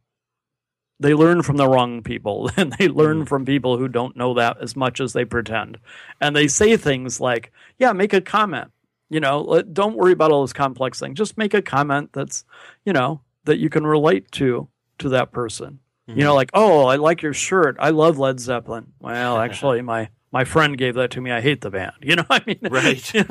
they 1.00 1.14
learn 1.14 1.42
from 1.42 1.56
the 1.56 1.68
wrong 1.68 2.02
people 2.02 2.48
and 2.56 2.72
they 2.78 2.86
learn 2.88 3.24
Mhm. 3.24 3.28
from 3.28 3.44
people 3.44 3.76
who 3.76 3.88
don't 3.88 4.16
know 4.16 4.34
that 4.34 4.58
as 4.60 4.76
much 4.76 5.00
as 5.00 5.12
they 5.12 5.24
pretend. 5.24 5.78
And 6.20 6.36
they 6.36 6.46
say 6.46 6.76
things 6.76 7.20
like, 7.20 7.50
"Yeah, 7.78 7.92
make 7.92 8.12
a 8.12 8.20
comment." 8.20 8.70
You 9.10 9.20
know, 9.20 9.62
don't 9.72 9.96
worry 9.96 10.12
about 10.12 10.30
all 10.30 10.42
this 10.42 10.52
complex 10.54 10.98
thing. 11.00 11.14
Just 11.14 11.36
make 11.36 11.52
a 11.54 11.60
comment 11.60 12.10
that's, 12.12 12.44
you 12.84 12.92
know, 12.92 13.20
that 13.44 13.58
you 13.58 13.68
can 13.68 13.86
relate 13.86 14.30
to 14.32 14.68
to 14.98 15.08
that 15.10 15.32
person. 15.32 15.80
You 16.08 16.24
know, 16.24 16.34
like, 16.34 16.50
"Oh, 16.52 16.84
I 16.86 16.96
like 16.96 17.22
your 17.22 17.32
shirt. 17.32 17.76
I 17.78 17.90
love 17.90 18.18
Led 18.18 18.38
Zeppelin." 18.38 18.92
Well, 19.00 19.38
actually, 19.44 19.80
my 19.82 20.08
my 20.32 20.44
friend 20.44 20.76
gave 20.78 20.94
that 20.94 21.10
to 21.12 21.20
me. 21.20 21.30
I 21.30 21.40
hate 21.40 21.60
the 21.60 21.70
band. 21.70 21.92
You 22.00 22.16
know, 22.16 22.24
I 22.30 22.40
mean, 22.46 22.58
Right. 22.62 23.12
but 23.14 23.30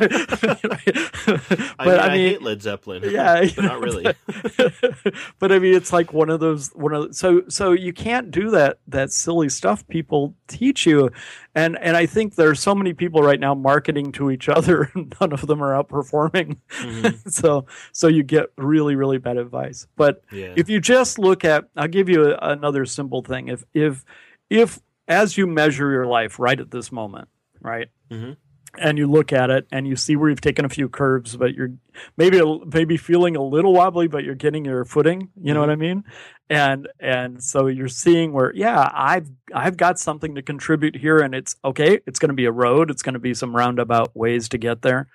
I 1.79 1.85
mean, 1.85 1.99
I, 1.99 2.17
hate 2.17 2.41
Led 2.41 2.61
Zeppelin. 2.61 3.03
yeah, 3.09 3.45
but 3.55 3.63
not 3.63 3.79
really. 3.81 4.03
but 5.39 5.51
I 5.51 5.59
mean, 5.59 5.73
it's 5.75 5.91
like 5.93 6.13
one 6.13 6.29
of 6.29 6.39
those 6.39 6.69
one 6.69 6.93
of 6.93 7.15
so 7.15 7.41
so 7.47 7.71
you 7.71 7.93
can't 7.93 8.31
do 8.31 8.49
that 8.51 8.79
that 8.87 9.11
silly 9.11 9.49
stuff 9.49 9.87
people 9.87 10.35
teach 10.47 10.85
you, 10.85 11.09
and 11.55 11.77
and 11.79 11.97
I 11.97 12.05
think 12.05 12.35
there's 12.35 12.59
so 12.59 12.73
many 12.75 12.93
people 12.93 13.21
right 13.21 13.39
now 13.39 13.53
marketing 13.53 14.11
to 14.13 14.31
each 14.31 14.47
other, 14.49 14.91
and 14.95 15.13
none 15.19 15.33
of 15.33 15.47
them 15.47 15.61
are 15.63 15.71
outperforming. 15.83 16.57
Mhm. 16.69 17.31
so 17.31 17.65
so 17.91 18.07
you 18.07 18.23
get 18.23 18.47
really 18.57 18.95
really 18.95 19.17
bad 19.17 19.37
advice. 19.37 19.87
But 19.95 20.23
Yeah. 20.31 20.53
if 20.55 20.69
you 20.69 20.79
just 20.79 21.19
look 21.19 21.43
at, 21.45 21.65
I'll 21.75 21.87
give 21.87 22.09
you 22.09 22.31
a, 22.33 22.37
another 22.41 22.85
simple 22.85 23.21
thing. 23.21 23.47
If 23.47 23.63
if 23.73 24.03
if 24.49 24.79
as 25.11 25.37
you 25.37 25.45
measure 25.47 25.91
your 25.91 26.05
life 26.07 26.39
right 26.39 26.59
at 26.59 26.71
this 26.71 26.91
moment, 26.91 27.27
right, 27.61 27.89
Mhm. 28.11 28.37
and 28.79 28.97
you 28.97 29.05
look 29.07 29.33
at 29.33 29.49
it 29.49 29.67
and 29.71 29.85
you 29.87 29.95
see 29.95 30.15
where 30.15 30.29
you've 30.29 30.39
taken 30.41 30.63
a 30.65 30.69
few 30.69 30.87
curves, 30.87 31.35
but 31.35 31.53
you're 31.53 31.71
maybe 32.17 32.41
maybe 32.73 32.95
feeling 32.97 33.35
a 33.35 33.43
little 33.43 33.73
wobbly, 33.73 34.07
but 34.07 34.23
you're 34.23 34.35
getting 34.35 34.63
your 34.65 34.85
footing. 34.85 35.29
You 35.35 35.53
know 35.53 35.59
what 35.59 35.69
I 35.69 35.75
mean? 35.75 36.03
And 36.49 36.87
and 36.99 37.43
so 37.43 37.67
you're 37.67 37.87
seeing 37.89 38.31
where 38.33 38.53
yeah, 38.55 38.89
I've 38.93 39.29
I've 39.53 39.77
got 39.77 39.99
something 39.99 40.35
to 40.35 40.41
contribute 40.41 40.95
here, 40.95 41.19
and 41.19 41.35
it's 41.35 41.55
okay. 41.63 41.99
It's 42.07 42.19
going 42.19 42.29
to 42.29 42.35
be 42.35 42.45
a 42.45 42.51
road. 42.51 42.89
It's 42.91 43.01
going 43.03 43.13
to 43.13 43.19
be 43.19 43.33
some 43.33 43.55
roundabout 43.55 44.15
ways 44.15 44.47
to 44.49 44.57
get 44.57 44.81
there. 44.81 45.07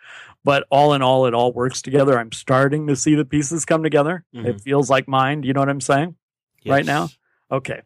But 0.45 0.65
all 0.71 0.95
in 0.95 1.03
all, 1.03 1.27
it 1.27 1.35
all 1.35 1.53
works 1.53 1.83
together. 1.83 2.19
I'm 2.19 2.33
starting 2.33 2.87
to 2.87 2.95
see 2.97 3.15
the 3.17 3.25
pieces 3.25 3.65
come 3.65 3.83
together. 3.83 4.25
It 4.33 4.57
Mhm. 4.57 4.61
feels 4.63 4.89
like 4.91 5.09
mind. 5.09 5.45
You 5.45 5.53
know 5.55 5.61
what 5.61 5.69
I'm 5.71 5.81
saying? 5.81 6.15
right 6.69 6.85
now? 6.87 7.09
Okay. 7.51 7.83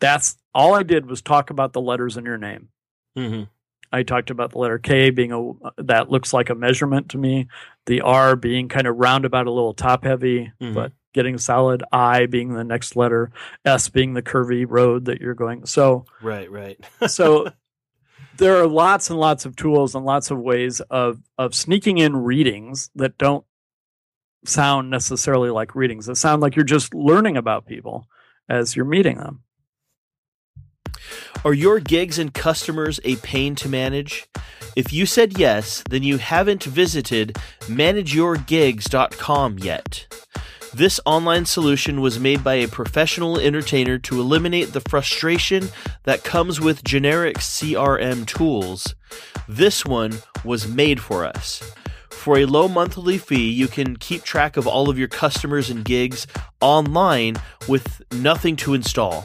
That's 0.00 0.36
all 0.54 0.74
I 0.74 0.82
did 0.82 1.06
was 1.06 1.22
talk 1.22 1.50
about 1.50 1.72
the 1.72 1.80
letters 1.80 2.16
in 2.16 2.24
your 2.24 2.38
name. 2.38 2.68
Mhm. 3.16 3.48
I 3.92 4.02
talked 4.02 4.30
about 4.30 4.50
the 4.52 4.58
letter 4.58 4.78
K 4.78 5.10
being 5.10 5.32
a 5.32 5.82
that 5.82 6.10
looks 6.10 6.32
like 6.32 6.50
a 6.50 6.54
measurement 6.54 7.08
to 7.10 7.18
me. 7.18 7.48
The 7.86 8.02
R 8.02 8.36
being 8.36 8.68
kind 8.68 8.86
of 8.86 8.96
roundabout, 8.96 9.46
a 9.46 9.50
little 9.50 9.72
top 9.74 10.04
heavy, 10.04 10.52
Mhm. 10.60 10.74
but 10.74 10.92
getting 11.14 11.38
solid. 11.38 11.82
I 11.90 12.26
being 12.26 12.52
the 12.52 12.64
next 12.64 12.96
letter. 12.96 13.32
S 13.64 13.88
being 13.88 14.12
the 14.14 14.22
curvy 14.22 14.66
road 14.68 15.06
that 15.06 15.20
you're 15.20 15.34
going. 15.34 15.64
So 15.66 16.04
Right. 16.22 16.50
Right. 16.50 16.78
so 17.08 17.50
there 18.36 18.56
are 18.56 18.66
lots 18.68 19.08
and 19.10 19.18
lots 19.18 19.46
of 19.46 19.56
tools 19.56 19.94
and 19.94 20.04
lots 20.04 20.30
of 20.30 20.38
ways 20.38 20.80
of 20.90 21.20
of 21.38 21.54
sneaking 21.54 21.96
in 21.98 22.14
readings 22.16 22.90
that 22.94 23.16
don't 23.18 23.44
sound 24.44 24.90
necessarily 24.90 25.50
like 25.50 25.74
readings. 25.74 26.06
That 26.06 26.16
sound 26.16 26.42
like 26.42 26.56
you're 26.56 26.64
just 26.64 26.94
learning 26.94 27.36
about 27.36 27.66
people 27.66 28.06
as 28.48 28.76
you're 28.76 28.84
meeting 28.84 29.16
them. 29.16 29.42
Are 31.44 31.54
your 31.54 31.80
gigs 31.80 32.18
and 32.18 32.32
customers 32.34 33.00
a 33.04 33.16
pain 33.16 33.54
to 33.56 33.68
manage? 33.68 34.28
If 34.76 34.92
you 34.92 35.06
said 35.06 35.38
yes, 35.38 35.82
then 35.88 36.02
you 36.02 36.18
haven't 36.18 36.64
visited 36.64 37.36
manageyourgigs.com 37.62 39.58
yet. 39.58 40.06
This 40.74 41.00
online 41.06 41.46
solution 41.46 42.00
was 42.00 42.20
made 42.20 42.44
by 42.44 42.54
a 42.54 42.68
professional 42.68 43.38
entertainer 43.38 43.98
to 43.98 44.20
eliminate 44.20 44.72
the 44.72 44.80
frustration 44.80 45.68
that 46.04 46.24
comes 46.24 46.60
with 46.60 46.84
generic 46.84 47.38
CRM 47.38 48.26
tools. 48.26 48.94
This 49.48 49.86
one 49.86 50.18
was 50.44 50.68
made 50.68 51.00
for 51.00 51.24
us. 51.24 51.62
For 52.28 52.36
a 52.36 52.44
low 52.44 52.68
monthly 52.68 53.16
fee, 53.16 53.50
you 53.50 53.68
can 53.68 53.96
keep 53.96 54.22
track 54.22 54.58
of 54.58 54.66
all 54.66 54.90
of 54.90 54.98
your 54.98 55.08
customers 55.08 55.70
and 55.70 55.82
gigs 55.82 56.26
online 56.60 57.36
with 57.66 58.02
nothing 58.12 58.54
to 58.56 58.74
install. 58.74 59.24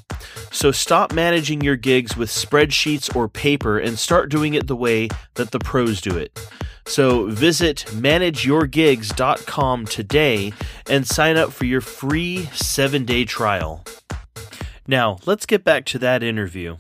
So 0.54 0.72
stop 0.72 1.12
managing 1.12 1.60
your 1.60 1.76
gigs 1.76 2.16
with 2.16 2.30
spreadsheets 2.30 3.14
or 3.14 3.28
paper 3.28 3.78
and 3.78 4.00
start 4.00 4.32
doing 4.32 4.54
it 4.54 4.68
the 4.68 4.78
way 4.78 5.10
that 5.34 5.52
the 5.52 5.60
pros 5.60 6.00
do 6.00 6.18
it. 6.18 6.40
So 6.86 7.26
visit 7.26 7.84
manageyourgigs.com 7.90 9.86
today 9.88 10.54
and 10.90 11.06
sign 11.06 11.36
up 11.36 11.52
for 11.52 11.66
your 11.66 11.82
free 11.82 12.46
seven 12.54 13.04
day 13.04 13.26
trial. 13.26 13.84
Now, 14.88 15.18
let's 15.26 15.46
get 15.46 15.66
back 15.66 15.84
to 15.88 16.00
that 16.00 16.24
interview. 16.24 16.78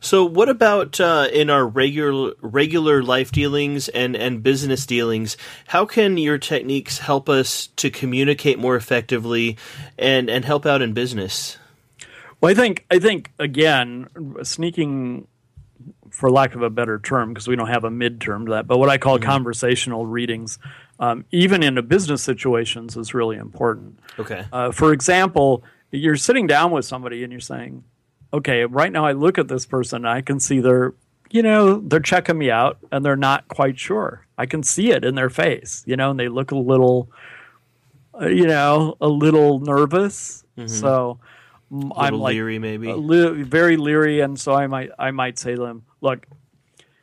So, 0.00 0.24
what 0.24 0.48
about 0.48 0.98
uh, 0.98 1.28
in 1.30 1.50
our 1.50 1.66
regular 1.66 2.32
regular 2.40 3.02
life 3.02 3.32
dealings 3.32 3.88
and 3.90 4.16
and 4.16 4.42
business 4.42 4.86
dealings? 4.86 5.36
How 5.66 5.84
can 5.84 6.16
your 6.16 6.38
techniques 6.38 6.98
help 6.98 7.28
us 7.28 7.66
to 7.76 7.90
communicate 7.90 8.58
more 8.58 8.76
effectively 8.76 9.58
and 9.98 10.30
and 10.30 10.44
help 10.44 10.64
out 10.64 10.80
in 10.80 10.94
business? 10.94 11.58
Well, 12.40 12.50
I 12.50 12.54
think 12.54 12.86
I 12.90 12.98
think 12.98 13.30
again, 13.38 14.08
sneaking, 14.42 15.26
for 16.10 16.30
lack 16.30 16.54
of 16.54 16.62
a 16.62 16.70
better 16.70 16.98
term, 16.98 17.34
because 17.34 17.46
we 17.46 17.54
don't 17.54 17.68
have 17.68 17.84
a 17.84 17.90
midterm 17.90 18.46
to 18.46 18.52
that, 18.52 18.66
but 18.66 18.78
what 18.78 18.88
I 18.88 18.96
call 18.96 19.18
mm-hmm. 19.18 19.28
conversational 19.28 20.06
readings, 20.06 20.58
um, 20.98 21.26
even 21.30 21.62
in 21.62 21.76
a 21.76 21.82
business 21.82 22.22
situations, 22.22 22.96
is 22.96 23.12
really 23.12 23.36
important. 23.36 24.00
Okay. 24.18 24.46
Uh, 24.50 24.72
for 24.72 24.94
example, 24.94 25.62
you're 25.90 26.16
sitting 26.16 26.46
down 26.46 26.70
with 26.70 26.86
somebody 26.86 27.22
and 27.22 27.32
you're 27.32 27.40
saying, 27.40 27.84
okay, 28.32 28.64
right 28.64 28.92
now 28.92 29.04
I 29.04 29.12
look 29.12 29.38
at 29.38 29.48
this 29.48 29.66
person, 29.66 30.04
I 30.04 30.20
can 30.20 30.40
see 30.40 30.60
they're, 30.60 30.94
you 31.30 31.42
know, 31.42 31.80
they're 31.80 32.00
checking 32.00 32.38
me 32.38 32.50
out 32.50 32.78
and 32.90 33.04
they're 33.04 33.16
not 33.16 33.48
quite 33.48 33.78
sure. 33.78 34.26
I 34.38 34.46
can 34.46 34.62
see 34.62 34.90
it 34.90 35.04
in 35.04 35.14
their 35.14 35.30
face, 35.30 35.82
you 35.86 35.96
know, 35.96 36.10
and 36.10 36.18
they 36.18 36.28
look 36.28 36.50
a 36.50 36.56
little, 36.56 37.10
uh, 38.20 38.26
you 38.26 38.46
know, 38.46 38.96
a 39.00 39.08
little 39.08 39.60
nervous. 39.60 40.44
Mm-hmm. 40.56 40.68
So 40.68 41.20
I'm 41.70 42.18
like 42.18 42.34
leery, 42.34 42.58
maybe 42.58 42.92
li- 42.92 43.42
very 43.42 43.76
leery, 43.76 44.20
and 44.20 44.38
so 44.38 44.54
I 44.54 44.66
might 44.66 44.90
I 44.98 45.10
might 45.12 45.38
say 45.38 45.54
to 45.54 45.60
them, 45.60 45.84
look, 46.00 46.26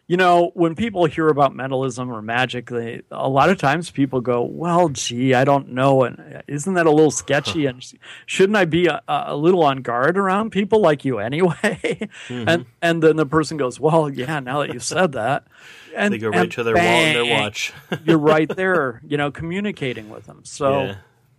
you 0.07 0.15
know, 0.15 0.51
when 0.53 0.73
people 0.73 1.05
hear 1.05 1.27
about 1.27 1.53
mentalism 1.53 2.09
or 2.09 2.21
magic, 2.21 2.69
they 2.69 3.01
a 3.11 3.27
lot 3.27 3.49
of 3.49 3.57
times 3.57 3.91
people 3.91 4.21
go, 4.21 4.41
"Well, 4.41 4.87
gee, 4.87 5.33
I 5.33 5.43
don't 5.43 5.73
know," 5.73 6.03
and 6.03 6.43
isn't 6.47 6.73
that 6.75 6.85
a 6.85 6.91
little 6.91 7.11
sketchy? 7.11 7.65
and 7.65 7.83
shouldn't 8.25 8.55
I 8.55 8.63
be 8.63 8.87
a, 8.87 9.01
a, 9.07 9.35
little 9.35 9.63
on 9.63 9.81
guard 9.81 10.17
around 10.17 10.51
people 10.51 10.79
like 10.79 11.03
you 11.03 11.19
anyway? 11.19 11.57
mm-hmm. 11.61 12.47
And 12.47 12.65
and 12.81 13.03
then 13.03 13.17
the 13.17 13.25
person 13.25 13.57
goes, 13.57 13.81
"Well, 13.81 14.09
yeah, 14.09 14.39
now 14.39 14.61
that 14.61 14.73
you 14.73 14.79
said 14.79 15.11
that." 15.11 15.45
And, 15.93 16.13
they 16.13 16.19
go 16.19 16.29
right 16.29 16.51
to 16.51 16.63
their 16.63 16.75
bang, 16.75 16.85
wall 16.85 17.21
and 17.23 17.29
their 17.29 17.39
watch. 17.41 17.73
you're 18.05 18.19
right 18.19 18.47
there, 18.47 19.01
you 19.05 19.17
know, 19.17 19.31
communicating 19.31 20.09
with 20.09 20.25
them. 20.25 20.41
So 20.43 20.83
yeah. 20.83 20.95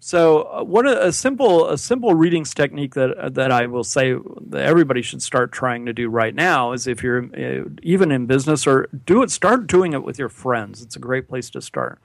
So, 0.09 0.45
uh, 0.45 0.65
what 0.65 0.87
a, 0.87 1.09
a, 1.09 1.13
simple 1.13 1.69
a 1.69 1.77
simple 1.77 2.15
readings 2.15 2.55
technique 2.55 2.95
that 2.95 3.35
that 3.35 3.53
I 3.53 3.67
will 3.67 3.85
say 3.85 4.15
that 4.47 4.63
everybody 4.63 5.03
should 5.03 5.23
start 5.23 5.53
trying 5.53 5.85
to 5.85 5.93
do 5.93 6.09
right 6.09 6.35
now 6.35 6.73
is 6.73 6.87
if 6.87 7.03
you're 7.03 7.25
uh, 7.37 7.69
even 7.83 8.11
in 8.11 8.25
business 8.25 8.67
or 8.67 8.89
do 9.05 9.23
it 9.23 9.31
start 9.31 9.67
doing 9.67 9.93
it 9.93 10.03
with 10.03 10.19
your 10.19 10.31
friends. 10.31 10.81
It's 10.81 10.97
a 10.97 10.99
great 10.99 11.29
place 11.29 11.51
to 11.51 11.61
start. 11.61 11.99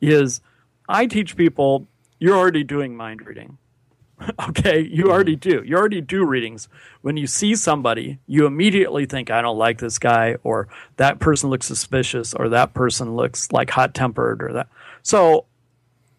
Is 0.00 0.40
I 0.88 1.06
teach 1.06 1.36
people 1.36 1.86
you're 2.18 2.36
already 2.36 2.64
doing 2.64 2.96
mind 2.96 3.24
reading. 3.24 3.56
okay, 4.48 4.80
you 4.80 5.04
mm-hmm. 5.04 5.12
already 5.12 5.36
do. 5.36 5.62
You 5.64 5.76
already 5.76 6.00
do 6.00 6.24
readings. 6.24 6.68
When 7.02 7.16
you 7.16 7.28
see 7.28 7.54
somebody, 7.54 8.18
you 8.26 8.46
immediately 8.46 9.06
think, 9.06 9.30
I 9.30 9.42
don't 9.42 9.58
like 9.58 9.78
this 9.78 10.00
guy, 10.00 10.38
or 10.42 10.66
that 10.96 11.20
person 11.20 11.50
looks 11.50 11.66
suspicious, 11.66 12.34
or 12.34 12.48
that 12.48 12.74
person 12.74 13.14
looks 13.14 13.52
like 13.52 13.70
hot 13.70 13.94
tempered, 13.94 14.42
or 14.42 14.52
that. 14.54 14.68
So 15.04 15.46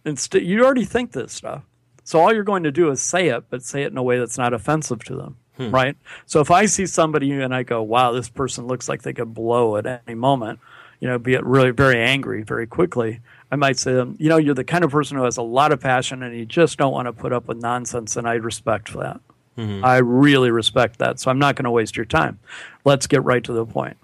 Instead, 0.06 0.43
you 0.43 0.64
already 0.64 0.86
think 0.86 1.12
this 1.12 1.34
stuff. 1.34 1.64
So 2.03 2.22
all 2.22 2.32
you're 2.34 2.43
going 2.43 2.64
to 2.64 2.72
do 2.72 2.91
is 2.91 3.01
say 3.01 3.30
it, 3.30 3.45
but 3.49 3.64
say 3.64 3.84
it 3.84 3.91
in 3.91 3.97
a 3.97 4.03
way 4.03 4.20
that's 4.20 4.38
not 4.38 4.53
offensive 4.53 5.03
to 5.06 5.16
them. 5.16 5.38
Hmm. 5.58 5.72
Right. 5.72 5.97
So 6.26 6.39
if 6.41 6.51
I 6.51 6.66
see 6.66 6.86
somebody 6.86 7.32
and 7.32 7.56
I 7.56 7.64
go, 7.64 7.82
wow, 7.82 8.12
this 8.12 8.30
person 8.30 8.68
looks 8.68 8.88
like 8.88 9.01
they 9.01 9.14
could 9.14 9.34
blow 9.34 9.78
at 9.78 9.86
any 10.06 10.16
moment, 10.16 10.60
you 10.99 11.08
know, 11.08 11.18
be 11.18 11.34
it 11.34 11.45
really 11.45 11.72
very 11.72 11.99
angry 12.01 12.43
very 12.43 12.68
quickly, 12.68 13.22
I 13.51 13.56
might 13.56 13.80
say, 13.80 13.93
you 13.93 14.30
know, 14.30 14.38
you're 14.38 14.53
the 14.53 14.64
kind 14.64 14.84
of 14.84 14.91
person 14.91 15.18
who 15.18 15.24
has 15.24 15.38
a 15.38 15.41
lot 15.41 15.72
of 15.72 15.80
passion 15.80 16.24
and 16.24 16.38
you 16.38 16.45
just 16.45 16.78
don't 16.78 16.91
want 16.91 17.08
to 17.08 17.14
put 17.14 17.32
up 17.32 17.47
with 17.47 17.58
nonsense. 17.58 18.18
And 18.18 18.28
I 18.28 18.34
respect 18.34 18.93
that. 18.93 19.20
Mm-hmm. 19.58 19.86
I 19.86 19.97
really 19.97 20.51
respect 20.51 20.99
that. 20.99 21.20
So 21.20 21.32
I'm 21.32 21.39
not 21.39 21.56
going 21.56 21.64
to 21.64 21.72
waste 21.72 21.95
your 21.95 22.06
time. 22.06 22.39
Let's 22.84 23.08
get 23.08 23.24
right 23.24 23.43
to 23.45 23.53
the 23.53 23.66
point. 23.66 23.97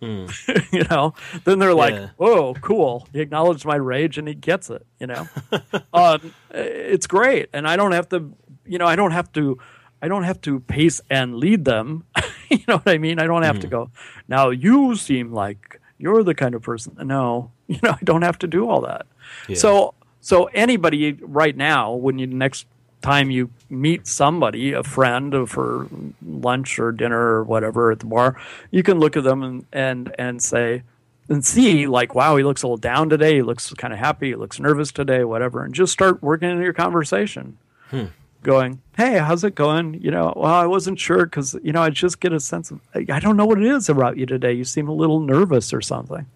Mm. 0.00 0.72
you 0.72 0.84
know, 0.90 1.14
then 1.44 1.58
they're 1.58 1.74
like, 1.74 1.94
yeah. 1.94 2.10
"Oh, 2.18 2.54
cool! 2.60 3.08
He 3.12 3.20
acknowledged 3.20 3.64
my 3.64 3.76
rage 3.76 4.16
and 4.18 4.28
he 4.28 4.34
gets 4.34 4.70
it." 4.70 4.86
You 5.00 5.08
know, 5.08 5.28
um, 5.92 6.34
it's 6.50 7.06
great, 7.06 7.48
and 7.52 7.66
I 7.66 7.76
don't 7.76 7.92
have 7.92 8.08
to, 8.10 8.32
you 8.64 8.78
know, 8.78 8.86
I 8.86 8.96
don't 8.96 9.10
have 9.10 9.32
to, 9.32 9.58
I 10.00 10.08
don't 10.08 10.22
have 10.22 10.40
to 10.42 10.60
pace 10.60 11.00
and 11.10 11.36
lead 11.36 11.64
them. 11.64 12.04
you 12.48 12.60
know 12.68 12.78
what 12.78 12.88
I 12.88 12.98
mean? 12.98 13.18
I 13.18 13.26
don't 13.26 13.42
have 13.42 13.56
mm. 13.56 13.62
to 13.62 13.66
go. 13.66 13.90
Now 14.28 14.50
you 14.50 14.94
seem 14.94 15.32
like 15.32 15.80
you're 15.98 16.22
the 16.22 16.34
kind 16.34 16.54
of 16.54 16.62
person. 16.62 16.96
No, 17.02 17.50
you 17.66 17.80
know, 17.82 17.90
I 17.90 18.04
don't 18.04 18.22
have 18.22 18.38
to 18.38 18.46
do 18.46 18.68
all 18.68 18.82
that. 18.82 19.06
Yeah. 19.48 19.56
So, 19.56 19.94
so 20.20 20.44
anybody 20.54 21.14
right 21.20 21.56
now, 21.56 21.92
when 21.92 22.18
you 22.18 22.26
next 22.26 22.66
time 23.02 23.30
you 23.30 23.50
meet 23.70 24.06
somebody, 24.06 24.72
a 24.72 24.82
friend 24.82 25.48
for 25.48 25.88
lunch 26.24 26.78
or 26.78 26.92
dinner 26.92 27.18
or 27.18 27.44
whatever 27.44 27.90
at 27.90 28.00
the 28.00 28.06
bar, 28.06 28.40
you 28.70 28.82
can 28.82 28.98
look 28.98 29.16
at 29.16 29.24
them 29.24 29.42
and 29.42 29.66
and 29.72 30.14
and 30.18 30.42
say 30.42 30.82
and 31.28 31.44
see 31.44 31.86
like, 31.86 32.14
wow, 32.14 32.36
he 32.36 32.44
looks 32.44 32.62
a 32.62 32.66
little 32.66 32.78
down 32.78 33.08
today. 33.08 33.36
He 33.36 33.42
looks 33.42 33.72
kind 33.74 33.92
of 33.92 33.98
happy. 33.98 34.28
He 34.28 34.34
looks 34.34 34.58
nervous 34.58 34.90
today, 34.92 35.24
whatever, 35.24 35.64
and 35.64 35.74
just 35.74 35.92
start 35.92 36.22
working 36.22 36.50
in 36.50 36.60
your 36.60 36.72
conversation. 36.72 37.58
Hmm. 37.90 38.06
Going, 38.42 38.80
hey, 38.96 39.18
how's 39.18 39.42
it 39.42 39.56
going? 39.56 40.00
You 40.00 40.12
know, 40.12 40.32
well, 40.36 40.54
I 40.54 40.66
wasn't 40.66 41.00
sure 41.00 41.26
because 41.26 41.56
you 41.62 41.72
know 41.72 41.82
I 41.82 41.90
just 41.90 42.20
get 42.20 42.32
a 42.32 42.40
sense 42.40 42.70
of 42.70 42.80
I 42.94 43.18
don't 43.20 43.36
know 43.36 43.46
what 43.46 43.58
it 43.58 43.66
is 43.66 43.88
about 43.88 44.16
you 44.16 44.26
today. 44.26 44.52
You 44.52 44.64
seem 44.64 44.88
a 44.88 44.92
little 44.92 45.20
nervous 45.20 45.72
or 45.72 45.80
something. 45.80 46.26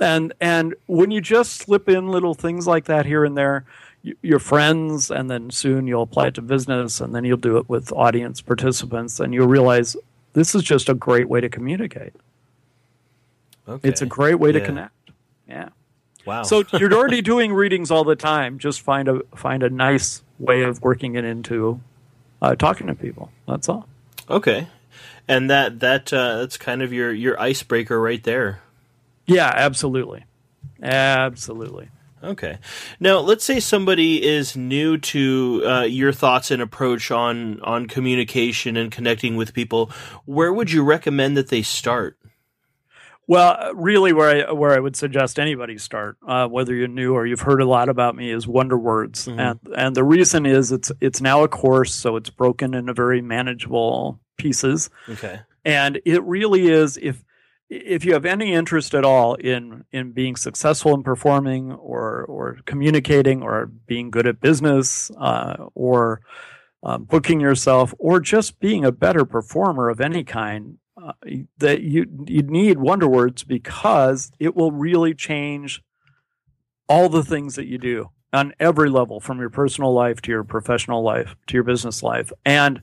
And 0.00 0.32
and 0.40 0.74
when 0.86 1.10
you 1.10 1.20
just 1.20 1.56
slip 1.56 1.88
in 1.88 2.08
little 2.08 2.34
things 2.34 2.66
like 2.66 2.86
that 2.86 3.04
here 3.04 3.24
and 3.24 3.36
there, 3.36 3.66
your 4.02 4.38
friends, 4.38 5.10
and 5.10 5.30
then 5.30 5.50
soon 5.50 5.86
you'll 5.86 6.02
apply 6.02 6.28
it 6.28 6.34
to 6.34 6.42
business, 6.42 7.00
and 7.00 7.14
then 7.14 7.24
you'll 7.24 7.36
do 7.36 7.56
it 7.58 7.68
with 7.68 7.92
audience 7.92 8.40
participants, 8.40 9.20
and 9.20 9.34
you'll 9.34 9.48
realize 9.48 9.96
this 10.32 10.54
is 10.54 10.62
just 10.62 10.88
a 10.88 10.94
great 10.94 11.28
way 11.28 11.40
to 11.40 11.48
communicate. 11.48 12.14
Okay. 13.68 13.88
It's 13.88 14.02
a 14.02 14.06
great 14.06 14.36
way 14.36 14.50
yeah. 14.50 14.58
to 14.60 14.64
connect. 14.64 14.94
Yeah. 15.48 15.68
Wow. 16.24 16.42
so 16.42 16.64
you're 16.78 16.92
already 16.92 17.22
doing 17.22 17.52
readings 17.52 17.90
all 17.90 18.04
the 18.04 18.16
time. 18.16 18.58
Just 18.58 18.80
find 18.80 19.08
a 19.08 19.20
find 19.34 19.62
a 19.62 19.70
nice 19.70 20.22
way 20.38 20.62
of 20.62 20.82
working 20.82 21.14
it 21.14 21.24
into 21.24 21.80
uh, 22.40 22.54
talking 22.54 22.86
to 22.86 22.94
people. 22.94 23.30
That's 23.46 23.68
all. 23.68 23.88
Okay. 24.28 24.68
And 25.26 25.50
that 25.50 25.80
that 25.80 26.12
uh, 26.12 26.38
that's 26.38 26.56
kind 26.56 26.82
of 26.82 26.92
your 26.92 27.12
your 27.12 27.40
icebreaker 27.40 28.00
right 28.00 28.22
there. 28.22 28.60
Yeah, 29.26 29.52
absolutely, 29.54 30.24
absolutely. 30.82 31.90
Okay. 32.22 32.58
Now, 33.00 33.18
let's 33.18 33.44
say 33.44 33.60
somebody 33.60 34.24
is 34.24 34.56
new 34.56 34.98
to 34.98 35.62
uh, 35.64 35.82
your 35.82 36.12
thoughts 36.12 36.50
and 36.50 36.60
approach 36.60 37.10
on 37.10 37.60
on 37.62 37.86
communication 37.86 38.76
and 38.76 38.90
connecting 38.90 39.36
with 39.36 39.54
people. 39.54 39.90
Where 40.24 40.52
would 40.52 40.70
you 40.70 40.82
recommend 40.82 41.36
that 41.36 41.48
they 41.48 41.62
start? 41.62 42.18
Well, 43.28 43.74
really, 43.74 44.14
where 44.14 44.48
I 44.48 44.52
where 44.52 44.72
I 44.72 44.80
would 44.80 44.96
suggest 44.96 45.38
anybody 45.38 45.76
start, 45.76 46.16
uh, 46.26 46.48
whether 46.48 46.74
you're 46.74 46.88
new 46.88 47.12
or 47.12 47.26
you've 47.26 47.42
heard 47.42 47.60
a 47.60 47.66
lot 47.66 47.90
about 47.90 48.16
me, 48.16 48.30
is 48.30 48.48
Wonder 48.48 48.78
Words, 48.78 49.26
mm-hmm. 49.26 49.38
and 49.38 49.60
and 49.76 49.94
the 49.94 50.02
reason 50.02 50.46
is 50.46 50.72
it's 50.72 50.90
it's 51.00 51.20
now 51.20 51.44
a 51.44 51.48
course, 51.48 51.94
so 51.94 52.16
it's 52.16 52.30
broken 52.30 52.72
into 52.72 52.94
very 52.94 53.20
manageable 53.20 54.18
pieces. 54.38 54.88
Okay. 55.10 55.40
And 55.62 56.00
it 56.06 56.22
really 56.22 56.68
is 56.68 56.96
if 56.96 57.22
if 57.68 58.04
you 58.04 58.14
have 58.14 58.24
any 58.24 58.52
interest 58.52 58.94
at 58.94 59.04
all 59.04 59.34
in 59.34 59.84
in 59.92 60.12
being 60.12 60.36
successful 60.36 60.94
in 60.94 61.02
performing 61.02 61.72
or 61.72 62.24
or 62.24 62.58
communicating 62.64 63.42
or 63.42 63.66
being 63.66 64.10
good 64.10 64.26
at 64.26 64.40
business 64.40 65.10
uh, 65.18 65.66
or 65.74 66.20
um, 66.82 67.04
booking 67.04 67.40
yourself 67.40 67.92
or 67.98 68.20
just 68.20 68.58
being 68.60 68.84
a 68.84 68.92
better 68.92 69.24
performer 69.24 69.88
of 69.88 70.00
any 70.00 70.24
kind 70.24 70.78
uh, 71.02 71.12
that 71.58 71.82
you 71.82 72.06
you 72.26 72.42
need 72.42 72.78
wonder 72.78 73.06
words 73.06 73.44
because 73.44 74.32
it 74.38 74.56
will 74.56 74.72
really 74.72 75.14
change 75.14 75.82
all 76.88 77.08
the 77.08 77.24
things 77.24 77.54
that 77.56 77.66
you 77.66 77.78
do 77.78 78.10
on 78.32 78.54
every 78.60 78.90
level 78.90 79.20
from 79.20 79.38
your 79.40 79.50
personal 79.50 79.92
life 79.92 80.20
to 80.22 80.30
your 80.30 80.44
professional 80.44 81.02
life 81.02 81.36
to 81.46 81.54
your 81.54 81.64
business 81.64 82.02
life. 82.02 82.32
And 82.44 82.80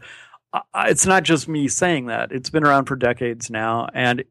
uh, 0.53 0.61
it's 0.87 1.05
not 1.05 1.23
just 1.23 1.47
me 1.47 1.67
saying 1.67 2.05
that. 2.07 2.31
It's 2.31 2.49
been 2.49 2.65
around 2.65 2.85
for 2.85 2.95
decades 2.95 3.49
now. 3.49 3.87
And 3.93 4.23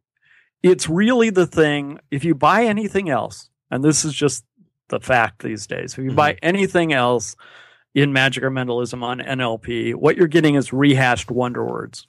it's 0.65 0.89
really 0.89 1.29
the 1.29 1.47
thing. 1.47 1.99
If 2.11 2.25
you 2.25 2.35
buy 2.35 2.65
anything 2.65 3.11
else, 3.11 3.51
and 3.71 3.85
this 3.85 4.03
is 4.05 4.15
just 4.15 4.45
the 4.89 4.99
fact 4.99 5.43
these 5.43 5.67
days, 5.67 5.93
if 5.93 5.99
you 5.99 6.07
mm-hmm. 6.07 6.17
buy 6.17 6.39
anything 6.43 6.95
else 6.95 7.37
in 7.95 8.15
magic 8.15 8.43
or 8.43 8.51
mentalism 8.51 9.05
on 9.05 9.19
NLP, 9.19 9.95
what 9.95 10.17
you're 10.17 10.27
getting 10.27 10.55
is 10.55 10.73
rehashed 10.73 11.31
wonder 11.31 11.63
words. 11.63 12.07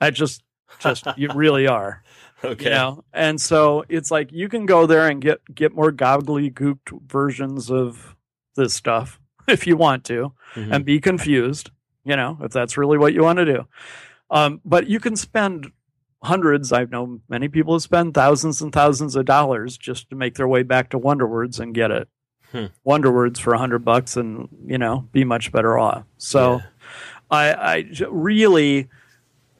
I 0.00 0.10
just, 0.10 0.42
just 0.80 1.06
you 1.16 1.30
really 1.34 1.68
are. 1.68 2.02
Okay. 2.42 2.64
You 2.64 2.70
know, 2.70 3.04
and 3.12 3.40
so 3.40 3.84
it's 3.88 4.10
like 4.10 4.32
you 4.32 4.48
can 4.48 4.66
go 4.66 4.86
there 4.86 5.08
and 5.08 5.22
get 5.22 5.40
get 5.54 5.72
more 5.72 5.92
gobbledygooked 5.92 7.00
versions 7.06 7.70
of 7.70 8.16
this 8.56 8.74
stuff 8.74 9.20
if 9.48 9.68
you 9.68 9.76
want 9.76 10.04
to, 10.06 10.32
Mhm. 10.56 10.72
and 10.72 10.84
be 10.84 11.00
confused. 11.00 11.70
You 12.04 12.16
know, 12.16 12.38
if 12.42 12.52
that's 12.52 12.76
really 12.76 12.98
what 12.98 13.14
you 13.14 13.22
want 13.22 13.38
to 13.38 13.44
do. 13.44 13.66
Um, 14.30 14.60
but 14.64 14.88
you 14.88 14.98
can 14.98 15.14
spend 15.16 15.70
hundreds. 16.24 16.72
I've 16.72 16.90
known 16.90 17.20
many 17.28 17.48
people 17.48 17.74
who 17.74 17.80
spend 17.80 18.14
thousands 18.14 18.60
and 18.60 18.72
thousands 18.72 19.16
of 19.16 19.24
dollars 19.24 19.78
just 19.78 20.10
to 20.10 20.16
make 20.16 20.34
their 20.34 20.48
way 20.48 20.62
back 20.62 20.90
to 20.90 20.98
Wonderwords 20.98 21.60
and 21.60 21.74
get 21.74 21.90
it. 21.90 22.08
Hmm. 22.52 22.66
Wonderwords 22.84 23.40
for 23.40 23.54
a 23.54 23.58
hundred 23.58 23.84
bucks, 23.84 24.16
and 24.16 24.48
you 24.66 24.78
know, 24.78 25.08
be 25.12 25.24
much 25.24 25.52
better 25.52 25.78
off. 25.78 26.04
So. 26.18 26.56
Yeah. 26.56 26.62
I, 27.30 27.52
I 27.52 27.90
really, 28.10 28.88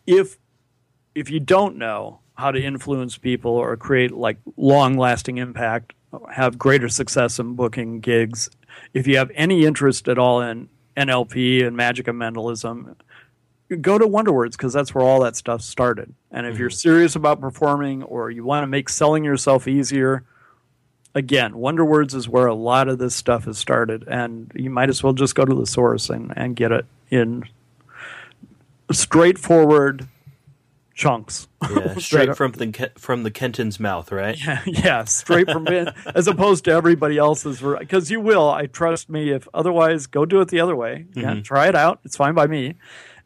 if 0.07 0.39
if 1.15 1.31
you 1.31 1.41
don't 1.41 1.77
know 1.77 2.21
how 2.35 2.51
to 2.51 2.61
influence 2.61 3.17
people 3.17 3.53
or 3.53 3.77
create 3.77 4.13
like 4.13 4.39
long 4.57 4.97
lasting 4.97 5.39
impact, 5.39 5.93
have 6.33 6.59
greater 6.59 6.89
success 6.89 7.39
in 7.39 7.55
booking 7.55 8.01
gigs, 8.01 8.51
if 8.93 9.07
you 9.07 9.17
have 9.17 9.31
any 9.35 9.65
interest 9.65 10.09
at 10.09 10.19
all 10.19 10.41
in 10.41 10.69
NLP 10.97 11.65
and 11.65 11.77
magic 11.77 12.09
and 12.09 12.19
mentalism, 12.19 12.97
go 13.69 13.99
to 13.99 14.07
Wonderwords 14.07 14.57
because 14.57 14.73
that's 14.73 14.95
where 14.95 15.05
all 15.05 15.21
that 15.21 15.37
stuff 15.37 15.63
started. 15.63 16.15
And 16.31 16.47
if 16.47 16.59
you're 16.59 16.69
mm-hmm. 16.69 16.75
serious 16.75 17.17
about 17.17 17.41
performing 17.41 18.03
or 18.03 18.31
you 18.31 18.45
want 18.45 18.63
to 18.63 18.67
make 18.67 18.89
selling 18.89 19.25
yourself 19.25 19.67
easier, 19.67 20.25
again, 21.15 21.57
Wonderwords 21.57 22.15
is 22.15 22.29
where 22.29 22.47
a 22.47 22.55
lot 22.55 22.89
of 22.89 22.99
this 22.99 23.15
stuff 23.15 23.45
has 23.45 23.59
started, 23.59 24.05
and 24.09 24.51
you 24.55 24.71
might 24.71 24.89
as 24.89 25.03
well 25.03 25.13
just 25.13 25.35
go 25.35 25.45
to 25.45 25.55
the 25.55 25.67
source 25.67 26.11
and, 26.11 26.33
and 26.37 26.57
get 26.57 26.73
it 26.73 26.87
in 27.11 27.45
straightforward 28.91 30.09
chunks. 30.95 31.49
Yeah, 31.71 31.95
straight 31.99 32.37
from 32.37 32.53
the 32.53 32.91
from 32.97 33.23
the 33.23 33.31
Kenton's 33.31 33.81
mouth, 33.81 34.13
right? 34.13 34.39
Yeah, 34.45 34.63
yeah, 34.67 35.05
straight 35.05 35.51
from 35.51 35.67
it, 35.69 35.95
as 36.15 36.29
opposed 36.29 36.65
to 36.65 36.73
everybody 36.73 37.19
else's. 37.19 37.61
Because 37.61 38.11
you 38.11 38.21
will, 38.21 38.51
I 38.51 38.67
trust 38.67 39.09
me. 39.09 39.31
If 39.31 39.49
otherwise, 39.55 40.07
go 40.07 40.25
do 40.25 40.41
it 40.41 40.49
the 40.49 40.61
other 40.61 40.77
way. 40.77 41.07
Yeah, 41.15 41.33
mm-hmm. 41.33 41.43
try 41.43 41.69
it 41.69 41.75
out. 41.75 42.01
It's 42.05 42.17
fine 42.17 42.35
by 42.35 42.47
me. 42.47 42.75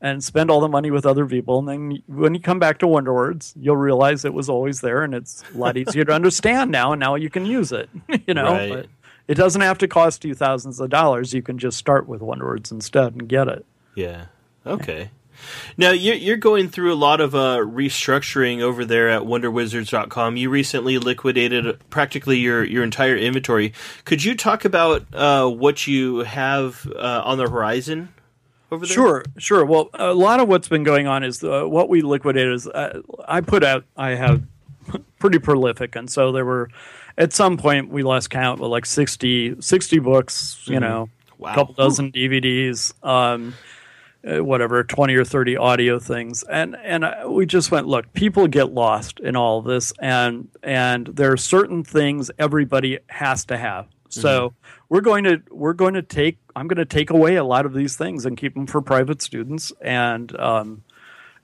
And 0.01 0.22
spend 0.22 0.49
all 0.49 0.61
the 0.61 0.68
money 0.68 0.92
with 0.92 1.05
other 1.05 1.26
people, 1.26 1.59
and 1.59 1.66
then 1.68 2.03
when 2.07 2.32
you 2.32 2.40
come 2.40 2.61
back 2.61 2.78
to 2.78 2.86
Wonderwords, 2.86 3.53
you'll 3.59 3.76
realize 3.76 4.24
it 4.24 4.32
was 4.32 4.49
always 4.49 4.80
there, 4.80 5.03
and 5.03 5.12
it's 5.12 5.42
a 5.53 5.59
lot 5.59 5.76
easier 5.76 6.05
to 6.05 6.12
understand 6.12 6.70
now. 6.70 6.92
And 6.92 7.01
now 7.01 7.16
you 7.16 7.28
can 7.28 7.44
use 7.44 7.72
it. 7.72 7.90
you 8.28 8.32
know, 8.34 8.44
Right. 8.53 8.70
but 8.72 8.86
it 9.26 9.34
doesn't 9.34 9.61
have 9.61 9.76
to 9.78 9.88
cost 9.88 10.24
you 10.24 10.34
thousands 10.36 10.78
of 10.78 10.88
dollars. 10.90 11.34
You 11.34 11.42
can 11.42 11.59
just 11.59 11.76
start 11.78 12.07
with 12.09 12.20
Wonderwords 12.20 12.70
instead 12.70 13.14
and 13.14 13.28
get 13.28 13.49
it. 13.49 13.66
Yeah. 13.96 14.26
Okay. 14.64 15.11
Now 15.76 15.90
you're 15.90 16.14
you're 16.14 16.36
going 16.36 16.68
through 16.68 16.92
a 16.92 16.96
lot 16.96 17.20
of 17.20 17.34
uh, 17.34 17.59
restructuring 17.59 18.61
over 18.61 18.84
there 18.84 19.09
at 19.09 19.22
WonderWizards.com. 19.22 20.36
You 20.36 20.51
recently 20.51 20.99
liquidated 20.99 21.78
practically 21.90 22.38
your 22.38 22.62
your 22.64 22.84
entire 22.84 23.16
inventory. 23.16 23.72
Could 24.05 24.22
you 24.24 24.34
talk 24.36 24.64
about 24.64 25.07
uh, 25.12 25.49
what 25.49 25.86
you 25.88 26.18
have 26.20 26.86
uh, 26.96 27.22
on 27.24 27.38
the 27.38 27.49
horizon 27.49 28.11
over 28.71 28.87
there? 28.87 28.95
Sure, 28.95 29.25
sure. 29.39 29.64
Well, 29.64 29.91
a 29.95 30.12
lot 30.14 30.41
of 30.41 30.49
what's 30.49 30.69
been 30.69 30.85
going 30.85 31.07
on 31.07 31.23
is 31.25 31.43
uh, 31.43 31.64
what 31.64 31.89
we 31.89 32.03
liquidated 32.03 32.53
is 32.53 32.66
uh, 32.66 33.01
I 33.27 33.41
put 33.41 33.64
out. 33.64 33.85
I 33.97 34.11
have 34.11 34.43
pretty 35.19 35.39
prolific, 35.39 35.97
and 35.97 36.11
so 36.11 36.33
there 36.33 36.45
were 36.45 36.71
at 37.16 37.33
some 37.33 37.57
point 37.57 37.91
we 37.91 38.03
lost 38.03 38.31
count 38.31 38.61
with 38.61 38.71
like 38.71 38.87
60, 38.87 39.61
60 39.61 39.99
books. 40.01 40.62
You 40.66 40.81
know, 40.81 41.09
Wow. 41.39 41.53
a 41.53 41.55
couple 41.55 41.75
dozen 41.75 42.11
DVDs. 42.12 42.93
Um, 43.05 43.55
uh, 44.29 44.43
whatever 44.43 44.83
20 44.83 45.14
or 45.14 45.25
30 45.25 45.57
audio 45.57 46.01
things 46.01 46.43
and 46.43 46.75
and 46.83 47.05
uh, 47.05 47.25
we 47.29 47.47
just 47.47 47.71
went 47.71 47.87
look 47.87 48.12
people 48.14 48.49
get 48.49 48.73
lost 48.73 49.21
in 49.21 49.37
all 49.37 49.61
of 49.61 49.64
this 49.64 49.93
and 50.01 50.49
and 50.64 51.07
there 51.07 51.31
are 51.33 51.37
certain 51.37 51.85
things 51.85 52.29
everybody 52.37 52.99
has 53.07 53.45
to 53.45 53.57
have 53.57 53.87
so 54.09 54.54
we're 54.88 55.00
going 55.00 55.24
to 55.24 55.42
we're 55.50 55.72
going 55.72 55.94
to 55.94 56.02
take 56.02 56.38
i'm 56.56 56.66
going 56.66 56.78
to 56.78 56.84
take 56.84 57.11
away 57.11 57.36
a 57.36 57.44
lot 57.44 57.66
of 57.66 57.74
these 57.74 57.96
things 57.96 58.24
and 58.24 58.36
keep 58.36 58.54
them 58.54 58.66
for 58.66 58.80
private 58.80 59.22
students. 59.22 59.72
And 59.80 60.38
um 60.38 60.82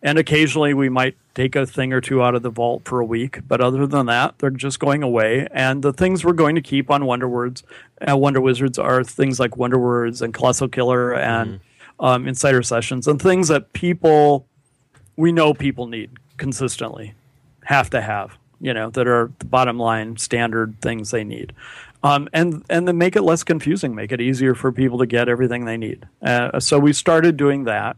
and 0.02 0.18
occasionally 0.18 0.74
we 0.74 0.88
might 0.88 1.16
take 1.34 1.56
a 1.56 1.66
thing 1.66 1.92
or 1.92 2.00
two 2.00 2.22
out 2.22 2.34
of 2.34 2.42
the 2.42 2.50
vault 2.50 2.82
for 2.84 3.00
a 3.00 3.04
week. 3.04 3.40
But 3.46 3.60
other 3.60 3.86
than 3.86 4.06
that 4.06 4.38
they're 4.38 4.50
just 4.50 4.78
going 4.78 5.02
away. 5.02 5.46
And 5.52 5.82
the 5.82 5.92
things 5.92 6.24
we're 6.24 6.32
going 6.32 6.54
to 6.54 6.62
keep 6.62 6.90
on 6.90 7.06
wonderwords 7.06 7.62
uh, 8.08 8.16
wonder 8.16 8.40
wizards 8.40 8.78
are 8.78 9.04
things 9.04 9.40
like 9.40 9.56
wonder 9.56 9.78
words 9.78 10.22
and 10.22 10.34
Kolossal 10.34 10.70
Killer 10.70 11.14
and 11.14 11.60
um, 12.00 12.26
insider 12.26 12.62
sessions 12.62 13.06
and 13.06 13.20
things 13.20 13.48
that 13.48 13.72
people 13.72 14.46
we 15.16 15.30
know 15.32 15.54
people 15.54 15.86
need 15.86 16.10
consistently. 16.36 17.14
Have 17.64 17.88
to 17.90 18.00
have 18.02 18.36
you 18.60 18.72
know 18.72 18.90
that 18.90 19.06
are 19.06 19.30
the 19.38 19.44
bottom 19.44 19.78
line 19.78 20.16
standard 20.16 20.80
things 20.80 21.10
they 21.10 21.22
need 21.22 21.52
um, 22.04 22.28
and 22.32 22.62
and 22.70 22.86
then 22.86 22.96
make 22.96 23.16
it 23.16 23.22
less 23.22 23.42
confusing 23.42 23.94
make 23.94 24.12
it 24.12 24.20
easier 24.20 24.54
for 24.54 24.70
people 24.70 24.98
to 24.98 25.06
get 25.06 25.28
everything 25.28 25.64
they 25.64 25.76
need 25.76 26.06
uh, 26.22 26.60
so 26.60 26.78
we 26.78 26.92
started 26.92 27.36
doing 27.36 27.64
that 27.64 27.96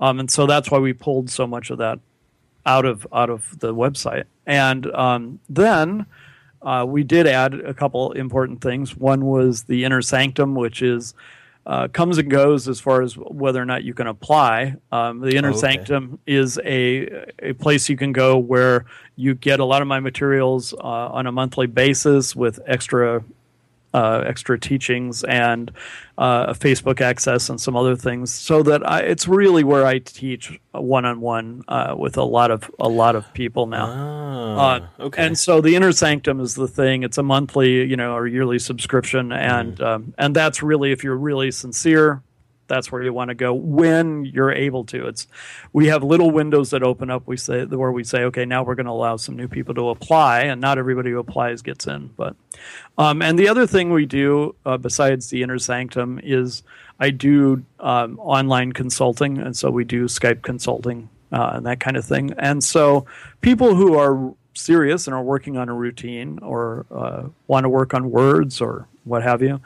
um, 0.00 0.20
and 0.20 0.30
so 0.30 0.44
that's 0.44 0.70
why 0.70 0.78
we 0.78 0.92
pulled 0.92 1.30
so 1.30 1.46
much 1.46 1.70
of 1.70 1.78
that 1.78 1.98
out 2.66 2.84
of 2.84 3.06
out 3.12 3.30
of 3.30 3.58
the 3.60 3.74
website 3.74 4.24
and 4.44 4.86
um, 4.94 5.40
then 5.48 6.04
uh, 6.62 6.84
we 6.86 7.04
did 7.04 7.26
add 7.26 7.54
a 7.54 7.72
couple 7.72 8.12
important 8.12 8.60
things 8.60 8.96
one 8.96 9.24
was 9.24 9.64
the 9.64 9.84
inner 9.84 10.02
sanctum 10.02 10.54
which 10.54 10.82
is 10.82 11.14
uh, 11.66 11.88
comes 11.88 12.18
and 12.18 12.30
goes 12.30 12.68
as 12.68 12.78
far 12.78 13.00
as 13.00 13.16
whether 13.16 13.60
or 13.60 13.64
not 13.64 13.84
you 13.84 13.94
can 13.94 14.06
apply. 14.06 14.76
Um, 14.92 15.20
the 15.20 15.36
Inner 15.36 15.48
Oh, 15.48 15.52
okay. 15.52 15.60
Sanctum 15.60 16.18
is 16.26 16.60
a 16.62 17.26
a 17.38 17.54
place 17.54 17.88
you 17.88 17.96
can 17.96 18.12
go 18.12 18.36
where 18.36 18.84
you 19.16 19.34
get 19.34 19.60
a 19.60 19.64
lot 19.64 19.80
of 19.80 19.88
my 19.88 20.00
materials 20.00 20.74
uh, 20.74 20.76
on 20.78 21.26
a 21.26 21.32
monthly 21.32 21.66
basis 21.66 22.36
with 22.36 22.60
extra 22.66 23.24
uh, 23.94 24.22
extra 24.26 24.58
teachings 24.58 25.24
and 25.24 25.70
uh, 26.18 26.52
Facebook 26.52 27.00
access 27.00 27.48
and 27.48 27.58
some 27.60 27.76
other 27.76 27.96
things. 27.96 28.34
So 28.34 28.62
that 28.64 28.86
I, 28.86 29.00
it's 29.00 29.26
really 29.26 29.64
where 29.64 29.86
I 29.86 30.00
teach 30.00 30.58
one 30.72 31.04
on 31.06 31.20
one 31.22 31.62
with 31.96 32.16
a 32.18 32.24
lot 32.24 32.50
of 32.50 32.70
a 32.78 32.88
lot 32.88 33.14
of 33.16 33.24
people 33.32 33.66
now. 33.66 33.86
Ah, 33.88 34.74
Uh, 35.00 35.04
okay. 35.06 35.24
And 35.26 35.38
so 35.38 35.60
the 35.60 35.74
Inner 35.76 35.92
Sanctum 35.92 36.40
is 36.40 36.54
the 36.54 36.68
thing. 36.68 37.02
It's 37.04 37.18
a 37.18 37.22
monthly, 37.22 37.84
you 37.84 37.96
know, 37.96 38.14
or 38.14 38.26
yearly 38.26 38.58
subscription, 38.58 39.32
and 39.32 39.78
Mm. 39.78 39.86
um, 39.86 40.14
and 40.18 40.34
that's 40.36 40.62
really 40.62 40.92
if 40.92 41.02
you're 41.04 41.16
really 41.16 41.50
sincere, 41.50 42.22
that's 42.66 42.90
where 42.90 43.02
you 43.02 43.12
want 43.12 43.28
to 43.28 43.34
go 43.34 43.52
when 43.52 44.24
you're 44.24 44.52
able 44.52 44.84
to. 44.86 45.06
It's 45.06 45.26
we 45.72 45.86
have 45.88 46.02
little 46.02 46.30
windows 46.30 46.70
that 46.70 46.82
open 46.82 47.10
up. 47.10 47.26
We 47.26 47.36
say 47.36 47.64
where 47.64 47.92
we 47.92 48.04
say, 48.04 48.24
okay, 48.24 48.44
now 48.44 48.62
we're 48.62 48.74
going 48.74 48.86
to 48.86 48.92
allow 48.92 49.16
some 49.16 49.36
new 49.36 49.48
people 49.48 49.74
to 49.74 49.90
apply, 49.90 50.42
and 50.42 50.60
not 50.60 50.78
everybody 50.78 51.10
who 51.10 51.18
applies 51.18 51.62
gets 51.62 51.86
in. 51.86 52.10
But 52.16 52.36
um, 52.98 53.22
and 53.22 53.38
the 53.38 53.48
other 53.48 53.66
thing 53.66 53.90
we 53.90 54.06
do 54.06 54.54
uh, 54.64 54.76
besides 54.76 55.30
the 55.30 55.42
Inner 55.42 55.58
Sanctum 55.58 56.20
is 56.22 56.62
I 57.00 57.10
do 57.10 57.64
um, 57.80 58.18
online 58.20 58.72
consulting, 58.72 59.38
and 59.38 59.56
so 59.56 59.70
we 59.70 59.84
do 59.84 60.04
Skype 60.04 60.42
consulting 60.42 61.08
uh, 61.32 61.52
and 61.54 61.66
that 61.66 61.80
kind 61.80 61.96
of 61.96 62.04
thing. 62.04 62.32
And 62.38 62.62
so 62.62 63.06
people 63.40 63.74
who 63.74 63.98
are 63.98 64.34
serious 64.54 65.06
and 65.08 65.14
are 65.14 65.22
working 65.22 65.56
on 65.56 65.68
a 65.68 65.74
routine 65.74 66.38
or 66.40 66.86
uh, 66.90 67.24
want 67.48 67.64
to 67.64 67.68
work 67.68 67.92
on 67.92 68.10
words 68.10 68.60
or 68.60 68.86
what 69.02 69.22
have 69.22 69.42
you, 69.42 69.60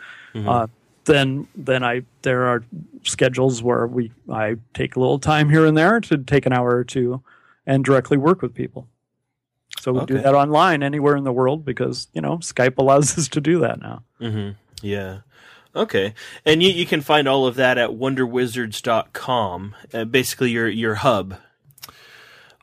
uh, 0.49 0.67
then 1.09 1.49
then 1.57 1.83
I 1.83 2.03
there 2.23 2.47
are 2.47 2.65
schedules 3.03 3.63
where 3.63 3.87
we 3.87 4.13
I 4.31 4.57
take 4.75 4.95
a 4.97 5.01
little 5.01 5.19
time 5.19 5.51
here 5.51 5.67
and 5.67 5.77
there 5.77 6.01
to 6.01 6.19
take 6.19 6.47
an 6.47 6.53
hour 6.53 6.77
or 6.77 6.85
two 6.85 7.23
and 7.67 7.85
directly 7.85 8.17
work 8.17 8.41
with 8.43 8.55
people. 8.55 8.87
So 9.81 9.93
we 9.93 10.07
do 10.07 10.19
that 10.19 10.35
online 10.35 10.83
anywhere 10.83 11.17
in 11.17 11.25
the 11.25 11.33
world 11.33 11.65
because 11.65 12.09
you 12.13 12.21
know 12.21 12.39
Skype 12.39 12.79
allows 12.79 13.19
us 13.19 13.29
to 13.29 13.41
do 13.41 13.59
that 13.61 13.81
now. 13.81 14.03
hmm 14.19 14.51
Yeah. 14.83 15.21
Okay. 15.77 16.15
And 16.45 16.63
you, 16.63 16.71
you 16.71 16.87
can 16.87 17.03
find 17.03 17.29
all 17.29 17.47
of 17.47 17.55
that 17.57 17.79
at 17.79 17.91
wonderwizards.com, 17.91 19.75
uh, 19.93 20.05
basically 20.07 20.51
your, 20.51 20.69
your 20.69 20.97
hub. 20.97 21.37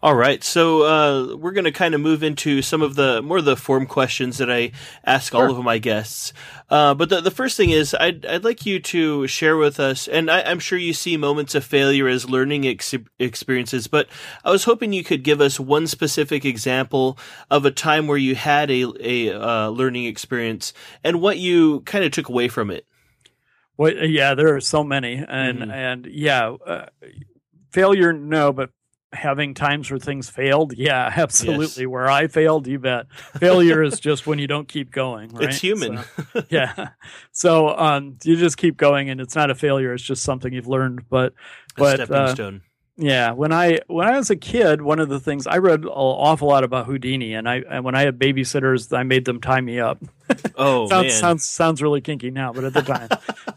All 0.04 0.14
right. 0.14 0.44
So 0.44 0.84
uh, 0.84 1.36
we're 1.36 1.54
going 1.54 1.64
to 1.66 1.72
kind 1.72 1.96
of 1.96 2.02
move 2.02 2.22
into 2.22 2.62
some 2.62 2.84
of 2.84 2.94
the 2.94 3.24
more 3.24 3.40
of 3.40 3.46
the 3.46 3.56
form 3.56 3.88
questions 3.88 4.38
that 4.38 4.52
I 4.52 4.72
ask 5.04 5.34
all 5.34 5.50
of 5.50 5.64
my 5.64 5.80
guests. 5.80 6.32
Uh, 6.70 6.94
but 6.94 7.10
the, 7.10 7.22
the 7.22 7.32
first 7.32 7.58
thing 7.58 7.72
is 7.72 7.96
I'd, 8.00 8.24
I'd 8.26 8.44
like 8.44 8.68
you 8.68 8.80
to 8.82 9.26
share 9.26 9.58
with 9.58 9.80
us, 9.80 10.08
and 10.08 10.30
I, 10.30 10.42
I'm 10.44 10.60
sure 10.60 10.78
you 10.78 10.94
see 10.94 11.18
moments 11.18 11.56
of 11.56 11.64
failure 11.64 12.08
as 12.08 12.30
learning 12.30 12.68
ex- 12.68 12.94
experiences, 13.18 13.88
but 13.88 14.08
I 14.44 14.52
was 14.52 14.66
hoping 14.66 14.94
you 14.94 15.04
could 15.04 15.24
give 15.24 15.42
us 15.42 15.60
one 15.60 15.88
specific 15.88 16.46
example 16.46 17.18
of 17.50 17.66
a 17.66 17.72
time 17.72 18.06
where 18.06 18.18
you 18.18 18.36
had 18.36 18.70
a, 18.70 18.86
a 19.00 19.32
uh, 19.32 19.70
learning 19.70 20.06
experience 20.06 20.72
and 21.04 21.20
what 21.22 21.38
you 21.40 21.80
kind 21.82 22.04
of 22.06 22.12
took 22.12 22.30
away 22.30 22.48
from 22.48 22.70
it. 22.70 22.86
Well, 23.78 23.92
yeah, 23.94 24.36
there 24.36 24.56
are 24.56 24.62
so 24.62 24.84
many, 24.84 25.16
and 25.28 25.60
Mhm. 25.60 25.72
and 25.72 26.06
yeah, 26.06 26.50
uh, 26.66 26.86
failure, 27.72 28.14
no, 28.14 28.54
but 28.54 28.70
having 29.16 29.54
times 29.54 29.90
where 29.90 30.00
things 30.00 30.30
failed, 30.30 30.74
yeah, 30.78 31.12
absolutely. 31.18 31.86
Where 31.86 32.10
I 32.10 32.28
failed, 32.28 32.68
you 32.68 32.80
bet. 32.80 33.08
Failure 33.40 33.82
is 33.82 34.00
just 34.00 34.28
when 34.28 34.40
you 34.40 34.48
don't 34.48 34.68
keep 34.68 34.92
going. 34.92 35.30
Right? 35.30 35.50
It's 35.50 35.60
human. 35.60 36.00
So, 36.34 36.44
yeah, 36.50 36.90
so 37.32 37.70
um, 37.70 38.18
you 38.24 38.36
just 38.36 38.58
keep 38.58 38.78
going, 38.78 39.10
and 39.10 39.20
it's 39.20 39.36
not 39.36 39.50
a 39.50 39.56
failure; 39.56 39.94
it's 39.94 40.04
just 40.04 40.24
something 40.24 40.54
you've 40.54 40.68
learned. 40.68 41.10
But 41.10 41.34
a 41.78 41.80
but 41.80 41.96
stepping 41.96 42.16
uh, 42.16 42.34
stone. 42.34 42.62
Yeah, 42.98 43.32
when 43.32 43.52
I 43.52 43.80
when 43.88 44.08
I 44.08 44.18
was 44.18 44.30
a 44.30 44.38
kid, 44.38 44.82
one 44.82 45.00
of 45.00 45.10
the 45.10 45.20
things 45.20 45.48
I 45.48 45.58
read 45.58 45.82
an 45.82 45.90
awful 45.90 46.48
lot 46.48 46.64
about 46.64 46.86
Houdini, 46.86 47.34
and 47.34 47.48
I 47.48 47.58
and 47.70 47.84
when 47.84 47.94
I 47.94 48.04
had 48.04 48.18
babysitters, 48.18 48.96
I 48.98 49.04
made 49.04 49.26
them 49.26 49.42
tie 49.42 49.60
me 49.60 49.80
up. 49.82 50.02
Oh 50.56 50.88
sounds 50.90 51.08
man. 51.08 51.12
sounds 51.12 51.46
sounds 51.46 51.82
really 51.82 52.00
kinky 52.00 52.32
now, 52.32 52.54
but 52.54 52.64
at 52.64 52.74
the 52.74 52.82
time, 52.82 53.10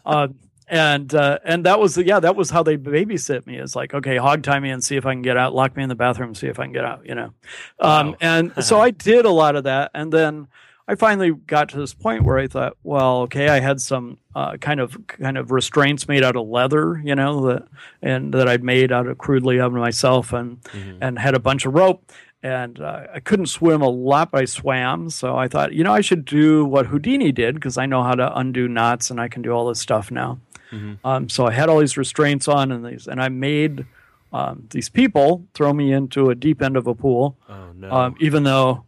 uh, 0.05 0.27
and 0.69 1.13
uh, 1.13 1.39
and 1.43 1.65
that 1.65 1.79
was 1.79 1.97
yeah, 1.97 2.19
that 2.19 2.35
was 2.35 2.49
how 2.51 2.63
they 2.63 2.77
babysit 2.77 3.45
me. 3.47 3.57
It's 3.57 3.75
like 3.75 3.93
okay, 3.93 4.17
hog 4.17 4.43
tie 4.43 4.59
me 4.59 4.69
and 4.69 4.83
see 4.83 4.95
if 4.95 5.05
I 5.05 5.13
can 5.13 5.21
get 5.21 5.37
out, 5.37 5.53
lock 5.53 5.75
me 5.75 5.83
in 5.83 5.89
the 5.89 5.95
bathroom, 5.95 6.35
see 6.35 6.47
if 6.47 6.59
I 6.59 6.63
can 6.63 6.73
get 6.73 6.85
out. 6.85 7.05
You 7.05 7.15
know, 7.15 7.33
um, 7.79 8.07
Wow. 8.11 8.15
and 8.21 8.53
so 8.63 8.79
I 8.79 8.91
did 8.91 9.25
a 9.25 9.31
lot 9.31 9.55
of 9.55 9.63
that, 9.65 9.91
and 9.93 10.11
then 10.13 10.47
I 10.87 10.95
finally 10.95 11.31
got 11.31 11.69
to 11.69 11.77
this 11.77 11.93
point 11.93 12.23
where 12.23 12.39
I 12.39 12.47
thought, 12.47 12.75
well, 12.83 13.19
okay, 13.21 13.49
I 13.49 13.59
had 13.59 13.79
some 13.79 14.17
uh, 14.35 14.57
kind 14.57 14.79
of 14.79 14.97
kind 15.07 15.37
of 15.37 15.51
restraints 15.51 16.07
made 16.07 16.23
out 16.23 16.35
of 16.35 16.47
leather, 16.47 16.99
you 17.03 17.13
know, 17.15 17.45
that 17.47 17.67
and 18.01 18.33
that 18.33 18.47
I'd 18.47 18.63
made 18.63 18.91
out 18.91 19.05
of 19.07 19.17
crudely 19.17 19.59
of 19.59 19.71
myself, 19.73 20.33
and 20.33 20.61
Mhm. 20.63 20.97
and 21.01 21.19
had 21.19 21.35
a 21.35 21.39
bunch 21.39 21.65
of 21.65 21.73
rope. 21.73 22.11
And 22.41 22.79
uh, 22.79 23.01
I 23.13 23.19
couldn't 23.19 23.47
swim 23.47 23.81
a 23.81 23.89
lot, 23.89 24.31
but 24.31 24.39
I 24.41 24.45
swam. 24.45 25.09
So 25.09 25.35
I 25.35 25.49
thought, 25.49 25.73
you 25.73 25.83
know, 25.83 25.91
I 25.91 25.99
should 25.99 26.23
do 26.23 26.63
what 26.63 26.85
Houdini 26.85 27.33
did 27.33 27.55
because 27.55 27.77
I 27.77 27.85
know 27.85 28.01
how 28.01 28.15
to 28.15 28.33
undo 28.37 28.65
knots 28.69 29.11
and 29.11 29.19
I 29.19 29.27
can 29.27 29.41
do 29.41 29.51
all 29.51 29.67
this 29.67 29.81
stuff 29.81 30.09
now. 30.09 30.39
Mhm. 30.71 30.97
Um, 31.03 31.29
so 31.29 31.45
I 31.45 31.51
had 31.51 31.69
all 31.69 31.79
these 31.79 31.97
restraints 31.97 32.47
on, 32.47 32.71
and 32.71 32.85
these, 32.85 33.07
and 33.07 33.21
I 33.21 33.29
made 33.29 33.85
um, 34.31 34.67
these 34.69 34.89
people 34.89 35.45
throw 35.55 35.73
me 35.73 35.91
into 35.91 36.29
a 36.29 36.35
deep 36.35 36.61
end 36.61 36.77
of 36.77 36.85
a 36.87 36.93
pool, 36.93 37.35
Oh 37.49 37.71
no. 37.75 37.91
um, 37.91 38.15
even 38.19 38.43
though, 38.43 38.83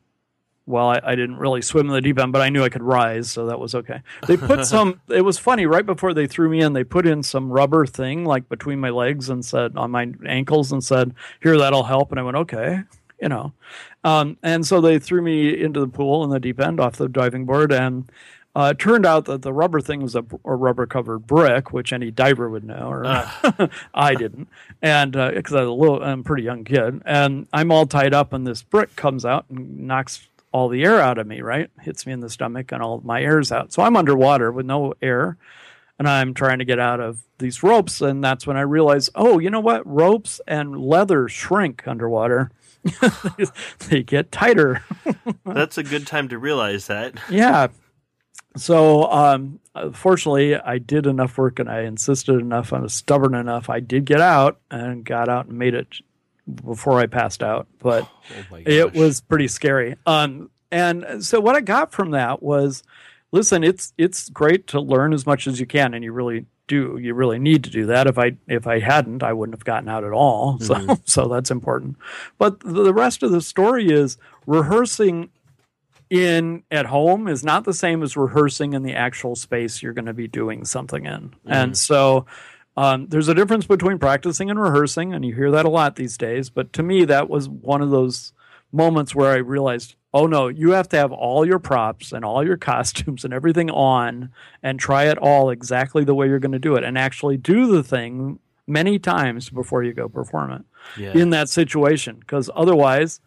well, 0.68 0.88
I, 0.90 1.00
I 1.04 1.16
didn't 1.16 1.38
really 1.38 1.64
swim 1.64 1.88
in 1.88 1.94
the 1.94 2.02
deep 2.02 2.20
end, 2.20 2.32
but 2.32 2.42
I 2.44 2.50
knew 2.50 2.64
I 2.64 2.70
could 2.70 2.84
rise, 2.84 3.32
so 3.32 3.48
that 3.48 3.60
was 3.60 3.74
okay. 3.74 4.02
They 4.28 4.38
put 4.38 4.64
some. 4.74 5.02
it 5.10 5.22
was 5.22 5.40
funny. 5.40 5.66
Right 5.66 5.86
before 5.86 6.14
they 6.14 6.28
threw 6.28 6.48
me 6.50 6.62
in, 6.62 6.74
they 6.74 6.84
put 6.84 7.08
in 7.08 7.24
some 7.24 7.52
rubber 7.52 7.88
thing 7.88 8.24
like 8.26 8.48
between 8.50 8.80
my 8.80 8.92
legs 8.92 9.30
and 9.30 9.44
said 9.44 9.76
on 9.76 9.90
my 9.90 10.12
ankles 10.28 10.72
and 10.72 10.84
said, 10.84 11.16
"Here, 11.42 11.58
that'll 11.58 11.84
help." 11.86 12.12
And 12.12 12.20
I 12.20 12.24
went, 12.24 12.38
"Okay." 12.38 12.82
You 13.20 13.30
know, 13.30 13.54
um, 14.04 14.38
and 14.44 14.66
so 14.66 14.82
they 14.82 14.98
threw 15.00 15.22
me 15.22 15.60
into 15.60 15.80
the 15.80 15.88
pool 15.88 16.24
in 16.24 16.30
the 16.32 16.40
deep 16.40 16.60
end 16.60 16.80
off 16.80 16.96
the 16.98 17.08
diving 17.10 17.46
board, 17.46 17.72
and 17.72 18.10
uh, 18.56 18.74
it 18.76 18.80
turned 18.80 19.06
out 19.06 19.26
that 19.26 19.42
the 19.42 19.54
rubber 19.54 19.80
thing 19.80 20.02
was 20.02 20.16
a, 20.16 20.26
a 20.46 20.56
rubber 20.56 20.86
covered 20.86 21.26
brick, 21.28 21.72
which 21.72 21.94
any 21.94 22.12
diver 22.12 22.50
would 22.50 22.64
know, 22.64 22.90
or 22.90 23.04
I 23.94 24.16
didn't, 24.16 24.50
and 24.82 25.14
because 25.14 25.54
I 25.54 25.62
was 25.62 25.70
a 25.70 25.74
little, 25.74 26.04
I'm 26.04 26.20
a 26.20 26.24
pretty 26.24 26.44
young 26.44 26.64
kid, 26.64 27.02
and 27.06 27.48
I'm 27.54 27.72
all 27.72 27.86
tied 27.86 28.14
up, 28.14 28.34
and 28.34 28.46
this 28.46 28.62
brick 28.64 28.96
comes 28.96 29.26
out 29.26 29.46
and 29.50 29.88
knocks 29.88 30.28
all 30.52 30.68
the 30.68 30.84
air 30.84 31.00
out 31.00 31.18
of 31.18 31.28
me, 31.28 31.42
right? 31.42 31.70
Hits 31.82 32.06
me 32.06 32.14
in 32.14 32.20
the 32.20 32.30
stomach, 32.30 32.72
and 32.72 32.82
all 32.82 33.02
my 33.06 33.22
air's 33.22 33.52
out. 33.52 33.72
So 33.72 33.84
I'm 33.84 33.96
underwater 33.96 34.52
with 34.52 34.66
no 34.66 34.94
air, 35.02 35.38
and 35.98 36.08
I'm 36.08 36.34
trying 36.34 36.60
to 36.60 36.66
get 36.66 36.80
out 36.80 37.00
of 37.00 37.20
these 37.38 37.64
ropes, 37.64 38.02
and 38.02 38.24
that's 38.24 38.46
when 38.46 38.58
I 38.58 38.62
realize, 38.62 39.10
oh, 39.16 39.40
you 39.40 39.50
know 39.50 39.60
what? 39.60 39.86
Ropes 39.88 40.42
and 40.48 40.78
leather 40.82 41.30
shrink 41.30 41.88
underwater. 41.88 42.52
they 43.90 44.02
get 44.02 44.32
tighter. 44.32 44.84
That's 45.46 45.78
a 45.78 45.84
good 45.84 46.08
time 46.08 46.30
to 46.30 46.40
realize 46.40 46.88
that. 46.88 47.14
yeah. 47.30 47.68
So, 48.58 49.10
um, 49.10 49.60
fortunately, 49.94 50.56
I 50.56 50.78
did 50.78 51.06
enough 51.06 51.38
work 51.38 51.60
and 51.60 51.70
I 51.70 51.82
insisted 51.84 52.40
enough. 52.40 52.74
I 52.74 52.80
was 52.80 52.94
stubborn 52.94 53.34
enough. 53.34 53.70
I 53.70 53.80
did 53.80 54.06
get 54.06 54.20
out 54.20 54.60
and 54.70 55.06
got 55.06 55.30
out 55.30 55.48
and 55.48 55.58
made 55.58 55.74
it 55.74 55.88
before 56.66 57.00
I 57.00 57.06
passed 57.06 57.44
out. 57.44 57.68
But 57.80 58.08
Oh 58.52 58.58
it 58.66 58.94
was 58.94 59.22
pretty 59.22 59.48
scary. 59.48 59.96
Um, 60.06 60.50
and 60.72 61.24
so 61.24 61.40
what 61.40 61.56
I 61.56 61.62
got 61.62 61.92
from 61.92 62.12
that 62.12 62.42
was, 62.42 62.84
listen, 63.32 63.64
it's 63.64 63.94
it's 63.98 64.30
great 64.30 64.68
to 64.68 64.80
learn 64.80 65.14
as 65.14 65.26
much 65.26 65.48
as 65.48 65.60
you 65.60 65.66
can, 65.66 65.94
and 65.94 66.04
you 66.04 66.14
really 66.14 66.46
do. 66.68 66.98
You 66.98 67.14
really 67.14 67.40
need 67.40 67.64
to 67.66 67.70
do 67.70 67.86
that. 67.88 68.08
If 68.08 68.18
I 68.18 68.38
if 68.48 68.68
I 68.68 68.80
hadn't, 68.80 69.24
I 69.24 69.34
wouldn't 69.34 69.56
have 69.56 69.66
gotten 69.66 69.90
out 69.90 70.04
at 70.04 70.14
all. 70.14 70.58
So 70.62 70.98
so 71.06 71.28
that's 71.28 71.52
important. 71.52 71.98
But 72.38 72.62
the 72.62 72.94
rest 72.94 73.24
of 73.24 73.32
the 73.32 73.42
story 73.42 73.92
is 73.92 74.18
rehearsing 74.46 75.30
in 76.12 76.62
at 76.70 76.86
home 76.86 77.30
is 77.30 77.42
not 77.42 77.64
the 77.64 77.74
same 77.74 78.04
as 78.04 78.18
rehearsing 78.18 78.74
in 78.74 78.84
the 78.84 78.94
actual 78.94 79.34
space 79.34 79.82
you're 79.82 79.94
going 79.94 80.06
to 80.06 80.14
be 80.14 80.28
doing 80.28 80.66
something 80.66 81.06
in. 81.06 81.34
And 81.46 81.78
so 81.78 82.26
um, 82.76 83.08
there's 83.08 83.30
a 83.30 83.34
difference 83.34 83.66
between 83.66 83.98
practicing 83.98 84.50
and 84.50 84.60
rehearsing, 84.60 85.14
and 85.14 85.24
you 85.24 85.34
hear 85.34 85.50
that 85.52 85.66
a 85.66 85.70
lot 85.70 85.96
these 85.96 86.18
days. 86.18 86.50
But 86.50 86.74
to 86.74 86.84
me, 86.84 87.06
that 87.06 87.30
was 87.30 87.48
one 87.48 87.82
of 87.82 87.92
those 87.92 88.34
moments 88.74 89.16
where 89.16 89.32
I 89.32 89.38
realized, 89.38 89.96
oh 90.14 90.28
no, 90.28 90.50
you 90.50 90.72
have 90.72 90.90
to 90.90 90.98
have 90.98 91.14
all 91.14 91.46
your 91.46 91.60
props 91.60 92.12
and 92.12 92.26
all 92.26 92.46
your 92.46 92.58
costumes 92.72 93.24
and 93.24 93.34
everything 93.34 93.72
on 93.72 94.32
and 94.62 94.82
try 94.82 95.06
it 95.06 95.18
all 95.18 95.50
exactly 95.50 96.04
the 96.04 96.14
way 96.14 96.28
you're 96.28 96.40
going 96.40 96.52
to 96.52 96.60
do 96.60 96.76
it 96.76 96.84
and 96.84 96.98
actually 96.98 97.38
do 97.38 97.68
the 97.68 97.84
thing 97.84 98.38
many 98.68 99.00
times 99.00 99.50
before 99.50 99.82
you 99.82 99.94
go 99.94 100.10
perform 100.10 100.52
it 100.52 100.62
yeah. 100.98 101.14
in 101.14 101.30
that 101.30 101.48
situation. 101.48 102.18
Because 102.20 102.50
otherwise, 102.54 103.22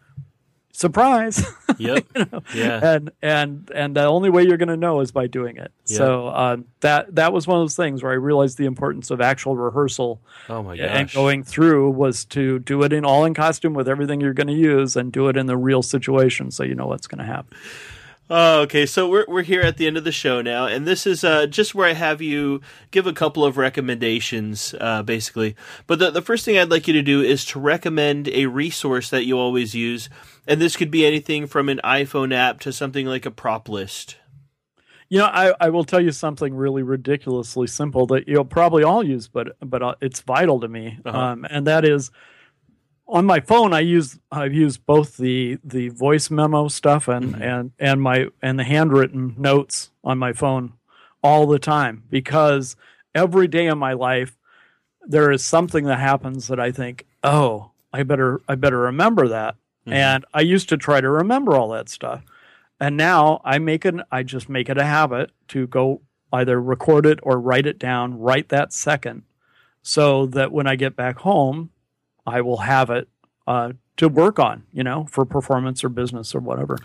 surprise. 0.75 1.43
yep. 1.77 2.05
Yeah. 2.53 2.79
and 2.95 3.11
and 3.21 3.71
and 3.73 3.95
the 3.95 4.03
only 4.05 4.29
way 4.29 4.43
you're 4.43 4.57
going 4.57 4.69
to 4.69 4.77
know 4.77 4.99
is 5.01 5.11
by 5.11 5.27
doing 5.27 5.57
it. 5.57 5.71
Yeah. 5.87 5.97
So 5.97 6.27
um, 6.29 6.65
that 6.81 7.15
that 7.15 7.33
was 7.33 7.47
one 7.47 7.57
of 7.57 7.63
those 7.63 7.75
things 7.75 8.03
where 8.03 8.11
I 8.11 8.15
realized 8.15 8.57
the 8.57 8.65
importance 8.65 9.09
of 9.11 9.21
actual 9.21 9.55
rehearsal 9.55 10.21
Oh 10.49 10.61
my 10.63 10.77
gosh. 10.77 10.87
and 10.91 11.11
going 11.11 11.43
through 11.43 11.91
was 11.91 12.25
to 12.25 12.59
do 12.59 12.83
it 12.83 12.93
in 12.93 13.05
all 13.05 13.25
in 13.25 13.33
costume 13.33 13.73
with 13.73 13.87
everything 13.87 14.21
you're 14.21 14.33
going 14.33 14.47
to 14.47 14.53
use 14.53 14.95
and 14.95 15.11
do 15.11 15.27
it 15.29 15.37
in 15.37 15.45
the 15.45 15.57
real 15.57 15.81
situation 15.81 16.51
so 16.51 16.63
you 16.63 16.75
know 16.75 16.87
what's 16.87 17.07
going 17.07 17.19
to 17.19 17.25
happen. 17.25 17.57
Oh, 18.27 18.61
okay. 18.61 18.87
So 18.87 19.07
we're 19.07 19.25
we're 19.27 19.43
here 19.43 19.61
at 19.61 19.77
the 19.77 19.85
end 19.85 19.97
of 19.97 20.03
the 20.03 20.11
show 20.11 20.41
now, 20.41 20.65
and 20.65 20.87
this 20.87 21.05
is 21.05 21.23
uh, 21.23 21.45
just 21.45 21.75
where 21.75 21.87
I 21.87 21.93
have 21.93 22.23
you 22.23 22.59
give 22.89 23.05
a 23.05 23.13
couple 23.13 23.45
of 23.45 23.55
recommendations, 23.55 24.73
uh, 24.81 25.03
basically. 25.03 25.55
But 25.85 25.99
the 25.99 26.09
the 26.09 26.23
first 26.23 26.43
thing 26.43 26.57
I'd 26.57 26.71
like 26.71 26.87
you 26.87 26.93
to 26.93 27.03
do 27.03 27.21
is 27.21 27.45
to 27.45 27.59
recommend 27.59 28.27
a 28.29 28.47
resource 28.47 29.11
that 29.11 29.25
you 29.25 29.37
always 29.37 29.75
use, 29.75 30.09
and 30.47 30.59
this 30.59 30.75
could 30.75 30.89
be 30.89 31.05
anything 31.05 31.45
from 31.45 31.69
an 31.69 31.79
iPhone 31.83 32.33
app 32.33 32.59
to 32.61 32.73
something 32.73 33.05
like 33.05 33.27
a 33.27 33.31
prop 33.31 33.69
list. 33.69 34.17
You 35.07 35.19
know, 35.19 35.25
I, 35.25 35.53
I 35.61 35.69
will 35.69 35.83
tell 35.83 36.01
you 36.01 36.11
something 36.11 36.55
really 36.55 36.81
ridiculously 36.81 37.67
simple 37.67 38.07
that 38.07 38.27
you'll 38.27 38.43
probably 38.43 38.83
all 38.83 39.03
use, 39.03 39.27
but 39.27 39.55
but 39.61 39.83
uh, 39.83 39.95
it's 40.01 40.21
vital 40.21 40.59
to 40.61 40.67
me, 40.67 40.97
Uh-huh. 41.05 41.15
um, 41.15 41.45
and 41.47 41.67
that 41.67 41.85
is 41.85 42.09
on 43.07 43.25
my 43.25 43.39
phone. 43.39 43.73
I 43.73 43.81
use 43.81 44.19
I've 44.31 44.53
used 44.53 44.85
both 44.85 45.17
the 45.17 45.57
the 45.63 45.89
voice 45.89 46.29
memo 46.31 46.67
stuff 46.67 47.07
and 47.07 47.35
Mhm. 47.35 47.41
and 47.41 47.71
and 47.79 48.01
my 48.01 48.27
and 48.41 48.57
the 48.59 48.63
handwritten 48.63 49.35
notes 49.37 49.91
on 50.03 50.17
my 50.17 50.33
phone 50.33 50.73
all 51.23 51.45
the 51.47 51.59
time 51.59 52.03
because 52.09 52.75
every 53.13 53.47
day 53.47 53.67
in 53.67 53.77
my 53.77 53.93
life 53.93 54.37
there 55.07 55.31
is 55.31 55.45
something 55.45 55.85
that 55.85 55.99
happens 55.99 56.47
that 56.47 56.59
I 56.59 56.71
think, 56.71 57.05
oh, 57.23 57.71
I 57.93 58.03
better 58.03 58.41
I 58.47 58.55
better 58.55 58.79
remember 58.79 59.27
that, 59.27 59.55
Mhm. 59.87 59.93
and 59.93 60.25
I 60.33 60.41
used 60.41 60.67
to 60.69 60.77
try 60.77 60.99
to 60.99 61.09
remember 61.09 61.55
all 61.55 61.69
that 61.69 61.89
stuff. 61.89 62.23
And 62.79 62.97
now 62.97 63.39
I 63.45 63.59
make 63.59 63.85
an 63.85 64.03
I 64.11 64.23
just 64.23 64.49
make 64.49 64.67
it 64.69 64.77
a 64.79 64.83
habit 64.85 65.31
to 65.49 65.67
go 65.67 66.01
either 66.33 66.59
record 66.59 67.05
it 67.05 67.19
or 67.23 67.39
write 67.39 67.65
it 67.67 67.79
down 67.79 68.19
right 68.19 68.49
that 68.49 68.73
second 68.73 69.23
so 69.81 70.25
that 70.25 70.51
when 70.51 70.65
I 70.67 70.75
get 70.75 70.95
back 70.95 71.19
home, 71.19 71.69
I 72.25 72.41
will 72.41 72.57
have 72.57 72.89
it 72.89 73.07
uh, 73.47 73.73
to 73.97 74.09
work 74.09 74.39
on, 74.39 74.63
you 74.73 74.83
know, 74.83 75.05
for 75.09 75.25
performance 75.25 75.83
or 75.83 75.89
business 75.89 76.33
or 76.35 76.39
whatever. 76.39 76.77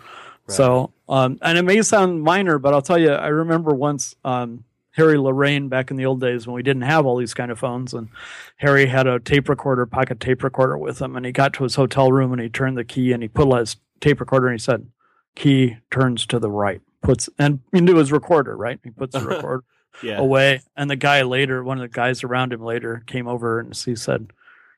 So, 0.47 0.91
um, 1.07 1.39
and 1.41 1.57
it 1.57 1.61
may 1.63 1.81
sound 1.81 2.23
minor, 2.23 2.59
but 2.59 2.73
I'll 2.73 2.81
tell 2.81 2.97
you, 2.97 3.11
I 3.11 3.27
remember 3.27 3.73
once 3.73 4.15
um, 4.25 4.65
Harry 4.91 5.15
Lorayne 5.15 5.69
back 5.69 5.91
in 5.91 5.97
the 5.97 6.05
old 6.05 6.19
days 6.19 6.45
when 6.45 6.55
we 6.55 6.63
didn't 6.63 6.81
have 6.81 7.05
all 7.05 7.15
these 7.15 7.33
kind 7.33 7.51
of 7.51 7.59
phones, 7.59 7.93
and 7.93 8.09
Harry 8.57 8.87
had 8.87 9.07
a 9.07 9.19
tape 9.19 9.47
recorder, 9.47 9.85
pocket 9.85 10.19
tape 10.19 10.43
recorder 10.43 10.77
with 10.77 11.01
him, 11.01 11.15
and 11.15 11.25
he 11.25 11.31
got 11.31 11.53
to 11.53 11.63
his 11.63 11.75
hotel 11.75 12.11
room 12.11 12.33
and 12.33 12.41
he 12.41 12.49
turned 12.49 12.77
the 12.77 12.83
key 12.83 13.13
and 13.13 13.23
he 13.23 13.29
put 13.29 13.47
his 13.57 13.77
tape 14.01 14.19
recorder 14.19 14.47
and 14.47 14.59
he 14.59 14.63
said, 14.63 14.87
"Key 15.35 15.77
turns 15.89 16.25
to 16.25 16.37
the 16.39 16.51
right." 16.51 16.81
Puts 17.01 17.29
and 17.39 17.61
into 17.71 17.95
his 17.95 18.11
recorder, 18.11 18.57
right? 18.57 18.79
He 18.83 18.89
puts 18.89 19.15
the 19.17 19.25
recorder 19.25 19.63
Yeah. 20.03 20.17
away. 20.19 20.61
And 20.75 20.89
the 20.89 20.95
guy 20.97 21.21
later, 21.21 21.63
one 21.63 21.77
of 21.77 21.81
the 21.81 21.87
guys 21.87 22.23
around 22.23 22.51
him 22.51 22.61
later 22.61 23.03
came 23.07 23.27
over 23.27 23.59
and 23.59 23.73
he 23.75 23.95
said, 23.95 24.33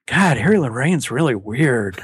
God, 0.05 0.37
Harry 0.37 0.57
Lorayne's 0.57 1.09
really 1.11 1.35
weird. 1.35 2.03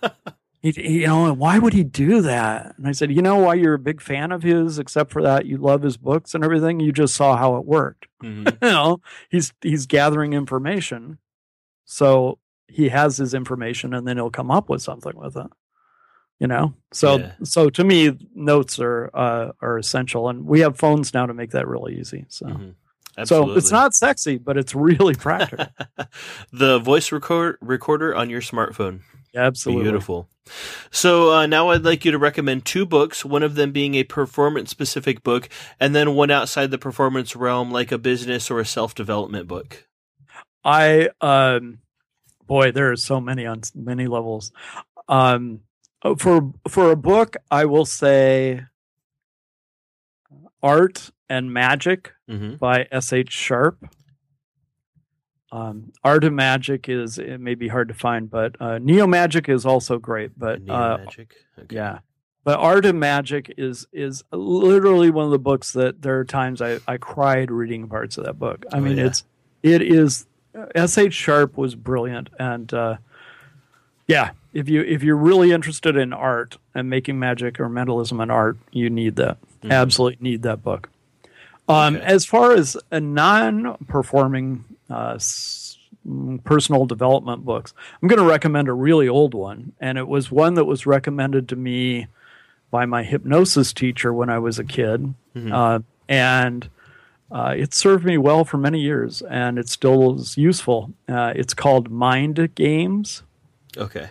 he, 0.62 0.72
he- 0.72 1.00
you 1.02 1.06
know, 1.06 1.32
why 1.32 1.58
would 1.58 1.72
he 1.72 1.84
do 1.84 2.22
that? 2.22 2.74
And 2.76 2.88
I 2.88 2.92
said, 2.92 3.12
you 3.12 3.22
know 3.22 3.36
why 3.36 3.54
you're 3.54 3.74
a 3.74 3.78
big 3.78 4.00
fan 4.00 4.32
of 4.32 4.42
his, 4.42 4.78
except 4.78 5.12
for 5.12 5.22
that 5.22 5.46
you 5.46 5.56
love 5.58 5.82
his 5.82 5.96
books 5.96 6.34
and 6.34 6.44
everything? 6.44 6.80
You 6.80 6.92
just 6.92 7.14
saw 7.14 7.36
how 7.36 7.56
it 7.56 7.64
worked. 7.64 8.06
Mhm. 8.22 8.50
you 8.62 8.68
know, 8.68 9.00
he's 9.30 9.52
he's 9.62 9.86
gathering 9.86 10.32
information. 10.32 11.18
So 11.84 12.38
he 12.68 12.88
has 12.88 13.16
his 13.16 13.32
information 13.32 13.94
and 13.94 14.08
then 14.08 14.16
he'll 14.16 14.30
come 14.30 14.50
up 14.50 14.68
with 14.68 14.82
something 14.82 15.16
with 15.16 15.36
it. 15.36 15.46
You 16.40 16.48
know? 16.48 16.74
So 16.92 17.18
Yeah. 17.18 17.32
so 17.44 17.70
to 17.70 17.84
me, 17.84 18.18
notes 18.34 18.80
are 18.80 19.08
uh, 19.14 19.52
are 19.62 19.78
essential. 19.78 20.28
And 20.28 20.44
we 20.46 20.60
have 20.60 20.76
phones 20.76 21.14
now 21.14 21.26
to 21.26 21.32
make 21.34 21.52
that 21.52 21.68
really 21.68 21.96
easy. 21.98 22.26
So 22.28 22.46
Mhm. 23.18 23.26
so 23.28 23.52
it's 23.52 23.70
not 23.70 23.94
sexy, 23.94 24.38
but 24.38 24.56
it's 24.56 24.74
really 24.74 25.14
practical. 25.26 25.66
the 26.52 26.78
voice 26.78 27.12
record 27.12 27.58
recorder 27.60 28.14
on 28.14 28.30
your 28.30 28.40
smartphone. 28.40 29.00
Absolutely. 29.34 29.84
Beautiful. 29.84 30.28
So 30.90 31.32
uh, 31.32 31.46
now 31.46 31.70
I'd 31.70 31.84
like 31.84 32.04
you 32.04 32.12
to 32.12 32.18
recommend 32.18 32.64
two 32.64 32.86
books, 32.86 33.24
one 33.24 33.42
of 33.42 33.54
them 33.54 33.72
being 33.72 33.94
a 33.96 34.04
performance 34.04 34.70
specific 34.70 35.22
book, 35.22 35.48
and 35.80 35.94
then 35.94 36.14
one 36.14 36.30
outside 36.30 36.70
the 36.70 36.78
performance 36.78 37.36
realm, 37.36 37.70
like 37.70 37.92
a 37.92 37.98
business 37.98 38.50
or 38.50 38.60
a 38.60 38.64
self 38.64 38.94
development 38.94 39.48
book. 39.48 39.86
I 40.64 41.10
um 41.20 41.78
boy, 42.46 42.72
there 42.72 42.90
are 42.92 42.96
so 42.96 43.20
many 43.20 43.44
on 43.46 43.62
many 43.74 44.06
levels. 44.06 44.52
Um, 45.08 45.60
oh, 46.02 46.14
for 46.16 46.52
for 46.68 46.90
a 46.90 46.96
book, 46.96 47.36
I 47.50 47.64
will 47.66 47.84
say 47.86 48.62
Art 50.62 51.10
and 51.28 51.52
Magic 51.52 52.12
hmm 52.28 52.54
by 52.54 52.86
S. 52.90 53.12
H. 53.12 53.30
Sharpe. 53.32 53.78
Um, 55.52 55.92
Art 56.02 56.24
and 56.24 56.34
Magic 56.36 56.88
is 56.88 57.18
it 57.18 57.38
may 57.40 57.54
be 57.54 57.68
hard 57.68 57.88
to 57.88 57.94
find, 57.94 58.28
but 58.28 58.56
uh, 58.60 58.78
Neo 58.78 59.06
Magic 59.06 59.48
is 59.48 59.64
also 59.64 59.98
great. 59.98 60.36
But 60.38 60.60
uh, 60.68 60.98
Magic. 60.98 61.34
Okay. 61.58 61.74
yeah, 61.76 62.00
but 62.42 62.58
Art 62.58 62.84
and 62.84 62.98
Magic 62.98 63.54
is 63.56 63.86
is 63.92 64.24
literally 64.32 65.10
one 65.10 65.24
of 65.24 65.30
the 65.30 65.38
books 65.38 65.72
that 65.72 66.02
there 66.02 66.18
are 66.18 66.24
times 66.24 66.60
I, 66.60 66.80
I 66.88 66.96
cried 66.96 67.50
reading 67.50 67.88
parts 67.88 68.18
of 68.18 68.24
that 68.24 68.38
book. 68.38 68.64
I 68.72 68.78
Oh, 68.78 68.80
mean, 68.80 68.98
yeah. 68.98 69.06
it's 69.06 69.24
it 69.62 69.82
is 69.82 70.26
S. 70.74 70.98
H. 70.98 71.14
Sharpe 71.14 71.56
was 71.56 71.76
brilliant, 71.76 72.28
and 72.40 72.72
uh, 72.74 72.96
yeah, 74.08 74.30
if 74.52 74.68
you 74.68 74.82
if 74.82 75.04
you're 75.04 75.16
really 75.16 75.52
interested 75.52 75.96
in 75.96 76.12
art 76.12 76.58
and 76.74 76.90
making 76.90 77.20
magic 77.20 77.60
or 77.60 77.68
mentalism 77.68 78.20
and 78.20 78.32
art, 78.32 78.58
you 78.72 78.90
need 78.90 79.14
that. 79.16 79.38
Mhm. 79.62 79.70
Absolutely 79.70 80.18
need 80.20 80.42
that 80.42 80.62
book. 80.64 80.88
Um, 81.68 81.96
Okay. 81.96 82.04
As 82.04 82.24
far 82.24 82.52
as 82.52 82.76
a 82.90 83.00
non-performing 83.00 84.64
uh, 84.90 85.14
s- 85.16 85.78
mm, 86.06 86.42
personal 86.44 86.86
development 86.86 87.44
books, 87.44 87.74
I'm 88.00 88.08
going 88.08 88.20
to 88.22 88.28
recommend 88.28 88.68
a 88.68 88.72
really 88.72 89.08
old 89.08 89.34
one, 89.34 89.72
and 89.80 89.98
it 89.98 90.06
was 90.08 90.30
one 90.30 90.54
that 90.54 90.64
was 90.64 90.86
recommended 90.86 91.48
to 91.48 91.56
me 91.56 92.06
by 92.70 92.86
my 92.86 93.02
hypnosis 93.02 93.72
teacher 93.72 94.12
when 94.12 94.28
I 94.30 94.38
was 94.38 94.58
a 94.58 94.64
kid, 94.64 95.14
Mhm. 95.36 95.52
uh, 95.52 95.80
and 96.08 96.68
uh, 97.32 97.54
it 97.56 97.74
served 97.74 98.04
me 98.04 98.16
well 98.18 98.44
for 98.44 98.58
many 98.58 98.80
years, 98.80 99.20
and 99.22 99.58
it 99.58 99.68
still 99.68 100.14
is 100.16 100.36
useful. 100.36 100.92
Uh, 101.08 101.32
it's 101.34 101.54
called 101.54 101.90
Mind 101.90 102.54
Games 102.54 103.24
Okay. 103.76 104.08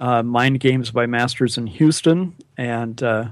uh, 0.00 0.22
Mind 0.24 0.58
Games 0.58 0.90
by 0.90 1.06
Masters 1.06 1.56
in 1.56 1.68
Houston, 1.68 2.34
and 2.58 3.00
uh, 3.02 3.28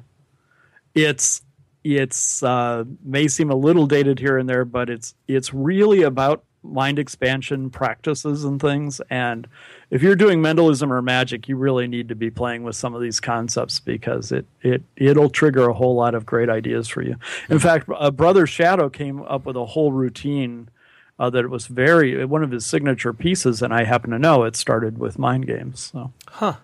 it's 0.94 1.42
it's 1.84 2.42
uh, 2.42 2.84
may 3.04 3.28
seem 3.28 3.50
a 3.50 3.54
little 3.54 3.86
dated 3.86 4.18
here 4.18 4.38
and 4.38 4.48
there, 4.48 4.64
but 4.64 4.88
it's 4.88 5.14
it's 5.28 5.52
really 5.52 6.02
about 6.02 6.42
mind 6.62 6.98
expansion 6.98 7.68
practices 7.68 8.42
and 8.42 8.58
things. 8.58 9.02
And 9.10 9.46
if 9.90 10.02
you're 10.02 10.16
doing 10.16 10.40
mentalism 10.40 10.90
or 10.90 11.02
magic, 11.02 11.46
you 11.46 11.56
really 11.56 11.86
need 11.86 12.08
to 12.08 12.14
be 12.14 12.30
playing 12.30 12.62
with 12.62 12.74
some 12.74 12.94
of 12.94 13.02
these 13.02 13.20
concepts 13.20 13.78
because 13.80 14.32
it 14.32 14.46
it 14.62 14.82
it'll 14.96 15.28
trigger 15.28 15.68
a 15.68 15.74
whole 15.74 15.94
lot 15.94 16.14
of 16.14 16.24
great 16.24 16.48
ideas 16.48 16.88
for 16.88 17.02
you. 17.02 17.16
In 17.50 17.58
fact, 17.58 17.88
uh, 17.94 18.10
Brother 18.10 18.46
Shadow 18.46 18.88
came 18.88 19.22
up 19.22 19.44
with 19.44 19.56
a 19.56 19.66
whole 19.66 19.92
routine. 19.92 20.70
Uh, 21.16 21.30
that 21.30 21.44
it 21.44 21.48
was 21.48 21.68
very 21.68 22.24
one 22.24 22.42
of 22.42 22.50
his 22.50 22.66
signature 22.66 23.12
pieces, 23.12 23.62
and 23.62 23.72
I 23.72 23.84
happen 23.84 24.10
to 24.10 24.18
know 24.18 24.42
it 24.42 24.56
started 24.56 24.98
with 24.98 25.16
mind 25.16 25.46
games. 25.46 25.92
So 25.92 26.12
Huh. 26.26 26.56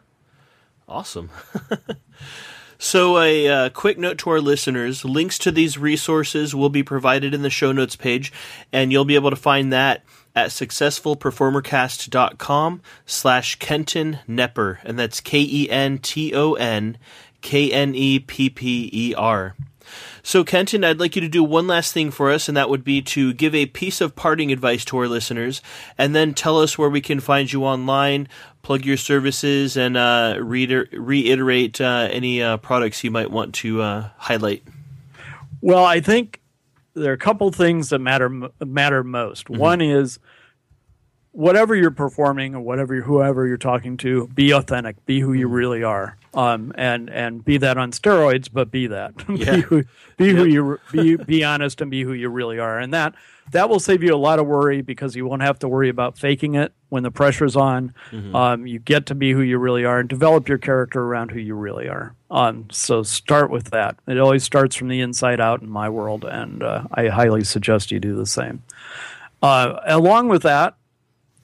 Awesome. 0.88 1.30
so, 2.82 3.18
a 3.18 3.46
uh, 3.46 3.68
quick 3.68 3.98
note 3.98 4.16
to 4.18 4.30
our 4.30 4.40
listeners 4.40 5.04
links 5.04 5.36
to 5.40 5.52
these 5.52 5.76
resources 5.76 6.54
will 6.54 6.70
be 6.70 6.82
provided 6.82 7.34
in 7.34 7.42
the 7.42 7.50
show 7.50 7.72
notes 7.72 7.94
page, 7.94 8.32
and 8.72 8.90
you'll 8.90 9.04
be 9.04 9.16
able 9.16 9.28
to 9.28 9.36
find 9.36 9.70
that 9.70 10.02
at 10.34 10.48
successfulperformercast.com 10.48 12.80
slash 13.04 13.56
Kenton 13.56 14.20
Knepper, 14.26 14.78
and 14.82 14.98
that's 14.98 15.20
K 15.20 15.40
E 15.40 15.68
N 15.68 15.98
T 15.98 16.34
O 16.34 16.54
N 16.54 16.96
K 17.42 17.70
N 17.70 17.94
E 17.94 18.18
P 18.18 18.48
P 18.48 18.88
E 18.90 19.14
R. 19.14 19.54
So, 20.22 20.44
Kenton, 20.44 20.84
I'd 20.84 21.00
like 21.00 21.16
you 21.16 21.20
to 21.22 21.28
do 21.28 21.42
one 21.42 21.66
last 21.66 21.92
thing 21.92 22.10
for 22.10 22.30
us, 22.30 22.48
and 22.48 22.56
that 22.56 22.68
would 22.68 22.84
be 22.84 23.02
to 23.02 23.32
give 23.32 23.54
a 23.54 23.66
piece 23.66 24.00
of 24.00 24.16
parting 24.16 24.52
advice 24.52 24.84
to 24.86 24.98
our 24.98 25.08
listeners, 25.08 25.62
and 25.96 26.14
then 26.14 26.34
tell 26.34 26.58
us 26.58 26.76
where 26.76 26.90
we 26.90 27.00
can 27.00 27.20
find 27.20 27.52
you 27.52 27.64
online, 27.64 28.28
plug 28.62 28.84
your 28.84 28.96
services, 28.96 29.76
and 29.76 29.96
uh, 29.96 30.36
reiter- 30.40 30.88
reiterate 30.92 31.80
uh, 31.80 32.08
any 32.10 32.42
uh, 32.42 32.56
products 32.58 33.02
you 33.02 33.10
might 33.10 33.30
want 33.30 33.54
to 33.56 33.82
uh, 33.82 34.08
highlight. 34.16 34.62
Well, 35.60 35.84
I 35.84 36.00
think 36.00 36.40
there 36.94 37.10
are 37.10 37.14
a 37.14 37.18
couple 37.18 37.50
things 37.52 37.90
that 37.90 37.98
matter 37.98 38.28
matter 38.64 39.04
most. 39.04 39.48
One 39.50 39.80
is 39.80 40.18
whatever 41.32 41.74
you're 41.74 41.90
performing 41.90 42.54
or 42.54 42.60
whatever 42.60 43.00
whoever 43.00 43.46
you're 43.46 43.56
talking 43.56 43.96
to, 43.98 44.26
be 44.28 44.50
authentic, 44.52 45.04
be 45.06 45.20
who 45.20 45.32
you 45.32 45.46
really 45.48 45.82
are, 45.82 46.16
um, 46.34 46.72
and 46.76 47.08
and 47.10 47.44
be 47.44 47.56
that 47.58 47.78
on 47.78 47.92
steroids, 47.92 48.48
but 48.52 48.70
be 48.70 48.86
that, 48.88 49.12
Yeah. 49.28 49.56
be 49.56 49.60
who 49.62 49.84
be 50.16 50.30
who 50.30 50.44
you 50.44 50.78
be 50.92 51.16
be 51.16 51.44
honest 51.44 51.80
and 51.80 51.90
be 51.90 52.02
who 52.02 52.12
you 52.12 52.28
really 52.28 52.58
are, 52.58 52.78
and 52.78 52.92
that 52.94 53.14
that 53.52 53.68
will 53.68 53.80
save 53.80 54.02
you 54.04 54.14
a 54.14 54.16
lot 54.16 54.38
of 54.38 54.46
worry 54.46 54.80
because 54.80 55.16
you 55.16 55.26
won't 55.26 55.42
have 55.42 55.58
to 55.58 55.68
worry 55.68 55.88
about 55.88 56.16
faking 56.16 56.54
it 56.54 56.72
when 56.88 57.02
the 57.02 57.10
pressure's 57.10 57.56
on. 57.56 57.92
Um, 58.32 58.64
you 58.66 58.78
get 58.78 59.06
to 59.06 59.14
be 59.16 59.32
who 59.32 59.40
you 59.40 59.58
really 59.58 59.84
are 59.84 59.98
and 59.98 60.08
develop 60.08 60.48
your 60.48 60.58
character 60.58 61.02
around 61.02 61.32
who 61.32 61.40
you 61.40 61.56
really 61.56 61.88
are. 61.88 62.14
Um, 62.30 62.66
so 62.70 63.02
start 63.02 63.50
with 63.50 63.70
that. 63.70 63.96
It 64.06 64.18
always 64.18 64.44
starts 64.44 64.76
from 64.76 64.86
the 64.86 65.00
inside 65.00 65.40
out 65.40 65.62
in 65.62 65.68
my 65.68 65.88
world, 65.88 66.24
and 66.24 66.62
uh, 66.62 66.84
I 66.94 67.08
highly 67.08 67.42
suggest 67.42 67.90
you 67.90 67.98
do 67.98 68.14
the 68.14 68.24
same. 68.26 68.62
Uh, 69.42 69.80
along 69.84 70.28
with 70.28 70.42
that, 70.42 70.76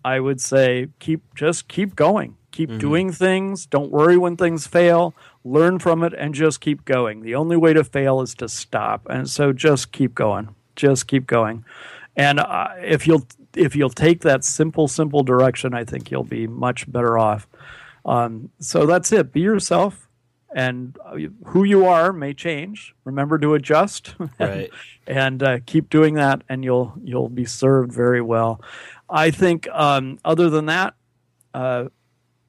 I 0.06 0.20
would 0.20 0.40
say 0.40 0.88
keep 1.00 1.34
just 1.34 1.66
keep 1.66 1.96
going. 1.96 2.36
Keep 2.52 2.78
doing 2.78 3.12
things. 3.12 3.66
Don't 3.66 3.90
worry 3.90 4.16
when 4.16 4.36
things 4.36 4.66
fail. 4.66 5.14
Learn 5.44 5.78
from 5.78 6.02
it 6.04 6.14
and 6.14 6.32
just 6.32 6.60
keep 6.62 6.86
going. 6.86 7.20
The 7.20 7.34
only 7.34 7.56
way 7.56 7.74
to 7.74 7.84
fail 7.84 8.22
is 8.22 8.34
to 8.36 8.48
stop. 8.48 9.06
And 9.10 9.28
so 9.28 9.52
just 9.52 9.92
keep 9.92 10.14
going. 10.14 10.54
Just 10.74 11.06
keep 11.06 11.26
going. 11.26 11.64
And 12.14 12.38
uh, 12.40 12.68
if 12.78 13.06
you'll 13.06 13.26
if 13.56 13.74
you'll 13.74 13.90
take 13.90 14.20
that 14.20 14.44
simple 14.44 14.86
simple 14.86 15.22
direction, 15.24 15.74
I 15.74 15.84
think 15.84 16.10
you'll 16.10 16.22
be 16.24 16.46
much 16.46 16.90
better 16.90 17.18
off. 17.18 17.48
Um, 18.04 18.50
so 18.60 18.86
that's 18.86 19.10
it. 19.12 19.32
Be 19.32 19.40
yourself, 19.40 20.08
and 20.54 20.96
uh, 21.04 21.16
who 21.46 21.64
you 21.64 21.84
are 21.84 22.12
may 22.12 22.32
change. 22.32 22.94
Remember 23.04 23.38
to 23.38 23.54
adjust. 23.54 24.14
Right. 24.38 24.70
and 25.06 25.42
uh, 25.42 25.58
keep 25.66 25.90
doing 25.90 26.14
that, 26.14 26.42
and 26.48 26.64
you'll 26.64 26.94
you'll 27.02 27.28
be 27.28 27.44
served 27.44 27.92
very 27.92 28.22
well. 28.22 28.62
I 29.08 29.30
think. 29.30 29.68
Um, 29.72 30.18
other 30.24 30.50
than 30.50 30.66
that, 30.66 30.94
uh, 31.54 31.86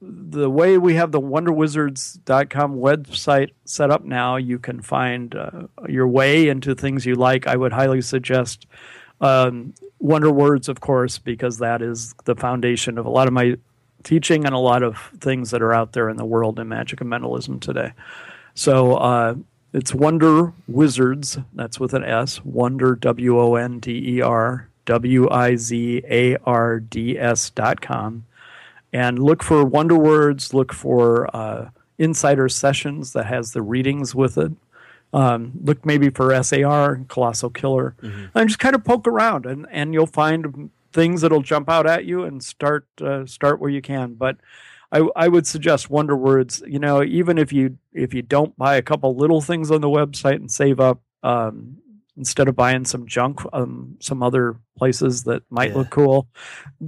the 0.00 0.48
way 0.48 0.78
we 0.78 0.94
have 0.94 1.10
the 1.10 1.20
WonderWizards.com 1.20 2.76
website 2.76 3.50
set 3.64 3.90
up 3.90 4.04
now, 4.04 4.36
you 4.36 4.58
can 4.58 4.80
find 4.80 5.34
uh, 5.34 5.66
your 5.88 6.06
way 6.06 6.48
into 6.48 6.74
things 6.74 7.04
you 7.04 7.14
like. 7.14 7.46
I 7.46 7.56
would 7.56 7.72
highly 7.72 8.00
suggest 8.00 8.66
um, 9.20 9.74
Wonder 9.98 10.30
Words, 10.30 10.68
of 10.68 10.80
course, 10.80 11.18
because 11.18 11.58
that 11.58 11.82
is 11.82 12.14
the 12.24 12.36
foundation 12.36 12.98
of 12.98 13.06
a 13.06 13.10
lot 13.10 13.26
of 13.26 13.32
my 13.32 13.56
teaching 14.04 14.44
and 14.44 14.54
a 14.54 14.58
lot 14.58 14.82
of 14.82 15.10
things 15.20 15.50
that 15.50 15.62
are 15.62 15.74
out 15.74 15.92
there 15.92 16.08
in 16.08 16.16
the 16.16 16.24
world 16.24 16.60
in 16.60 16.68
magic 16.68 17.00
and 17.00 17.10
mentalism 17.10 17.58
today. 17.58 17.92
So 18.54 18.94
uh, 18.96 19.34
it's 19.72 19.92
Wonder 19.92 20.52
Wizards. 20.68 21.38
That's 21.52 21.80
with 21.80 21.94
an 21.94 22.04
S. 22.04 22.44
Wonder 22.44 22.94
W 22.94 23.40
O 23.40 23.56
N 23.56 23.80
D 23.80 24.16
E 24.16 24.20
R 24.20 24.67
W 24.88 25.28
I 25.30 25.54
Z 25.56 26.02
A 26.08 26.36
R 26.44 26.80
D 26.80 27.18
S 27.18 27.50
dot 27.50 27.82
com. 27.82 28.24
And 28.90 29.18
look 29.18 29.42
for 29.42 29.66
Wonder 29.66 29.96
Words. 29.98 30.54
Look 30.54 30.72
for 30.72 31.28
uh, 31.36 31.68
Insider 31.98 32.48
Sessions 32.48 33.12
that 33.12 33.26
has 33.26 33.52
the 33.52 33.60
readings 33.60 34.14
with 34.14 34.38
it. 34.38 34.52
Um, 35.12 35.52
look 35.62 35.84
maybe 35.84 36.08
for 36.08 36.30
SAR, 36.42 36.96
Kolossal 37.06 37.52
Killer, 37.52 37.94
and 38.34 38.48
just 38.48 38.58
kind 38.58 38.74
of 38.74 38.84
poke 38.84 39.06
around, 39.06 39.44
and, 39.46 39.66
and 39.70 39.92
you'll 39.92 40.06
find 40.06 40.70
things 40.92 41.20
that'll 41.20 41.42
jump 41.42 41.68
out 41.68 41.86
at 41.86 42.06
you 42.06 42.24
and 42.24 42.42
start 42.42 42.86
uh, 43.02 43.26
start 43.26 43.60
where 43.60 43.70
you 43.70 43.82
can. 43.82 44.14
But 44.14 44.36
I, 44.90 45.06
I 45.16 45.28
would 45.28 45.46
suggest 45.46 45.90
Wonder 45.90 46.16
Words. 46.16 46.62
You 46.66 46.78
know, 46.78 47.02
even 47.02 47.36
if 47.36 47.52
you 47.52 47.76
if 47.92 48.14
you 48.14 48.22
don't 48.22 48.56
buy 48.56 48.76
a 48.76 48.82
couple 48.82 49.14
little 49.14 49.42
things 49.42 49.70
on 49.70 49.82
the 49.82 49.88
website 49.88 50.36
and 50.36 50.50
save 50.50 50.80
up 50.80 51.00
um, 51.22 51.78
instead 52.18 52.48
of 52.48 52.56
buying 52.56 52.84
some 52.84 53.06
junk, 53.06 53.40
um, 53.52 53.96
some 54.00 54.22
other 54.22 54.56
places 54.76 55.24
that 55.24 55.42
might 55.48 55.70
Yeah. 55.70 55.76
look 55.78 55.90
cool, 55.90 56.28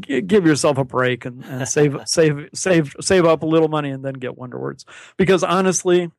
g- 0.01 0.20
give 0.20 0.45
yourself 0.45 0.76
a 0.76 0.85
break 0.85 1.24
and, 1.24 1.45
and 1.45 1.66
save 1.68 1.97
save 2.07 2.49
save 2.53 2.95
save 3.01 3.24
up 3.24 3.43
a 3.43 3.47
little 3.47 3.68
money 3.68 3.91
and 3.91 4.05
then 4.05 4.14
get 4.14 4.37
Wonder 4.37 4.59
Words. 4.59 4.85
Because 5.16 5.43
honestly, 5.45 6.11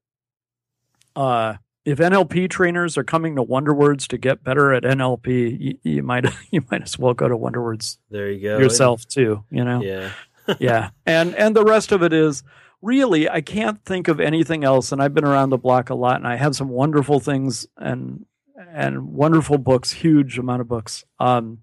uh, 1.16 1.56
if 1.84 1.98
NLP 2.00 2.50
trainers 2.50 2.98
are 2.98 3.04
coming 3.04 3.36
to 3.36 3.44
Wonder 3.44 3.74
Words 3.74 4.08
to 4.10 4.18
get 4.18 4.44
better 4.44 4.74
at 4.74 4.84
NLP, 4.84 5.60
you, 5.60 5.78
you 5.84 6.04
might 6.04 6.26
you 6.52 6.64
might 6.72 6.84
as 6.84 6.98
well 6.98 7.14
go 7.14 7.28
to 7.28 7.36
Wonder 7.38 7.62
Words 7.62 7.98
There 8.10 8.32
you 8.32 8.42
go. 8.42 8.58
yourself 8.60 9.06
too. 9.08 9.44
You 9.50 9.64
know 9.64 9.82
Yeah. 9.82 10.12
yeah 10.60 10.90
and 11.06 11.36
and 11.36 11.56
the 11.56 11.64
rest 11.64 11.92
of 11.92 12.02
it 12.02 12.12
is 12.12 12.42
really 12.82 13.30
i 13.30 13.40
can't 13.42 13.86
think 13.86 14.08
of 14.08 14.20
anything 14.20 14.64
else 14.64 14.92
and 14.92 15.00
i've 15.00 15.14
been 15.14 15.24
around 15.24 15.52
the 15.52 15.58
block 15.58 15.92
a 15.92 15.96
lot 15.96 16.16
and 16.16 16.28
i 16.28 16.36
have 16.36 16.56
some 16.56 16.68
wonderful 16.68 17.20
things 17.20 17.68
and 17.78 18.26
and 18.74 19.14
wonderful 19.14 19.58
books 19.58 19.92
huge 19.92 20.38
amount 20.38 20.62
of 20.62 20.68
books 20.68 21.06
um 21.20 21.60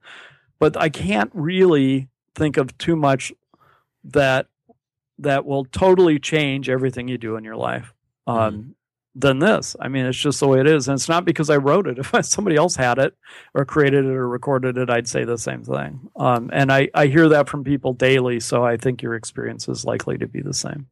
but 0.59 0.76
i 0.76 0.88
can't 0.88 1.30
really 1.34 2.09
think 2.34 2.57
of 2.57 2.76
too 2.78 2.96
much 2.96 3.32
that 4.05 4.46
that 5.18 5.44
will 5.44 5.64
totally 5.64 6.18
change 6.18 6.68
everything 6.68 7.09
you 7.09 7.18
do 7.18 7.36
in 7.36 7.44
your 7.44 7.57
life 7.57 7.92
um 8.26 8.74
than 9.18 9.40
this. 9.40 9.74
I 9.80 9.88
mean, 9.88 10.07
it's 10.07 10.18
just 10.18 10.38
the 10.40 10.46
way 10.46 10.61
it 10.61 10.66
is. 10.66 10.88
And 10.88 10.94
it's 10.94 11.09
not 11.09 11.24
because 11.24 11.51
I 11.51 11.57
wrote 11.57 11.86
it. 11.86 11.99
If 12.14 12.24
somebody 12.26 12.57
else 12.57 12.76
had 12.76 12.99
it 12.99 13.14
or 13.55 13.64
created 13.64 14.05
it 14.05 14.11
or 14.11 14.28
recorded 14.28 14.78
it, 14.78 14.88
I'd 14.88 15.09
say 15.09 15.24
the 15.24 15.36
same 15.36 15.64
thing. 15.64 16.09
Um, 16.16 16.51
and 16.53 16.72
I, 16.72 16.88
I 16.94 17.07
hear 17.07 17.28
that 17.28 17.49
from 17.49 17.64
people 17.64 17.92
daily. 17.92 18.40
So 18.40 18.64
I 18.64 18.76
think 18.76 19.03
your 19.03 19.14
experience 19.14 19.68
is 19.68 19.84
likely 19.84 20.18
to 20.18 20.28
be 20.28 20.40
the 20.40 20.55
same. 20.55 20.86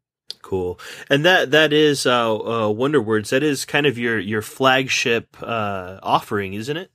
Cool. 0.46 0.78
And 1.10 1.24
that, 1.24 1.50
that 1.50 1.72
is, 1.72 2.06
uh, 2.06 2.36
uh, 2.36 2.70
Wonder 2.70 3.02
Words. 3.02 3.30
That 3.30 3.42
is 3.42 3.64
kind 3.64 3.84
of 3.84 3.98
your, 3.98 4.16
your 4.16 4.42
flagship, 4.42 5.36
uh, 5.42 5.98
offering, 6.04 6.54
isn't 6.54 6.76
it? 6.76 6.92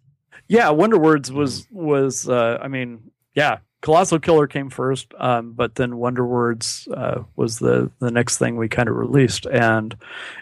Yeah. 0.47 0.69
Wonder 0.69 0.97
Words 0.97 1.33
was, 1.33 1.67
was, 1.69 2.29
uh, 2.29 2.59
I 2.61 2.69
mean, 2.69 3.11
yeah, 3.35 3.57
Kolossal 3.81 4.21
Killer 4.21 4.45
came 4.45 4.69
first, 4.69 5.11
um, 5.17 5.53
but 5.53 5.73
then 5.73 5.97
Wonder 5.97 6.23
Words 6.25 6.87
uh, 6.95 7.23
was 7.35 7.57
the 7.57 7.89
the 7.97 8.11
next 8.11 8.37
thing 8.37 8.55
we 8.55 8.69
kind 8.69 8.87
of 8.87 8.95
released, 8.95 9.47
and 9.47 9.97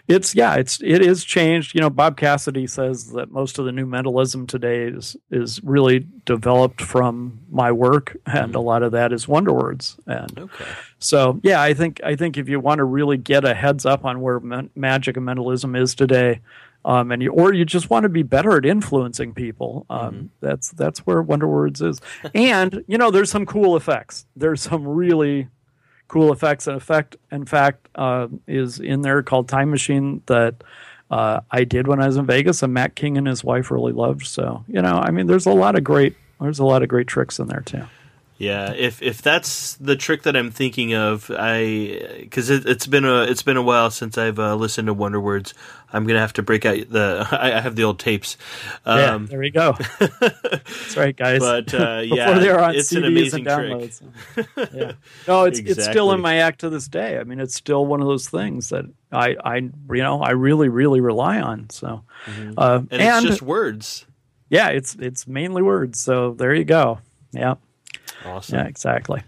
it's 0.08 0.34
yeah, 0.34 0.56
it's 0.56 0.82
it 0.82 1.00
is 1.00 1.24
changed. 1.24 1.74
You 1.74 1.80
know, 1.80 1.88
Bob 1.88 2.18
Cassidy 2.18 2.66
says 2.66 3.12
that 3.12 3.30
most 3.30 3.58
of 3.58 3.64
the 3.64 3.72
new 3.72 3.86
mentalism 3.86 4.46
today 4.46 4.82
is 4.82 5.16
is 5.30 5.62
really 5.64 6.06
developed 6.26 6.82
from 6.82 7.40
my 7.50 7.72
work, 7.72 8.14
and 8.26 8.48
mm-hmm. 8.48 8.56
a 8.56 8.60
lot 8.60 8.82
of 8.82 8.92
that 8.92 9.10
is 9.10 9.26
Wonder 9.26 9.54
Words. 9.54 9.96
And 10.06 10.38
okay. 10.38 10.64
so 10.98 11.40
yeah, 11.42 11.62
I 11.62 11.72
think 11.72 12.02
I 12.04 12.16
think 12.16 12.36
if 12.36 12.46
you 12.46 12.60
want 12.60 12.80
to 12.80 12.84
really 12.84 13.16
get 13.16 13.46
a 13.46 13.54
heads 13.54 13.86
up 13.86 14.04
on 14.04 14.20
where 14.20 14.40
magic 14.74 15.16
and 15.16 15.24
mentalism 15.24 15.74
is 15.74 15.94
today, 15.94 16.40
um, 16.84 17.12
and 17.12 17.22
you 17.22 17.30
or 17.32 17.52
you 17.52 17.64
just 17.64 17.90
want 17.90 18.04
to 18.04 18.08
be 18.08 18.22
better 18.22 18.56
at 18.56 18.64
influencing 18.64 19.34
people. 19.34 19.86
Um, 19.90 20.14
mm-hmm. 20.14 20.26
That's 20.40 20.70
that's 20.70 21.00
where 21.00 21.22
Wonder 21.22 21.46
Words 21.46 21.82
is. 21.82 22.00
and 22.34 22.84
you 22.86 22.98
know, 22.98 23.10
there's 23.10 23.30
some 23.30 23.46
cool 23.46 23.76
effects. 23.76 24.26
There's 24.36 24.62
some 24.62 24.86
really 24.86 25.48
cool 26.08 26.32
effects. 26.32 26.66
An 26.66 26.74
effect, 26.74 27.16
in 27.30 27.44
fact, 27.44 27.88
uh, 27.94 28.28
is 28.46 28.80
in 28.80 29.02
there 29.02 29.22
called 29.22 29.48
Time 29.48 29.70
Machine 29.70 30.22
that 30.26 30.62
uh, 31.10 31.40
I 31.50 31.64
did 31.64 31.86
when 31.86 32.00
I 32.00 32.06
was 32.06 32.16
in 32.16 32.26
Vegas, 32.26 32.62
and 32.62 32.72
Mac 32.72 32.94
King 32.94 33.18
and 33.18 33.26
his 33.26 33.44
wife 33.44 33.70
really 33.70 33.92
loved. 33.92 34.26
So 34.26 34.64
you 34.66 34.80
know, 34.80 35.00
I 35.02 35.10
mean, 35.10 35.26
there's 35.26 35.46
a 35.46 35.52
lot 35.52 35.76
of 35.76 35.84
great 35.84 36.16
there's 36.40 36.58
a 36.58 36.64
lot 36.64 36.82
of 36.82 36.88
great 36.88 37.06
tricks 37.06 37.38
in 37.38 37.46
there 37.46 37.60
too. 37.60 37.84
Yeah, 38.40 38.72
if 38.72 39.02
if 39.02 39.20
that's 39.20 39.74
the 39.74 39.96
trick 39.96 40.22
that 40.22 40.34
I'm 40.34 40.50
thinking 40.50 40.94
of, 40.94 41.30
I 41.30 42.16
because 42.20 42.48
it, 42.48 42.64
has 42.64 42.86
been 42.86 43.04
a 43.04 43.24
it's 43.24 43.42
been 43.42 43.58
a 43.58 43.62
while 43.62 43.90
since 43.90 44.16
I've 44.16 44.38
uh, 44.38 44.54
listened 44.54 44.86
to 44.86 44.94
Wonder 44.94 45.20
Words. 45.20 45.52
I'm 45.92 46.06
gonna 46.06 46.20
have 46.20 46.32
to 46.32 46.42
break 46.42 46.64
out 46.64 46.88
the 46.88 47.28
I, 47.38 47.60
have 47.60 47.76
the 47.76 47.84
old 47.84 47.98
tapes. 47.98 48.38
Um, 48.86 48.98
yeah, 48.98 49.26
there 49.28 49.38
we 49.40 49.50
go. 49.50 49.76
that's 49.98 50.96
right, 50.96 51.14
guys. 51.14 51.40
But 51.40 51.74
uh, 51.74 52.00
yeah, 52.06 52.38
they're 52.38 52.58
on 52.58 52.74
it's 52.76 52.90
CDs 52.90 52.96
an 52.96 53.04
amazing 53.04 53.46
and 53.46 53.60
downloads. 53.60 54.02
yeah, 54.74 54.92
no, 55.28 55.44
it's 55.44 55.58
exactly. 55.58 55.82
it's 55.82 55.84
still 55.84 56.10
in 56.12 56.22
my 56.22 56.36
act 56.36 56.60
to 56.60 56.70
this 56.70 56.88
day. 56.88 57.18
I 57.18 57.24
mean, 57.24 57.40
it's 57.40 57.54
still 57.54 57.84
one 57.84 58.00
of 58.00 58.06
those 58.06 58.30
things 58.30 58.70
that 58.70 58.86
I 59.12 59.36
I 59.44 59.56
you 59.56 59.72
know 59.90 60.22
I 60.22 60.30
really 60.30 60.70
really 60.70 61.02
rely 61.02 61.42
on. 61.42 61.68
So, 61.68 62.04
mm-hmm. 62.24 62.54
uh, 62.56 62.78
and, 62.90 63.02
and 63.02 63.26
it's 63.26 63.32
just 63.32 63.42
words. 63.42 64.06
Yeah, 64.48 64.68
it's 64.68 64.94
it's 64.94 65.26
mainly 65.26 65.60
words. 65.60 66.00
So 66.00 66.32
there 66.32 66.54
you 66.54 66.64
go. 66.64 67.00
Yeah. 67.32 67.56
Awesome. 68.24 68.58
Yeah, 68.58 68.66
exactly. 68.66 69.22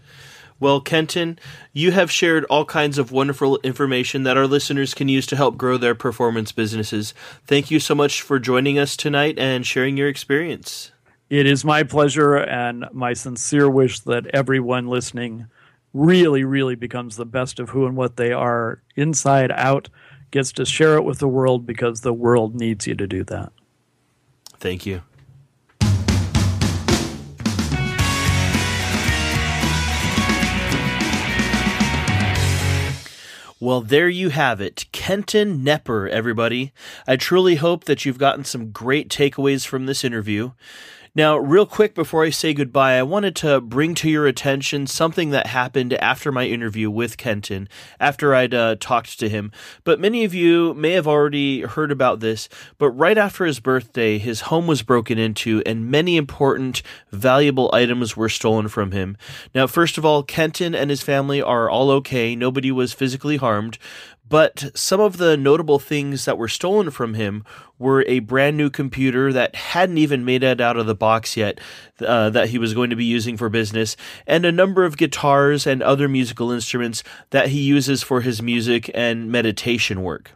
Well, 0.60 0.80
Kenton, 0.80 1.40
you 1.72 1.90
have 1.90 2.08
shared 2.08 2.44
all 2.44 2.64
kinds 2.64 2.96
of 2.96 3.10
wonderful 3.10 3.58
information 3.64 4.22
that 4.22 4.36
our 4.36 4.46
listeners 4.46 4.94
can 4.94 5.08
use 5.08 5.26
to 5.26 5.36
help 5.36 5.56
grow 5.56 5.76
their 5.76 5.96
performance 5.96 6.52
businesses. 6.52 7.14
Thank 7.46 7.72
you 7.72 7.80
so 7.80 7.96
much 7.96 8.22
for 8.22 8.38
joining 8.38 8.78
us 8.78 8.96
tonight 8.96 9.40
and 9.40 9.66
sharing 9.66 9.96
your 9.96 10.06
experience. 10.06 10.92
It 11.28 11.46
is 11.46 11.64
my 11.64 11.82
pleasure 11.82 12.36
and 12.36 12.84
my 12.92 13.12
sincere 13.14 13.68
wish 13.68 13.98
that 14.00 14.26
everyone 14.28 14.86
listening 14.86 15.46
really, 15.92 16.44
really 16.44 16.76
becomes 16.76 17.16
the 17.16 17.26
best 17.26 17.58
of 17.58 17.70
who 17.70 17.84
and 17.84 17.96
what 17.96 18.16
they 18.16 18.32
are 18.32 18.82
inside 18.94 19.50
out, 19.50 19.88
gets 20.30 20.52
to 20.52 20.64
share 20.64 20.94
it 20.96 21.04
with 21.04 21.18
the 21.18 21.26
world 21.26 21.66
because 21.66 22.02
the 22.02 22.12
world 22.12 22.54
needs 22.54 22.86
you 22.86 22.94
to 22.94 23.06
do 23.08 23.24
that. 23.24 23.52
Thank 24.58 24.86
you. 24.86 25.02
Well, 33.62 33.80
there 33.80 34.08
you 34.08 34.30
have 34.30 34.60
it. 34.60 34.86
Kenton 34.90 35.64
Knepper, 35.64 36.08
everybody. 36.10 36.72
I 37.06 37.14
truly 37.14 37.54
hope 37.54 37.84
that 37.84 38.04
you've 38.04 38.18
gotten 38.18 38.44
some 38.44 38.72
great 38.72 39.08
takeaways 39.08 39.64
from 39.64 39.86
this 39.86 40.02
interview. 40.02 40.50
Now, 41.14 41.36
real 41.36 41.66
quick 41.66 41.94
before 41.94 42.24
I 42.24 42.30
say 42.30 42.54
goodbye, 42.54 42.94
I 42.94 43.02
wanted 43.02 43.36
to 43.36 43.60
bring 43.60 43.94
to 43.96 44.08
your 44.08 44.26
attention 44.26 44.86
something 44.86 45.28
that 45.28 45.48
happened 45.48 45.92
after 45.92 46.32
my 46.32 46.46
interview 46.46 46.90
with 46.90 47.18
Kenton, 47.18 47.68
after 48.00 48.34
I'd 48.34 48.54
uh, 48.54 48.76
talked 48.80 49.18
to 49.18 49.28
him. 49.28 49.52
But 49.84 50.00
many 50.00 50.24
of 50.24 50.32
you 50.32 50.72
may 50.72 50.92
have 50.92 51.06
already 51.06 51.60
heard 51.60 51.92
about 51.92 52.20
this, 52.20 52.48
but 52.78 52.88
right 52.92 53.18
after 53.18 53.44
his 53.44 53.60
birthday, 53.60 54.16
his 54.16 54.42
home 54.42 54.66
was 54.66 54.80
broken 54.80 55.18
into 55.18 55.62
and 55.66 55.90
many 55.90 56.16
important, 56.16 56.80
valuable 57.10 57.68
items 57.74 58.16
were 58.16 58.30
stolen 58.30 58.68
from 58.68 58.92
him. 58.92 59.18
Now, 59.54 59.66
first 59.66 59.98
of 59.98 60.06
all, 60.06 60.22
Kenton 60.22 60.74
and 60.74 60.88
his 60.88 61.02
family 61.02 61.42
are 61.42 61.68
all 61.68 61.90
okay. 61.90 62.34
Nobody 62.34 62.72
was 62.72 62.94
physically 62.94 63.36
harmed. 63.36 63.76
But 64.32 64.70
some 64.74 64.98
of 64.98 65.18
the 65.18 65.36
notable 65.36 65.78
things 65.78 66.24
that 66.24 66.38
were 66.38 66.48
stolen 66.48 66.90
from 66.90 67.12
him 67.12 67.44
were 67.78 68.02
a 68.08 68.20
brand 68.20 68.56
new 68.56 68.70
computer 68.70 69.30
that 69.30 69.54
hadn't 69.54 69.98
even 69.98 70.24
made 70.24 70.42
it 70.42 70.58
out 70.58 70.78
of 70.78 70.86
the 70.86 70.94
box 70.94 71.36
yet, 71.36 71.60
uh, 72.00 72.30
that 72.30 72.48
he 72.48 72.56
was 72.56 72.72
going 72.72 72.88
to 72.88 72.96
be 72.96 73.04
using 73.04 73.36
for 73.36 73.50
business, 73.50 73.94
and 74.26 74.46
a 74.46 74.50
number 74.50 74.86
of 74.86 74.96
guitars 74.96 75.66
and 75.66 75.82
other 75.82 76.08
musical 76.08 76.50
instruments 76.50 77.04
that 77.28 77.48
he 77.48 77.60
uses 77.60 78.02
for 78.02 78.22
his 78.22 78.40
music 78.40 78.90
and 78.94 79.30
meditation 79.30 80.02
work. 80.02 80.30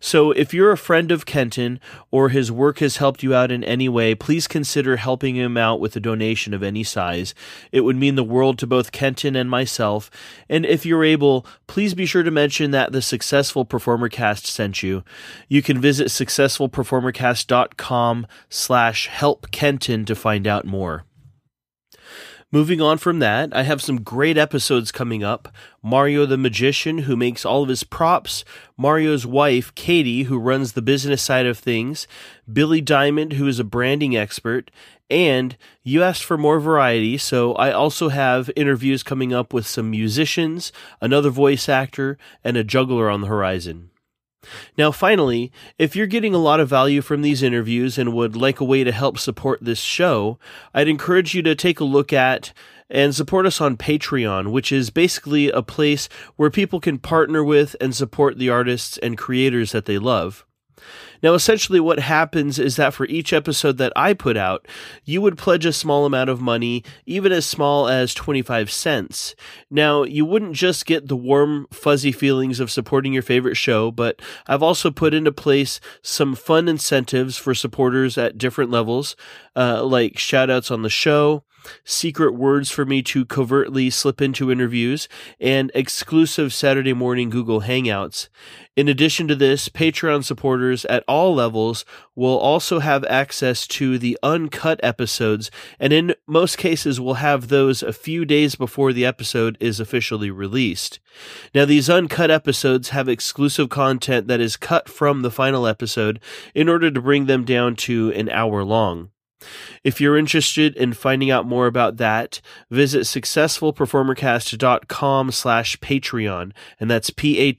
So, 0.00 0.30
if 0.32 0.54
you're 0.54 0.70
a 0.70 0.76
friend 0.76 1.10
of 1.10 1.26
Kenton 1.26 1.80
or 2.10 2.28
his 2.28 2.52
work 2.52 2.78
has 2.78 2.98
helped 2.98 3.22
you 3.22 3.34
out 3.34 3.50
in 3.50 3.64
any 3.64 3.88
way, 3.88 4.14
please 4.14 4.46
consider 4.46 4.96
helping 4.96 5.36
him 5.36 5.56
out 5.56 5.80
with 5.80 5.96
a 5.96 6.00
donation 6.00 6.54
of 6.54 6.62
any 6.62 6.84
size. 6.84 7.34
It 7.72 7.80
would 7.80 7.96
mean 7.96 8.14
the 8.14 8.22
world 8.22 8.58
to 8.58 8.66
both 8.66 8.92
Kenton 8.92 9.34
and 9.34 9.50
myself. 9.50 10.10
And 10.48 10.64
if 10.64 10.86
you're 10.86 11.04
able, 11.04 11.44
please 11.66 11.94
be 11.94 12.06
sure 12.06 12.22
to 12.22 12.30
mention 12.30 12.70
that 12.70 12.92
the 12.92 13.02
Successful 13.02 13.64
Performer 13.64 14.08
Cast 14.08 14.46
sent 14.46 14.80
you. 14.82 15.02
You 15.48 15.62
can 15.62 15.80
visit 15.80 16.08
successfulperformercast.com 16.08 18.26
slash 18.48 19.08
help 19.08 19.50
Kenton 19.50 20.04
to 20.04 20.14
find 20.14 20.46
out 20.46 20.64
more. 20.64 21.04
Moving 22.50 22.80
on 22.80 22.96
from 22.96 23.18
that, 23.18 23.54
I 23.54 23.64
have 23.64 23.82
some 23.82 24.00
great 24.00 24.38
episodes 24.38 24.90
coming 24.90 25.22
up. 25.22 25.54
Mario 25.82 26.24
the 26.24 26.38
Magician, 26.38 26.98
who 26.98 27.14
makes 27.14 27.44
all 27.44 27.64
of 27.64 27.68
his 27.68 27.84
props, 27.84 28.42
Mario's 28.74 29.26
wife, 29.26 29.74
Katie, 29.74 30.22
who 30.22 30.38
runs 30.38 30.72
the 30.72 30.80
business 30.80 31.20
side 31.20 31.44
of 31.44 31.58
things, 31.58 32.08
Billy 32.50 32.80
Diamond, 32.80 33.34
who 33.34 33.46
is 33.46 33.58
a 33.58 33.64
branding 33.64 34.16
expert, 34.16 34.70
and 35.10 35.58
you 35.82 36.02
asked 36.02 36.24
for 36.24 36.38
more 36.38 36.58
variety, 36.58 37.18
so 37.18 37.52
I 37.52 37.70
also 37.70 38.08
have 38.08 38.50
interviews 38.56 39.02
coming 39.02 39.34
up 39.34 39.52
with 39.52 39.66
some 39.66 39.90
musicians, 39.90 40.72
another 41.02 41.28
voice 41.28 41.68
actor, 41.68 42.16
and 42.42 42.56
a 42.56 42.64
juggler 42.64 43.10
on 43.10 43.20
the 43.20 43.26
horizon. 43.26 43.90
Now, 44.76 44.92
finally, 44.92 45.52
if 45.78 45.96
you're 45.96 46.06
getting 46.06 46.34
a 46.34 46.38
lot 46.38 46.60
of 46.60 46.68
value 46.68 47.02
from 47.02 47.22
these 47.22 47.42
interviews 47.42 47.98
and 47.98 48.12
would 48.12 48.36
like 48.36 48.60
a 48.60 48.64
way 48.64 48.84
to 48.84 48.92
help 48.92 49.18
support 49.18 49.58
this 49.62 49.80
show, 49.80 50.38
I'd 50.72 50.88
encourage 50.88 51.34
you 51.34 51.42
to 51.42 51.54
take 51.54 51.80
a 51.80 51.84
look 51.84 52.12
at 52.12 52.52
and 52.90 53.14
support 53.14 53.46
us 53.46 53.60
on 53.60 53.76
Patreon, 53.76 54.50
which 54.50 54.72
is 54.72 54.90
basically 54.90 55.50
a 55.50 55.62
place 55.62 56.08
where 56.36 56.50
people 56.50 56.80
can 56.80 56.98
partner 56.98 57.44
with 57.44 57.76
and 57.80 57.94
support 57.94 58.38
the 58.38 58.48
artists 58.48 58.96
and 58.98 59.18
creators 59.18 59.72
that 59.72 59.84
they 59.84 59.98
love. 59.98 60.46
Now, 61.22 61.34
essentially, 61.34 61.80
what 61.80 61.98
happens 61.98 62.58
is 62.58 62.76
that 62.76 62.94
for 62.94 63.06
each 63.06 63.32
episode 63.32 63.78
that 63.78 63.92
I 63.96 64.14
put 64.14 64.36
out, 64.36 64.66
you 65.04 65.20
would 65.20 65.38
pledge 65.38 65.66
a 65.66 65.72
small 65.72 66.04
amount 66.06 66.30
of 66.30 66.40
money, 66.40 66.84
even 67.06 67.32
as 67.32 67.46
small 67.46 67.88
as 67.88 68.14
25 68.14 68.70
cents. 68.70 69.34
Now, 69.70 70.02
you 70.02 70.24
wouldn't 70.24 70.54
just 70.54 70.86
get 70.86 71.08
the 71.08 71.16
warm, 71.16 71.66
fuzzy 71.72 72.12
feelings 72.12 72.60
of 72.60 72.70
supporting 72.70 73.12
your 73.12 73.22
favorite 73.22 73.56
show, 73.56 73.90
but 73.90 74.20
I've 74.46 74.62
also 74.62 74.90
put 74.90 75.14
into 75.14 75.32
place 75.32 75.80
some 76.02 76.34
fun 76.34 76.68
incentives 76.68 77.36
for 77.36 77.54
supporters 77.54 78.16
at 78.16 78.38
different 78.38 78.70
levels, 78.70 79.16
uh, 79.56 79.84
like 79.84 80.14
shoutouts 80.14 80.70
on 80.70 80.82
the 80.82 80.90
show, 80.90 81.44
secret 81.84 82.34
words 82.34 82.70
for 82.70 82.84
me 82.84 83.02
to 83.02 83.24
covertly 83.24 83.90
slip 83.90 84.20
into 84.20 84.50
interviews, 84.50 85.08
and 85.40 85.70
exclusive 85.74 86.52
Saturday 86.52 86.92
morning 86.92 87.30
Google 87.30 87.62
Hangouts. 87.62 88.28
In 88.76 88.88
addition 88.88 89.26
to 89.26 89.34
this, 89.34 89.68
Patreon 89.68 90.22
supporters 90.22 90.84
at 90.84 91.02
all 91.08 91.34
levels 91.34 91.84
will 92.14 92.38
also 92.38 92.78
have 92.78 93.04
access 93.06 93.66
to 93.66 93.98
the 93.98 94.16
uncut 94.22 94.78
episodes, 94.84 95.50
and 95.80 95.92
in 95.92 96.14
most 96.28 96.58
cases 96.58 97.00
will 97.00 97.14
have 97.14 97.48
those 97.48 97.82
a 97.82 97.92
few 97.92 98.24
days 98.24 98.54
before 98.54 98.92
the 98.92 99.04
episode 99.04 99.56
is 99.58 99.80
officially 99.80 100.30
released. 100.30 101.00
Now, 101.54 101.64
these 101.64 101.90
uncut 101.90 102.30
episodes 102.30 102.90
have 102.90 103.08
exclusive 103.08 103.68
content 103.68 104.28
that 104.28 104.40
is 104.40 104.56
cut 104.56 104.88
from 104.88 105.22
the 105.22 105.30
final 105.30 105.66
episode 105.66 106.20
in 106.54 106.68
order 106.68 106.90
to 106.90 107.00
bring 107.00 107.26
them 107.26 107.44
down 107.44 107.74
to 107.76 108.12
an 108.12 108.28
hour 108.28 108.62
long. 108.62 109.10
If 109.84 110.00
you're 110.00 110.18
interested 110.18 110.74
in 110.76 110.92
finding 110.92 111.30
out 111.30 111.46
more 111.46 111.66
about 111.66 111.98
that, 111.98 112.40
visit 112.70 113.02
successfulperformercast.com 113.02 115.30
slash 115.30 115.78
Patreon, 115.78 116.50
and 116.80 116.90
that's 116.90 117.10
P-A-T-R-E-O-N. 117.10 117.52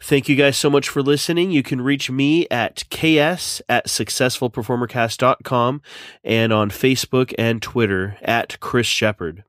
Thank 0.00 0.28
you 0.28 0.36
guys 0.36 0.56
so 0.56 0.70
much 0.70 0.88
for 0.88 1.02
listening. 1.02 1.50
You 1.50 1.64
can 1.64 1.80
reach 1.80 2.08
me 2.10 2.46
at 2.50 2.84
ks 2.90 3.60
at 3.68 3.86
successfulperformercast.com 3.86 5.82
and 6.22 6.52
on 6.52 6.70
Facebook 6.70 7.34
and 7.36 7.60
Twitter 7.60 8.16
at 8.22 8.60
Kris 8.60 8.86
Shepard. 8.86 9.42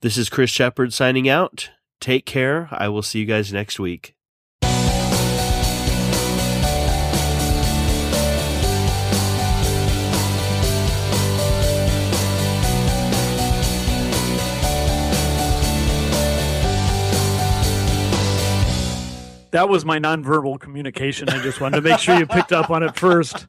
This 0.00 0.18
is 0.18 0.28
Kris 0.28 0.50
Shepard 0.50 0.92
signing 0.92 1.28
out. 1.28 1.70
Take 2.00 2.26
care. 2.26 2.68
I 2.70 2.88
will 2.88 3.02
see 3.02 3.20
you 3.20 3.24
guys 3.24 3.52
next 3.52 3.80
week. 3.80 4.14
That 19.54 19.68
was 19.68 19.84
my 19.84 20.00
nonverbal 20.00 20.58
communication. 20.58 21.28
I 21.28 21.40
just 21.40 21.60
wanted 21.60 21.76
to 21.76 21.82
make 21.82 22.00
sure 22.00 22.18
you 22.18 22.26
picked 22.26 22.52
up 22.52 22.70
on 22.70 22.82
it 22.82 22.96
first. 22.96 23.46